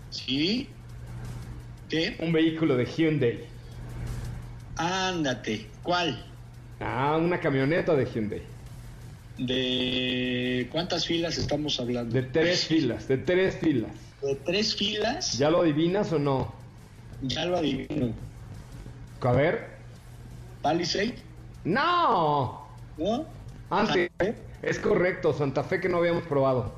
Sí. 0.10 0.70
¿Qué? 1.89 2.15
Un 2.19 2.31
vehículo 2.31 2.75
de 2.75 2.86
Hyundai. 2.86 3.45
Ándate, 4.77 5.67
¿cuál? 5.83 6.25
Ah, 6.79 7.17
una 7.21 7.39
camioneta 7.39 7.95
de 7.95 8.05
Hyundai. 8.05 8.41
¿De 9.38 10.67
cuántas 10.71 11.05
filas 11.05 11.38
estamos 11.38 11.79
hablando? 11.79 12.13
De 12.13 12.23
tres 12.23 12.65
filas, 12.65 13.07
de 13.07 13.17
tres 13.17 13.57
filas. 13.57 13.91
¿De 14.21 14.36
tres 14.36 14.75
filas? 14.75 15.38
¿Ya 15.38 15.49
lo 15.49 15.61
adivinas 15.61 16.11
o 16.13 16.19
no? 16.19 16.53
Ya 17.21 17.45
lo 17.45 17.57
adivino. 17.57 18.13
A 19.21 19.31
ver. 19.31 19.67
¿Palisade? 20.61 21.15
¡No! 21.63 22.67
¿No? 22.97 23.25
Ah, 23.69 23.88
sí. 23.91 24.07
Es 24.61 24.79
correcto, 24.79 25.33
Santa 25.33 25.63
Fe 25.63 25.79
que 25.79 25.89
no 25.89 25.97
habíamos 25.97 26.23
probado. 26.23 26.73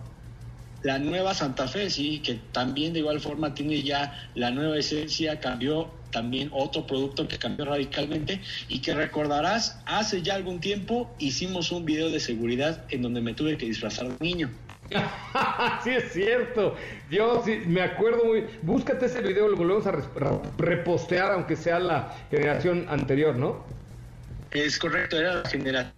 La 0.87 0.99
nueva 0.99 1.33
Santa 1.33 1.67
Fe, 1.67 1.89
sí, 1.89 2.19
que 2.19 2.39
también 2.53 2.93
de 2.93 2.99
igual 2.99 3.19
forma 3.19 3.53
tiene 3.53 3.83
ya 3.83 4.29
la 4.35 4.51
nueva 4.51 4.77
esencia, 4.77 5.37
cambió 5.41 5.91
también 6.13 6.49
otro 6.53 6.87
producto 6.87 7.27
que 7.27 7.37
cambió 7.37 7.65
radicalmente 7.65 8.39
y 8.69 8.79
que 8.79 8.93
recordarás, 8.93 9.81
hace 9.85 10.21
ya 10.21 10.35
algún 10.35 10.61
tiempo 10.61 11.13
hicimos 11.19 11.73
un 11.73 11.83
video 11.83 12.09
de 12.09 12.21
seguridad 12.21 12.85
en 12.87 13.01
donde 13.01 13.19
me 13.19 13.33
tuve 13.33 13.57
que 13.57 13.65
disfrazar 13.65 14.07
de 14.07 14.25
niño. 14.25 14.49
sí, 15.83 15.89
es 15.89 16.13
cierto. 16.13 16.77
Yo 17.11 17.43
sí, 17.43 17.63
me 17.67 17.81
acuerdo 17.81 18.23
muy. 18.23 18.45
Búscate 18.61 19.07
ese 19.07 19.21
video, 19.21 19.49
lo 19.49 19.57
volvemos 19.57 19.85
a 19.87 19.91
repostear, 20.57 21.33
aunque 21.33 21.57
sea 21.57 21.79
la 21.79 22.15
generación 22.31 22.85
anterior, 22.87 23.35
¿no? 23.35 23.65
Es 24.51 24.79
correcto, 24.79 25.19
era 25.19 25.41
la 25.43 25.49
generación 25.49 25.93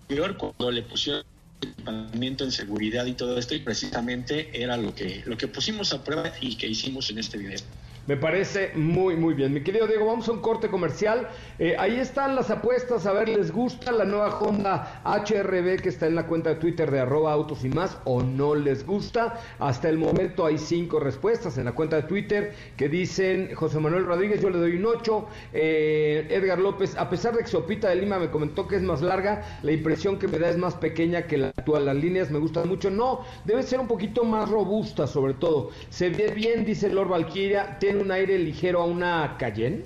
anterior 0.00 0.36
cuando 0.36 0.72
le 0.72 0.82
pusieron 0.82 1.22
equipamiento 1.60 2.44
en 2.44 2.52
seguridad 2.52 3.06
y 3.06 3.14
todo 3.14 3.38
esto, 3.38 3.54
y 3.54 3.60
precisamente 3.60 4.62
era 4.62 4.76
lo 4.76 4.94
que, 4.94 5.22
lo 5.26 5.36
que 5.36 5.48
pusimos 5.48 5.92
a 5.92 6.04
prueba 6.04 6.32
y 6.40 6.56
que 6.56 6.66
hicimos 6.66 7.10
en 7.10 7.18
este 7.18 7.38
video. 7.38 7.60
Me 8.08 8.16
parece 8.16 8.70
muy, 8.74 9.16
muy 9.16 9.34
bien. 9.34 9.52
Mi 9.52 9.60
querido 9.60 9.86
Diego, 9.86 10.06
vamos 10.06 10.26
a 10.30 10.32
un 10.32 10.40
corte 10.40 10.68
comercial. 10.68 11.28
Eh, 11.58 11.76
ahí 11.78 11.96
están 11.96 12.34
las 12.34 12.48
apuestas. 12.48 13.04
A 13.04 13.12
ver, 13.12 13.28
¿les 13.28 13.52
gusta 13.52 13.92
la 13.92 14.06
nueva 14.06 14.38
Honda 14.40 15.02
HRB 15.04 15.82
que 15.82 15.90
está 15.90 16.06
en 16.06 16.14
la 16.14 16.26
cuenta 16.26 16.48
de 16.48 16.56
Twitter 16.56 16.90
de 16.90 17.00
arroba 17.00 17.34
autos 17.34 17.66
y 17.66 17.68
más 17.68 17.98
o 18.06 18.22
no 18.22 18.54
les 18.54 18.86
gusta? 18.86 19.38
Hasta 19.58 19.90
el 19.90 19.98
momento 19.98 20.46
hay 20.46 20.56
cinco 20.56 21.00
respuestas 21.00 21.58
en 21.58 21.66
la 21.66 21.72
cuenta 21.72 21.96
de 21.96 22.04
Twitter 22.04 22.54
que 22.78 22.88
dicen 22.88 23.54
José 23.54 23.78
Manuel 23.78 24.06
Rodríguez, 24.06 24.40
yo 24.40 24.48
le 24.48 24.56
doy 24.56 24.76
un 24.76 24.86
8. 24.86 25.26
Eh, 25.52 26.28
Edgar 26.30 26.60
López, 26.60 26.96
a 26.96 27.10
pesar 27.10 27.34
de 27.36 27.40
que 27.40 27.48
Sopita 27.48 27.90
de 27.90 27.96
Lima 27.96 28.18
me 28.18 28.30
comentó 28.30 28.66
que 28.66 28.76
es 28.76 28.82
más 28.82 29.02
larga, 29.02 29.60
la 29.62 29.72
impresión 29.72 30.18
que 30.18 30.28
me 30.28 30.38
da 30.38 30.48
es 30.48 30.56
más 30.56 30.76
pequeña 30.76 31.26
que 31.26 31.36
la 31.36 31.48
actual. 31.48 31.84
Las 31.84 31.96
líneas 31.96 32.30
me 32.30 32.38
gustan 32.38 32.70
mucho. 32.70 32.88
No, 32.88 33.20
debe 33.44 33.62
ser 33.64 33.80
un 33.80 33.86
poquito 33.86 34.24
más 34.24 34.48
robusta 34.48 35.06
sobre 35.06 35.34
todo. 35.34 35.72
Se 35.90 36.08
ve 36.08 36.32
bien, 36.34 36.64
dice 36.64 36.88
Lord 36.88 37.08
Valkyria. 37.08 37.78
Tiene 37.78 37.97
un 38.00 38.10
aire 38.10 38.38
ligero 38.38 38.80
a 38.80 38.84
una 38.84 39.36
Cayenne 39.38 39.84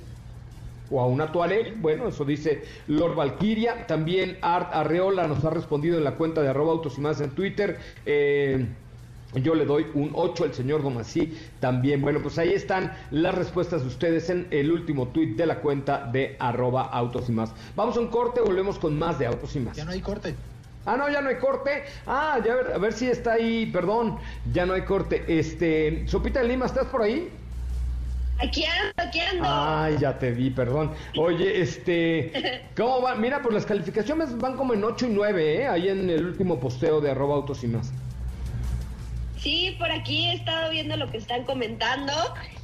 o 0.91 1.01
a 1.01 1.07
una 1.07 1.33
Touareg. 1.33 1.77
Bueno, 1.81 2.09
eso 2.09 2.25
dice 2.25 2.65
Lord 2.87 3.15
Valkyria. 3.15 3.87
También 3.87 4.39
Art 4.43 4.71
Arreola 4.73 5.27
nos 5.27 5.45
ha 5.45 5.51
respondido 5.51 5.99
en 5.99 6.05
la 6.05 6.13
cuenta 6.13 6.43
de 6.43 6.49
arroba 6.49 6.73
autos 6.73 6.99
y 6.99 7.01
más 7.01 7.21
en 7.21 7.31
Twitter. 7.31 7.79
Eh, 8.07 8.67
yo 9.35 9.55
le 9.55 9.65
doy 9.65 9.87
un 9.95 10.11
8 10.13 10.45
al 10.45 10.55
señor 10.55 10.83
Domasí 10.83 11.39
también. 11.59 12.03
Bueno, 12.03 12.21
pues 12.21 12.39
ahí 12.39 12.53
están 12.53 12.93
las 13.11 13.35
respuestas 13.35 13.83
de 13.83 13.89
ustedes 13.89 14.29
en 14.29 14.47
el 14.51 14.71
último 14.71 15.09
tweet 15.09 15.35
de 15.35 15.47
la 15.47 15.61
cuenta 15.61 16.07
de 16.13 16.37
arroba 16.39 16.83
autos 16.83 17.29
y 17.29 17.33
más. 17.33 17.55
Vamos 17.75 17.97
a 17.97 18.01
un 18.01 18.09
corte, 18.09 18.41
volvemos 18.41 18.79
con 18.79 18.99
más 18.99 19.19
de 19.19 19.27
autos 19.27 19.57
y 19.57 19.61
más. 19.61 19.77
Ya 19.77 19.85
no 19.85 19.93
hay 19.93 20.01
corte. 20.01 20.35
Ah, 20.85 20.97
no, 20.97 21.09
ya 21.09 21.23
no 21.23 21.29
hay 21.29 21.37
corte. 21.37 21.85
Ah, 22.07 22.41
ya 22.45 22.53
a 22.53 22.57
ver, 22.57 22.73
a 22.73 22.79
ver 22.79 22.93
si 22.93 23.07
está 23.07 23.35
ahí, 23.35 23.67
perdón, 23.67 24.19
ya 24.53 24.67
no 24.67 24.75
hay 24.75 24.83
corte. 24.83 25.25
Este, 25.29 26.07
Sopita 26.09 26.41
de 26.41 26.49
Lima, 26.49 26.67
¿estás 26.67 26.87
por 26.89 27.03
ahí? 27.03 27.31
Aquí 28.43 28.65
ando, 28.65 28.93
aquí 28.97 29.21
ando. 29.21 29.45
Ay, 29.47 29.97
ya 30.01 30.19
te 30.19 30.33
vi, 30.33 30.51
perdón. 30.51 30.93
Oye, 31.17 31.61
este, 31.61 32.63
¿cómo 32.77 33.03
va? 33.03 33.15
Mira, 33.15 33.41
pues 33.41 33.55
las 33.55 33.67
calificaciones 33.67 34.37
van 34.39 34.57
como 34.57 34.75
en 34.75 34.83
8 34.83 35.07
y 35.07 35.11
9, 35.11 35.57
¿eh? 35.63 35.69
Ahí 35.69 35.89
en 35.89 36.11
el 36.11 36.25
último 36.27 36.59
posteo 36.59 37.01
de 37.01 37.11
arroba 37.11 37.37
autos 37.37 37.63
y 37.63 37.69
más. 37.69 37.93
Sí, 39.39 39.75
por 39.79 39.91
aquí 39.91 40.29
he 40.29 40.35
estado 40.35 40.71
viendo 40.71 40.97
lo 40.97 41.11
que 41.11 41.19
están 41.19 41.43
comentando 41.45 42.13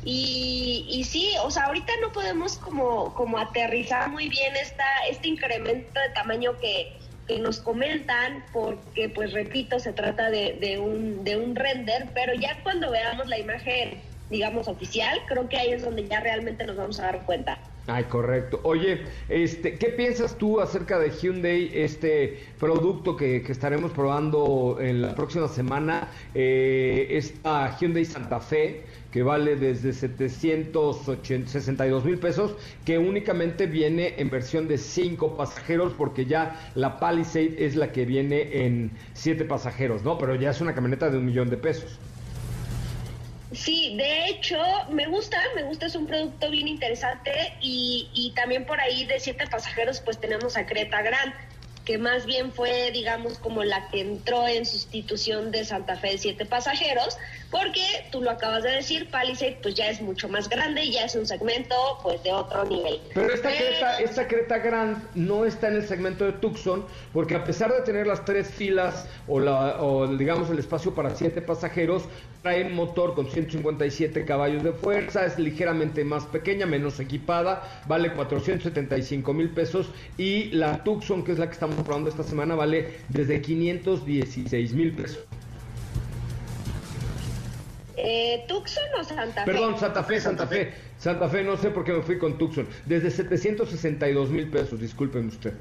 y, 0.05 0.87
y 0.89 1.03
sí, 1.03 1.33
o 1.43 1.51
sea, 1.51 1.64
ahorita 1.64 1.93
no 2.01 2.12
podemos 2.12 2.57
como, 2.59 3.12
como 3.14 3.37
aterrizar 3.39 4.09
muy 4.11 4.29
bien 4.29 4.55
esta, 4.55 4.85
este 5.11 5.26
incremento 5.26 5.99
de 5.99 6.09
tamaño 6.14 6.57
que, 6.59 6.93
que 7.26 7.41
nos 7.41 7.59
comentan, 7.59 8.45
porque 8.53 9.09
pues 9.09 9.33
repito, 9.33 9.81
se 9.81 9.93
trata 9.93 10.31
de, 10.31 10.57
de, 10.61 10.79
un, 10.79 11.24
de 11.24 11.37
un 11.37 11.57
render, 11.57 12.11
pero 12.14 12.35
ya 12.35 12.62
cuando 12.62 12.93
veamos 12.93 13.26
la 13.26 13.39
imagen 13.39 14.01
digamos, 14.31 14.68
oficial, 14.68 15.18
creo 15.26 15.49
que 15.49 15.57
ahí 15.57 15.72
es 15.72 15.83
donde 15.83 16.07
ya 16.07 16.20
realmente 16.20 16.64
nos 16.64 16.76
vamos 16.76 17.01
a 17.01 17.05
dar 17.05 17.24
cuenta. 17.24 17.59
Ay, 17.91 18.05
correcto. 18.05 18.61
Oye, 18.64 19.01
este, 19.31 19.79
¿qué 19.79 19.89
piensas 19.89 20.37
tú 20.37 20.61
acerca 20.61 20.99
de 20.99 21.11
Hyundai, 21.11 21.70
este 21.72 22.39
producto 22.59 23.16
que, 23.16 23.39
estaremos 23.49 23.93
probando 23.93 24.76
en 24.79 25.01
la 25.01 25.14
próxima 25.14 25.49
semana? 25.49 26.09
Eh, 26.35 27.07
esta 27.12 27.79
Hyundai 27.79 28.05
Santa 28.05 28.41
Fe, 28.41 28.83
que 29.11 29.22
vale 29.22 29.57
desde 29.57 29.95
762 29.95 32.05
mil 32.05 32.18
pesos, 32.18 32.57
que 32.85 32.99
únicamente 32.99 33.66
viene 33.66 34.16
en 34.18 34.29
versión 34.29 34.68
de 34.68 34.76
5 34.76 35.39
pasajeros, 35.39 35.95
porque 35.97 36.26
ya 36.26 36.70
la 36.74 37.01
Palisade 37.01 37.64
es 37.64 37.74
la 37.74 37.91
que 37.91 38.05
viene 38.05 38.66
en 38.66 38.91
7 39.14 39.47
pasajeros, 39.47 40.05
¿no? 40.05 40.18
Pero 40.18 40.35
ya 40.35 40.51
es 40.51 40.61
una 40.61 40.74
camioneta 40.74 41.09
de 41.09 41.16
un 41.16 41.24
millón 41.24 41.49
de 41.49 41.57
pesos. 41.57 41.99
Sí, 43.53 43.97
de 43.97 44.27
hecho, 44.27 44.59
me 44.91 45.07
gusta, 45.07 45.39
me 45.55 45.63
gusta, 45.63 45.87
es 45.87 45.95
un 45.95 46.07
producto 46.07 46.51
bien 46.51 46.69
interesante 46.69 47.55
y, 47.61 48.11
y 48.13 48.33
también 48.33 48.67
por 48.67 48.79
ahí 48.79 49.07
de 49.07 49.19
siete 49.21 49.47
pasajeros 49.47 50.01
pues 50.01 50.19
tenemos 50.19 50.57
a 50.57 50.67
Creta 50.67 51.01
Gran 51.01 51.35
que 51.89 51.97
más 51.97 52.27
bien 52.27 52.53
fue, 52.53 52.91
digamos, 52.91 53.39
como 53.39 53.65
la 53.65 53.89
que 53.89 54.03
entró 54.03 54.47
en 54.47 54.67
sustitución 54.67 55.51
de 55.51 55.65
Santa 55.65 55.97
Fe 55.97 56.11
de 56.11 56.19
siete 56.19 56.45
pasajeros, 56.45 57.17
porque 57.51 57.81
tú 58.13 58.21
lo 58.21 58.31
acabas 58.31 58.63
de 58.63 58.71
decir, 58.71 59.11
Palisade 59.11 59.59
pues 59.63 59.75
ya 59.75 59.89
es 59.89 60.01
mucho 60.03 60.29
más 60.29 60.49
grande 60.49 60.85
y 60.85 60.93
ya 60.93 61.05
es 61.05 61.15
un 61.15 61.27
segmento 61.27 61.75
pues 62.03 62.23
de 62.23 62.33
otro 62.33 62.65
nivel. 62.65 63.01
Pero 63.15 63.33
esta, 63.33 63.51
Creta, 63.51 63.99
esta 64.01 64.29
Creta 64.29 64.59
Grand 64.59 65.03
no 65.15 65.45
está 65.45 65.69
en 65.69 65.77
el 65.77 65.87
segmento 65.87 66.25
de 66.27 66.33
Tucson, 66.33 66.85
porque 67.13 67.35
a 67.35 67.45
pesar 67.45 67.73
de 67.73 67.81
tener 67.83 68.07
las 68.07 68.25
tres 68.25 68.51
filas 68.51 69.09
o, 69.27 69.41
la, 69.41 69.83
o 69.83 70.07
digamos 70.07 70.51
el 70.51 70.59
espacio 70.59 70.95
para 70.95 71.15
siete 71.15 71.41
pasajeros, 71.41 72.05
trae 72.43 72.65
un 72.65 72.75
motor 72.75 73.15
con 73.15 73.31
157 73.31 74.25
caballos 74.25 74.63
de 74.63 74.73
fuerza, 74.73 75.25
es 75.25 75.39
ligeramente 75.39 76.05
más 76.05 76.27
pequeña, 76.27 76.67
menos 76.67 77.01
equipada, 77.01 77.83
vale 77.87 78.13
475 78.13 79.33
mil 79.33 79.51
pesos 79.51 79.91
y 80.17 80.45
la 80.51 80.85
Tucson, 80.85 81.25
que 81.25 81.33
es 81.33 81.39
la 81.39 81.47
que 81.47 81.53
estamos 81.53 81.77
probando 81.83 82.11
esta 82.11 82.23
semana, 82.23 82.55
vale 82.55 82.99
desde 83.09 83.41
516 83.41 84.75
mil 84.75 84.95
pesos. 84.95 85.21
Eh, 88.01 88.45
¿Tucson 88.47 88.85
o 89.01 89.03
Santa 89.03 89.45
Fe? 89.45 89.53
Perdón, 89.53 89.77
Santa 89.77 90.05
Fe, 90.05 90.21
Santa 90.21 90.47
Fe. 90.47 90.73
Santa 90.97 91.29
Fe, 91.29 91.43
no 91.43 91.57
sé 91.57 91.71
por 91.71 91.83
qué 91.83 91.93
me 91.93 92.03
fui 92.03 92.17
con 92.17 92.39
Tucson. 92.39 92.69
Desde 92.85 93.11
762 93.11 94.31
mil 94.31 94.49
pesos, 94.51 94.79
discúlpeme 94.79 95.27
usted. 95.27 95.55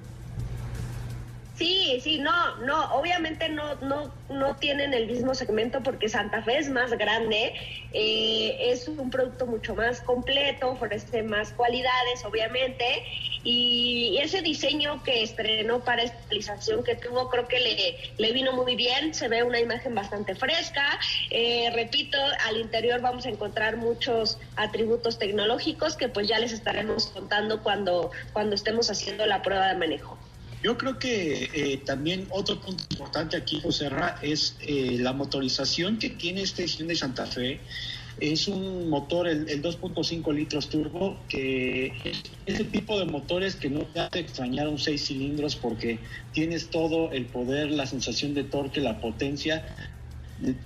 Sí, 1.58 1.99
sí, 2.03 2.20
no, 2.20 2.58
no, 2.58 2.93
obviamente 2.93 3.49
no, 3.49 3.74
no, 3.82 4.14
no 4.30 4.55
tienen 4.58 4.93
el 4.93 5.08
mismo 5.08 5.34
segmento 5.34 5.82
porque 5.82 6.08
Santa 6.08 6.43
Fe 6.43 6.60
es 6.60 6.70
más 6.70 6.91
grande, 6.91 7.51
eh, 7.93 8.58
es 8.60 8.88
un 8.88 9.10
producto 9.10 9.47
mucho 9.47 9.74
más 9.74 10.01
completo, 10.01 10.70
ofrece 10.70 11.24
más 11.24 11.53
cualidades, 11.53 12.24
obviamente, 12.26 12.86
y 13.43 14.20
ese 14.22 14.43
diseño 14.43 15.01
que 15.01 15.24
estrenó 15.24 15.84
para 15.84 16.03
esta 16.03 16.20
utilización 16.28 16.84
que 16.84 16.93
tuvo, 16.95 17.28
creo 17.32 17.47
que 17.47 17.60
le, 17.60 17.97
le 18.20 18.34
vino 18.34 18.51
muy 18.51 18.76
bien, 18.76 19.16
se 19.16 19.28
ve 19.28 19.41
una 19.41 19.60
imagen 19.60 19.95
bastante 19.95 20.36
fresca, 20.36 20.99
eh, 21.32 21.72
repito, 21.74 22.20
al 22.45 22.58
interior 22.58 23.01
vamos 23.01 23.26
a 23.26 23.30
encontrar 23.30 23.78
muchos 23.78 24.38
atributos 24.58 25.18
tecnológicos 25.18 25.97
que 25.97 26.08
pues 26.08 26.28
ya 26.28 26.38
les 26.38 26.51
estaremos 26.51 27.08
contando 27.08 27.64
cuando, 27.64 28.12
cuando 28.32 28.53
estemos 28.53 28.91
haciendo 28.91 29.26
la 29.26 29.41
prueba 29.41 29.70
de 29.70 29.76
manejo. 29.76 30.20
Yo 30.68 30.78
creo 30.78 30.99
que 30.99 31.49
eh, 31.53 31.78
también 31.86 32.28
otro 32.30 32.59
punto 32.59 32.84
importante 32.91 33.38
aquí, 33.38 33.61
José 33.61 33.88
Ra, 33.88 34.20
es 34.22 34.57
eh, 34.59 34.97
la 34.99 35.13
motorización 35.13 35.97
que 35.97 36.09
tiene 36.09 36.41
edición 36.41 36.89
de 36.89 36.95
Santa 36.97 37.26
Fe. 37.26 37.61
Es 38.20 38.49
un 38.49 38.89
motor, 38.89 39.30
el, 39.30 39.45
2.5 39.63 40.34
litros 40.34 40.68
turbo, 40.68 41.24
que 41.30 41.93
es 42.03 42.22
ese 42.45 42.65
tipo 42.65 42.99
de 42.99 43.05
motores 43.05 43.55
que 43.55 43.70
no 43.70 43.86
te 43.86 44.01
hace 44.01 44.20
extrañar 44.20 44.68
un 44.68 44.78
6 44.78 45.07
cilindros 45.07 45.55
porque 45.55 45.99
tienes 46.34 46.70
todo 46.70 47.13
el 47.13 47.28
poder, 47.28 47.72
la 47.72 47.86
sensación 47.86 48.34
de 48.34 48.43
torque, 48.43 48.82
la 48.82 48.99
potencia, 48.99 49.63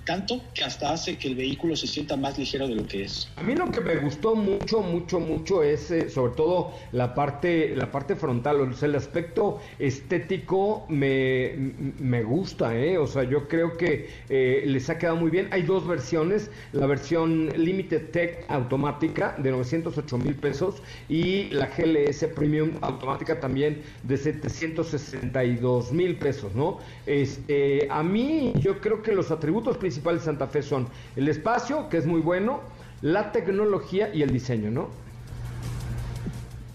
tanto 0.05 0.41
que 0.53 0.63
hasta 0.63 0.91
hace 0.91 1.17
que 1.17 1.29
el 1.29 1.35
vehículo 1.35 1.75
se 1.75 1.87
sienta 1.87 2.17
más 2.17 2.37
ligero 2.37 2.67
de 2.67 2.75
lo 2.75 2.85
que 2.85 3.03
es. 3.03 3.29
A 3.37 3.43
mí 3.43 3.55
lo 3.55 3.71
que 3.71 3.81
me 3.81 3.95
gustó 3.95 4.35
mucho, 4.35 4.81
mucho, 4.81 5.19
mucho 5.19 5.63
es 5.63 5.89
eh, 5.91 6.09
sobre 6.09 6.33
todo 6.33 6.73
la 6.91 7.15
parte, 7.15 7.75
la 7.75 7.91
parte 7.91 8.15
frontal, 8.15 8.61
o 8.61 8.73
sea, 8.73 8.89
el 8.89 8.95
aspecto 8.95 9.59
estético 9.79 10.85
me, 10.89 11.53
me 11.99 12.23
gusta, 12.23 12.77
¿eh? 12.77 12.97
o 12.97 13.07
sea, 13.07 13.23
yo 13.23 13.47
creo 13.47 13.77
que 13.77 14.09
eh, 14.29 14.63
les 14.65 14.89
ha 14.89 14.97
quedado 14.97 15.17
muy 15.17 15.31
bien. 15.31 15.47
Hay 15.51 15.63
dos 15.63 15.87
versiones, 15.87 16.51
la 16.73 16.85
versión 16.85 17.49
Limited 17.55 18.11
Tech 18.11 18.45
automática 18.49 19.35
de 19.37 19.51
908 19.51 20.17
mil 20.17 20.35
pesos 20.35 20.81
y 21.07 21.45
la 21.51 21.67
GLS 21.67 22.25
Premium 22.35 22.71
automática 22.81 23.39
también 23.39 23.81
de 24.03 24.17
762 24.17 25.91
mil 25.91 26.17
pesos, 26.17 26.53
¿no? 26.55 26.79
Este, 27.05 27.87
a 27.89 28.03
mí 28.03 28.53
yo 28.59 28.79
creo 28.79 29.01
que 29.01 29.13
los 29.13 29.31
atributos 29.31 29.60
principales 29.77 30.21
de 30.21 30.25
Santa 30.25 30.47
Fe 30.47 30.61
son 30.61 30.87
el 31.15 31.27
espacio, 31.27 31.89
que 31.89 31.97
es 31.97 32.05
muy 32.05 32.21
bueno, 32.21 32.61
la 33.01 33.31
tecnología 33.31 34.13
y 34.13 34.21
el 34.21 34.31
diseño, 34.31 34.71
¿no? 34.71 34.89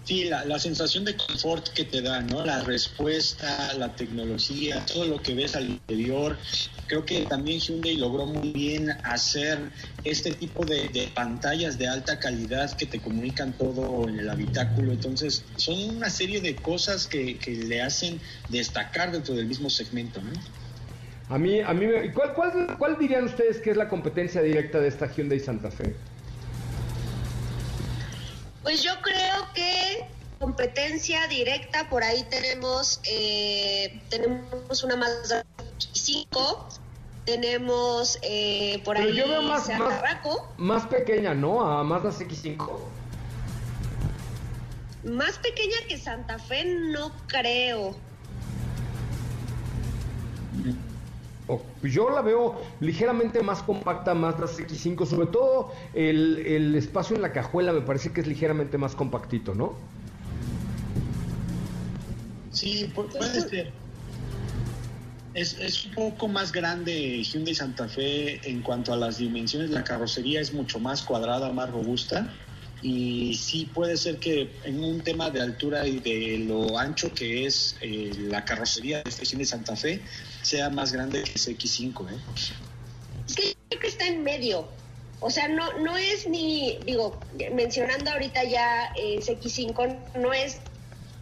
Sí, 0.07 0.23
la, 0.23 0.57
sensación 0.57 1.03
de 1.03 1.17
confort 1.17 1.67
que 1.67 1.83
te 1.83 2.01
da, 2.01 2.21
¿no? 2.21 2.45
La 2.45 2.63
respuesta, 2.63 3.73
la 3.73 3.93
tecnología, 3.93 4.85
todo 4.85 5.03
lo 5.03 5.21
que 5.21 5.33
ves 5.33 5.53
al 5.57 5.69
interior. 5.69 6.37
Creo 6.87 7.03
que 7.03 7.23
también 7.23 7.59
Hyundai 7.59 7.97
logró 7.97 8.25
muy 8.25 8.53
bien 8.53 8.89
hacer 9.03 9.59
este 10.05 10.31
tipo 10.31 10.63
de, 10.63 11.11
pantallas 11.13 11.77
de 11.77 11.89
alta 11.89 12.19
calidad 12.19 12.71
que 12.77 12.85
te 12.85 13.01
comunican 13.01 13.51
todo 13.51 14.07
en 14.07 14.17
el 14.17 14.29
habitáculo. 14.29 14.93
Entonces, 14.93 15.43
son 15.57 15.77
una 15.97 16.09
serie 16.09 16.39
de 16.39 16.55
cosas 16.55 17.05
que, 17.05 17.37
que 17.37 17.51
le 17.51 17.81
hacen 17.81 18.21
destacar 18.47 19.11
dentro 19.11 19.35
del 19.35 19.45
mismo 19.45 19.69
segmento, 19.69 20.21
¿no? 20.21 20.31
A 21.29 21.37
mí, 21.37 21.59
a 21.59 21.73
mí, 21.73 21.85
¿cuál, 22.13 22.33
cuál, 22.33 22.77
cuál 22.77 22.97
dirían 22.97 23.25
ustedes 23.25 23.59
que 23.59 23.71
es 23.71 23.77
la 23.77 23.89
competencia 23.89 24.41
directa 24.41 24.79
de 24.79 24.87
esta 24.87 25.11
Hyundai 25.11 25.39
Santa 25.39 25.69
Fe? 25.69 25.93
Pues 28.63 28.81
yo 28.81 28.91
creo 29.01 29.47
que 29.53 30.05
competencia 30.39 31.27
directa, 31.27 31.89
por 31.89 32.03
ahí 32.03 32.25
tenemos, 32.29 33.01
eh, 33.09 33.99
tenemos 34.09 34.83
una 34.83 34.95
Mazda 34.95 35.45
5, 35.77 36.69
tenemos 37.25 38.17
eh, 38.21 38.81
por 38.85 38.97
ahí 38.97 39.13
yo 39.13 39.27
veo 39.27 39.41
más, 39.41 39.67
más, 39.77 40.01
más, 40.57 40.87
pequeña, 40.87 41.33
¿no? 41.33 41.61
A 41.61 41.83
Mazda 41.83 42.09
CX5. 42.11 42.79
Más 45.03 45.37
pequeña 45.39 45.77
que 45.89 45.97
Santa 45.97 46.39
Fe, 46.39 46.63
no 46.65 47.11
creo. 47.27 47.95
Yo 51.83 52.09
la 52.09 52.21
veo 52.21 52.61
ligeramente 52.79 53.41
más 53.41 53.63
compacta, 53.63 54.13
más 54.13 54.39
la 54.39 54.47
X5, 54.47 55.05
sobre 55.05 55.27
todo 55.27 55.71
el, 55.93 56.75
espacio 56.75 57.15
en 57.15 57.21
la 57.21 57.31
cajuela 57.31 57.71
me 57.73 57.81
parece 57.81 58.11
que 58.11 58.21
es 58.21 58.27
ligeramente 58.27 58.77
más 58.77 58.95
compactito, 58.95 59.55
¿no? 59.55 59.75
Sí, 62.51 62.91
puede 62.93 63.41
ser. 63.41 63.71
Es, 65.33 65.59
es, 65.59 65.85
un 65.85 65.91
poco 65.93 66.27
más 66.27 66.51
grande 66.51 67.23
Hyundai 67.23 67.53
Santa 67.53 67.87
Fe 67.87 68.41
en 68.49 68.61
cuanto 68.61 68.91
a 68.91 68.97
las 68.97 69.19
dimensiones. 69.19 69.69
La 69.69 69.83
carrocería 69.83 70.41
es 70.41 70.51
mucho 70.51 70.79
más 70.79 71.03
cuadrada, 71.03 71.53
más 71.53 71.69
robusta 71.69 72.33
y 72.81 73.33
sí 73.35 73.69
puede 73.73 73.97
ser 73.97 74.17
que 74.17 74.51
en 74.63 74.83
un 74.83 75.01
tema 75.01 75.29
de 75.29 75.41
altura 75.41 75.87
y 75.87 75.99
de 75.99 76.37
lo 76.39 76.77
ancho 76.77 77.13
que 77.13 77.45
es 77.45 77.75
eh, 77.81 78.11
la 78.15 78.45
carrocería 78.45 79.01
de 79.01 79.09
estación 79.09 79.39
de 79.39 79.45
Santa 79.45 79.75
Fe 79.75 80.01
sea 80.43 80.69
más 80.69 80.91
grande 80.91 81.23
que 81.23 81.31
ese 81.33 81.57
X5. 81.57 82.09
¿eh? 82.11 82.17
Es 83.27 83.35
que 83.35 83.55
creo 83.69 83.81
que 83.81 83.87
está 83.87 84.05
en 84.05 84.23
medio. 84.23 84.67
O 85.19 85.31
sea, 85.31 85.47
no, 85.47 85.79
no 85.79 85.97
es 85.97 86.27
ni, 86.27 86.77
digo, 86.85 87.19
mencionando 87.53 88.11
ahorita 88.11 88.43
ya 88.43 88.93
eh, 88.95 89.17
ese 89.17 89.39
X5, 89.39 89.97
no 90.19 90.31
es, 90.31 90.57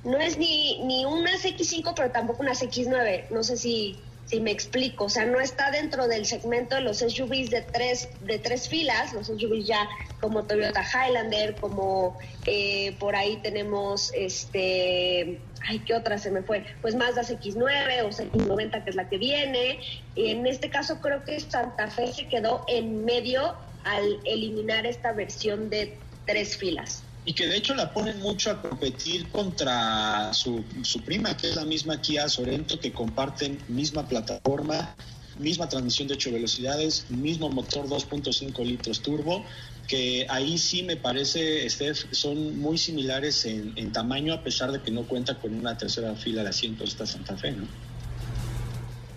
no 0.03 0.18
es 0.18 0.38
ni, 0.38 0.84
ni 0.84 1.06
una 1.06 1.32
X5, 1.32 1.93
pero 1.95 2.12
tampoco 2.12 2.43
una 2.43 2.51
X9. 2.51 3.30
No 3.30 3.41
sé 3.43 3.56
si, 3.56 3.97
si 4.26 4.40
me 4.40 4.52
explico, 4.52 5.06
o 5.06 5.10
sea, 5.10 5.26
no 5.26 5.40
está 5.40 5.70
dentro 5.72 6.08
del 6.08 6.26
segmento 6.26 6.76
de 6.76 6.82
los 6.82 6.98
SUVs 6.98 7.50
de 7.52 7.62
tres, 7.62 8.10
de 8.22 8.40
tres 8.40 8.68
filas, 8.68 9.14
los 9.14 9.28
SUVs 9.28 9.68
ya 9.68 9.88
como 10.20 10.44
Toyota 10.46 10.84
Highlander, 10.84 11.56
como 11.56 12.18
eh, 12.46 12.96
por 13.00 13.16
ahí 13.16 13.38
tenemos 13.38 14.12
este, 14.16 15.40
ay, 15.68 15.80
¿qué 15.86 15.94
otra 15.94 16.18
se 16.18 16.32
me 16.32 16.42
fue? 16.42 16.66
Pues 16.82 16.96
Mazda 16.96 17.22
X9 17.22 18.04
o 18.04 18.10
X90 18.10 18.84
que 18.84 18.90
es 18.90 18.96
la 18.96 19.08
que 19.10 19.18
viene, 19.18 19.80
y 20.16 20.32
en 20.32 20.48
este 20.48 20.70
caso 20.70 21.00
creo 21.02 21.24
que 21.24 21.40
Santa 21.40 21.90
Fe 21.90 22.12
se 22.12 22.28
quedó 22.28 22.66
en 22.68 23.06
medio 23.06 23.56
al 23.84 24.20
eliminar 24.26 24.88
esta 24.88 25.12
versión 25.12 25.70
de 25.70 25.98
tres 26.26 26.58
filas 26.58 27.05
y 27.26 27.34
que 27.34 27.48
de 27.48 27.58
hecho 27.58 27.74
la 27.74 27.92
ponen 27.92 28.20
mucho 28.20 28.52
a 28.52 28.62
competir 28.62 29.30
contra 29.30 30.34
su, 30.34 30.64
su 30.84 31.02
prima, 31.02 31.36
que 31.36 31.50
es 31.50 31.56
la 31.56 31.66
misma 31.66 32.00
Kia 32.00 32.30
Sorento, 32.30 32.80
que 32.80 32.92
comparten 32.92 33.60
misma 33.68 34.08
plataforma, 34.08 34.96
misma 35.40 35.68
transmisión 35.68 36.08
de 36.08 36.14
8 36.14 36.32
velocidades, 36.32 37.10
mismo 37.10 37.50
motor 37.50 37.88
2.5 37.88 38.64
litros 38.64 39.02
turbo, 39.02 39.44
que 39.88 40.26
ahí 40.30 40.58
sí 40.58 40.84
me 40.84 40.98
parece, 40.98 41.70
Steph, 41.70 42.06
son 42.12 42.60
muy 42.60 42.78
similares 42.78 43.46
en, 43.46 43.74
en, 43.76 43.92
tamaño 43.92 44.34
a 44.34 44.44
pesar 44.44 44.72
de 44.72 44.82
que 44.82 44.92
no 44.92 45.08
cuenta 45.08 45.40
con 45.40 45.54
una 45.54 45.78
tercera 45.78 46.16
fila 46.16 46.44
de 46.44 46.50
asientos 46.50 46.90
esta 46.90 47.06
Santa 47.06 47.36
Fe, 47.38 47.52
¿no? 47.52 47.68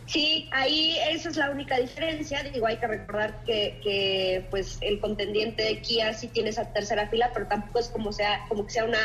Sí, 0.08 0.48
ahí 0.52 0.96
esa 1.10 1.28
es 1.28 1.36
la 1.36 1.50
única 1.50 1.78
diferencia. 1.78 2.42
Digo, 2.42 2.66
hay 2.66 2.78
que 2.78 2.86
recordar 2.86 3.44
que, 3.44 3.78
que, 3.84 4.46
pues 4.50 4.78
el 4.80 5.00
contendiente 5.00 5.62
de 5.62 5.82
Kia 5.82 6.14
sí 6.14 6.28
tiene 6.28 6.48
esa 6.48 6.72
tercera 6.72 7.08
fila, 7.08 7.30
pero 7.34 7.46
tampoco 7.46 7.78
es 7.78 7.88
como 7.88 8.10
sea 8.10 8.46
como 8.48 8.64
que 8.64 8.72
sea 8.72 8.84
una 8.86 8.98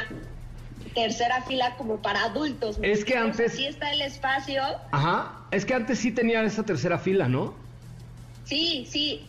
tercera 0.96 1.42
fila 1.42 1.76
como 1.78 2.02
para 2.02 2.24
adultos. 2.24 2.80
Es 2.82 3.04
que 3.04 3.18
antes 3.18 3.52
sí 3.52 3.66
está 3.66 3.92
el 3.92 4.02
espacio. 4.02 4.64
Ajá. 4.92 5.42
Es 5.52 5.66
que 5.66 5.74
antes 5.74 6.00
sí 6.00 6.14
tenía 6.14 6.42
esa 6.44 6.64
tercera 6.64 6.98
fila, 6.98 7.28
¿no? 7.28 7.54
Sí, 8.46 8.88
sí. 8.90 9.28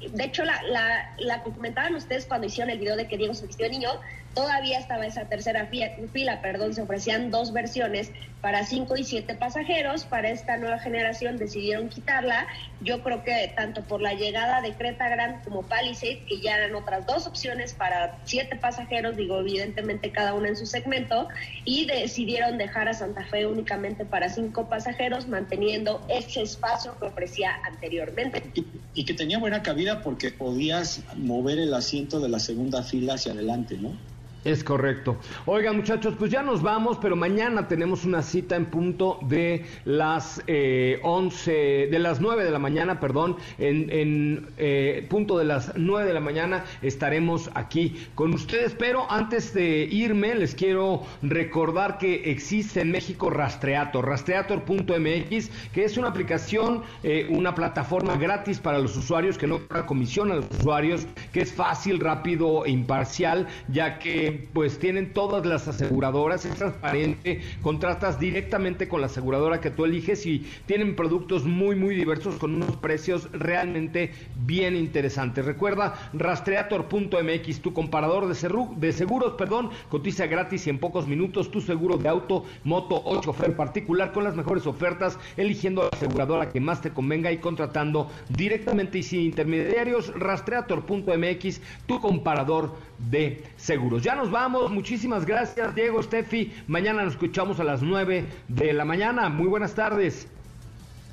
De 0.00 0.24
hecho, 0.24 0.44
la, 0.44 0.60
la, 0.64 1.14
la 1.18 1.42
comentaban 1.44 1.94
ustedes 1.94 2.26
cuando 2.26 2.48
hicieron 2.48 2.70
el 2.70 2.80
video 2.80 2.96
de 2.96 3.06
que 3.06 3.16
Diego 3.16 3.34
se 3.34 3.46
vistió 3.46 3.66
de 3.66 3.70
niño, 3.70 3.90
todavía 4.34 4.78
estaba 4.78 5.06
esa 5.06 5.26
tercera 5.26 5.66
fila, 5.66 6.42
perdón, 6.42 6.74
se 6.74 6.82
ofrecían 6.82 7.30
dos 7.30 7.52
versiones 7.52 8.10
para 8.40 8.64
cinco 8.66 8.96
y 8.96 9.04
siete 9.04 9.34
pasajeros. 9.34 10.04
Para 10.04 10.30
esta 10.30 10.56
nueva 10.56 10.78
generación 10.78 11.38
decidieron 11.38 11.88
quitarla. 11.88 12.46
Yo 12.80 13.02
creo 13.02 13.22
que 13.22 13.52
tanto 13.54 13.82
por 13.82 14.02
la 14.02 14.14
llegada 14.14 14.60
de 14.60 14.72
Creta 14.72 15.08
Grand 15.08 15.44
como 15.44 15.62
Palisade, 15.62 16.24
que 16.28 16.40
ya 16.40 16.56
eran 16.56 16.74
otras 16.74 17.06
dos 17.06 17.26
opciones 17.26 17.72
para 17.72 18.18
siete 18.24 18.56
pasajeros, 18.56 19.16
digo, 19.16 19.38
evidentemente 19.38 20.10
cada 20.10 20.34
una 20.34 20.48
en 20.48 20.56
su 20.56 20.66
segmento, 20.66 21.28
y 21.64 21.86
decidieron 21.86 22.58
dejar 22.58 22.88
a 22.88 22.94
Santa 22.94 23.24
Fe 23.26 23.46
únicamente 23.46 24.04
para 24.04 24.28
cinco 24.28 24.68
pasajeros, 24.68 25.28
manteniendo 25.28 26.04
ese 26.08 26.42
espacio 26.42 26.98
que 26.98 27.06
ofrecía 27.06 27.60
anteriormente. 27.64 28.42
Y, 28.54 28.66
y 28.94 29.04
que 29.04 29.14
tenía 29.14 29.38
buena 29.38 29.62
cabida 29.62 30.02
porque 30.02 30.30
podías 30.30 31.02
mover 31.16 31.58
el 31.58 31.72
asiento 31.74 32.18
de 32.18 32.28
la 32.28 32.40
segunda 32.40 32.82
fila 32.82 33.14
hacia 33.14 33.32
adelante, 33.32 33.76
¿no? 33.76 33.96
Es 34.44 34.64
correcto. 34.64 35.18
Oigan 35.46 35.76
muchachos, 35.76 36.14
pues 36.18 36.32
ya 36.32 36.42
nos 36.42 36.62
vamos, 36.62 36.98
pero 37.00 37.14
mañana 37.14 37.68
tenemos 37.68 38.04
una 38.04 38.22
cita 38.22 38.56
en 38.56 38.66
punto 38.66 39.20
de 39.22 39.64
las 39.84 40.42
eh, 40.48 40.98
11, 41.04 41.88
de 41.88 41.98
las 42.00 42.20
9 42.20 42.42
de 42.42 42.50
la 42.50 42.58
mañana, 42.58 42.98
perdón, 42.98 43.36
en, 43.58 43.88
en 43.90 44.48
eh, 44.58 45.06
punto 45.08 45.38
de 45.38 45.44
las 45.44 45.72
9 45.76 46.08
de 46.08 46.14
la 46.14 46.18
mañana 46.18 46.64
estaremos 46.82 47.50
aquí 47.54 47.94
con 48.16 48.34
ustedes, 48.34 48.74
pero 48.76 49.08
antes 49.12 49.54
de 49.54 49.84
irme 49.84 50.34
les 50.34 50.56
quiero 50.56 51.04
recordar 51.22 51.98
que 51.98 52.32
existe 52.32 52.80
en 52.80 52.90
México 52.90 53.30
Rastreator, 53.30 54.04
rastreator.mx, 54.04 55.50
que 55.72 55.84
es 55.84 55.96
una 55.96 56.08
aplicación, 56.08 56.82
eh, 57.04 57.28
una 57.30 57.54
plataforma 57.54 58.16
gratis 58.16 58.58
para 58.58 58.80
los 58.80 58.96
usuarios 58.96 59.38
que 59.38 59.46
no 59.46 59.60
paga 59.60 59.86
comisión 59.86 60.32
a 60.32 60.36
los 60.36 60.50
usuarios, 60.50 61.06
que 61.32 61.42
es 61.42 61.52
fácil, 61.52 62.00
rápido 62.00 62.66
e 62.66 62.70
imparcial, 62.70 63.46
ya 63.68 64.00
que 64.00 64.31
pues 64.52 64.78
tienen 64.78 65.12
todas 65.12 65.46
las 65.46 65.68
aseguradoras, 65.68 66.44
es 66.44 66.54
transparente, 66.54 67.40
contratas 67.62 68.18
directamente 68.18 68.88
con 68.88 69.00
la 69.00 69.06
aseguradora 69.06 69.60
que 69.60 69.70
tú 69.70 69.84
eliges 69.84 70.26
y 70.26 70.46
tienen 70.66 70.96
productos 70.96 71.44
muy 71.44 71.76
muy 71.76 71.94
diversos 71.94 72.36
con 72.36 72.54
unos 72.54 72.76
precios 72.76 73.30
realmente 73.32 74.12
bien 74.46 74.76
interesantes. 74.76 75.44
Recuerda 75.44 76.10
rastreator.mx, 76.12 77.60
tu 77.60 77.72
comparador 77.72 78.28
de, 78.28 78.66
de 78.76 78.92
seguros, 78.92 79.34
perdón, 79.34 79.70
cotiza 79.88 80.26
gratis 80.26 80.66
y 80.66 80.70
en 80.70 80.78
pocos 80.78 81.06
minutos 81.06 81.50
tu 81.50 81.60
seguro 81.60 81.96
de 81.96 82.08
auto, 82.08 82.44
moto 82.64 83.00
o 83.04 83.20
chofer 83.20 83.56
particular 83.56 84.12
con 84.12 84.24
las 84.24 84.36
mejores 84.36 84.66
ofertas, 84.66 85.18
eligiendo 85.36 85.82
la 85.82 85.88
aseguradora 85.88 86.50
que 86.50 86.60
más 86.60 86.80
te 86.80 86.90
convenga 86.90 87.32
y 87.32 87.38
contratando 87.38 88.10
directamente 88.28 88.98
y 88.98 89.02
sin 89.02 89.20
intermediarios. 89.20 90.12
Rastreator.mx, 90.14 91.60
tu 91.86 92.00
comparador 92.00 92.74
de 93.10 93.42
seguros. 93.56 94.02
Ya 94.02 94.14
nos 94.22 94.30
vamos, 94.30 94.70
muchísimas 94.70 95.26
gracias 95.26 95.74
Diego, 95.74 96.00
Steffi. 96.00 96.52
Mañana 96.68 97.02
nos 97.02 97.14
escuchamos 97.14 97.58
a 97.58 97.64
las 97.64 97.82
9 97.82 98.24
de 98.46 98.72
la 98.72 98.84
mañana. 98.84 99.28
Muy 99.28 99.48
buenas 99.48 99.74
tardes. 99.74 100.28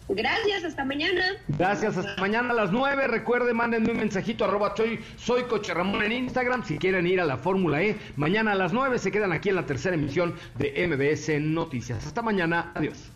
Gracias, 0.09 0.63
hasta 0.63 0.85
mañana. 0.85 1.23
Gracias, 1.47 1.97
hasta 1.97 2.21
mañana 2.21 2.51
a 2.51 2.53
las 2.53 2.71
9. 2.71 3.07
Recuerde, 3.07 3.51
mándenme 3.55 3.89
un 3.93 3.97
mensajito 3.97 4.45
arroba 4.45 4.75
soy, 4.77 4.99
soy 5.17 5.45
Coche 5.45 5.73
Ramón 5.73 6.03
en 6.03 6.11
Instagram 6.11 6.63
si 6.63 6.77
quieren 6.77 7.07
ir 7.07 7.19
a 7.19 7.25
la 7.25 7.37
Fórmula 7.37 7.81
E. 7.81 7.97
Mañana 8.15 8.51
a 8.51 8.55
las 8.55 8.73
9 8.73 8.99
se 8.99 9.11
quedan 9.11 9.31
aquí 9.31 9.49
en 9.49 9.55
la 9.55 9.65
tercera 9.65 9.95
emisión 9.95 10.35
de 10.59 10.87
MBS 10.87 11.41
Noticias. 11.41 12.05
Hasta 12.05 12.21
mañana, 12.21 12.71
adiós. 12.75 13.09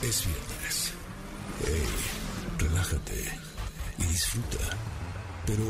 Es 0.00 0.24
viernes. 0.24 0.94
Hey, 1.58 2.68
relájate 2.68 3.14
y 3.98 4.02
disfruta. 4.04 4.76
Pero 5.44 5.64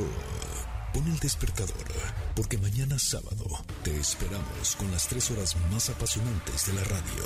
pon 0.92 1.06
el 1.06 1.18
despertador, 1.18 1.86
porque 2.34 2.58
mañana 2.58 2.98
sábado 2.98 3.46
te 3.82 3.98
esperamos 3.98 4.76
con 4.76 4.90
las 4.90 5.08
tres 5.08 5.30
horas 5.30 5.56
más 5.70 5.88
apasionantes 5.88 6.66
de 6.66 6.72
la 6.74 6.84
radio. 6.84 7.24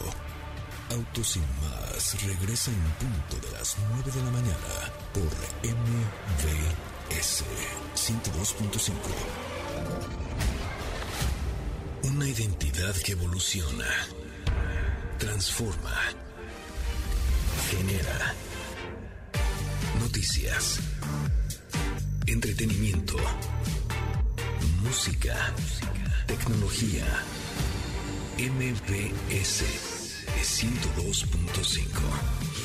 Autos 0.91 1.31
sin 1.31 1.43
más 1.63 2.23
regresa 2.23 2.71
en 2.71 2.81
punto 2.93 3.47
de 3.47 3.53
las 3.59 3.77
9 3.91 4.13
de 4.13 4.23
la 4.23 4.31
mañana 4.31 4.93
por 5.13 5.25
MVS 5.67 7.45
102.5. 7.95 8.93
Una 12.05 12.29
identidad 12.29 12.95
que 13.05 13.13
evoluciona, 13.13 13.89
transforma, 15.19 16.01
genera 17.71 18.35
noticias, 19.99 20.79
entretenimiento, 22.27 23.17
música, 24.83 25.53
tecnología. 26.27 27.05
MVS 28.39 29.65
102.5 30.43 32.56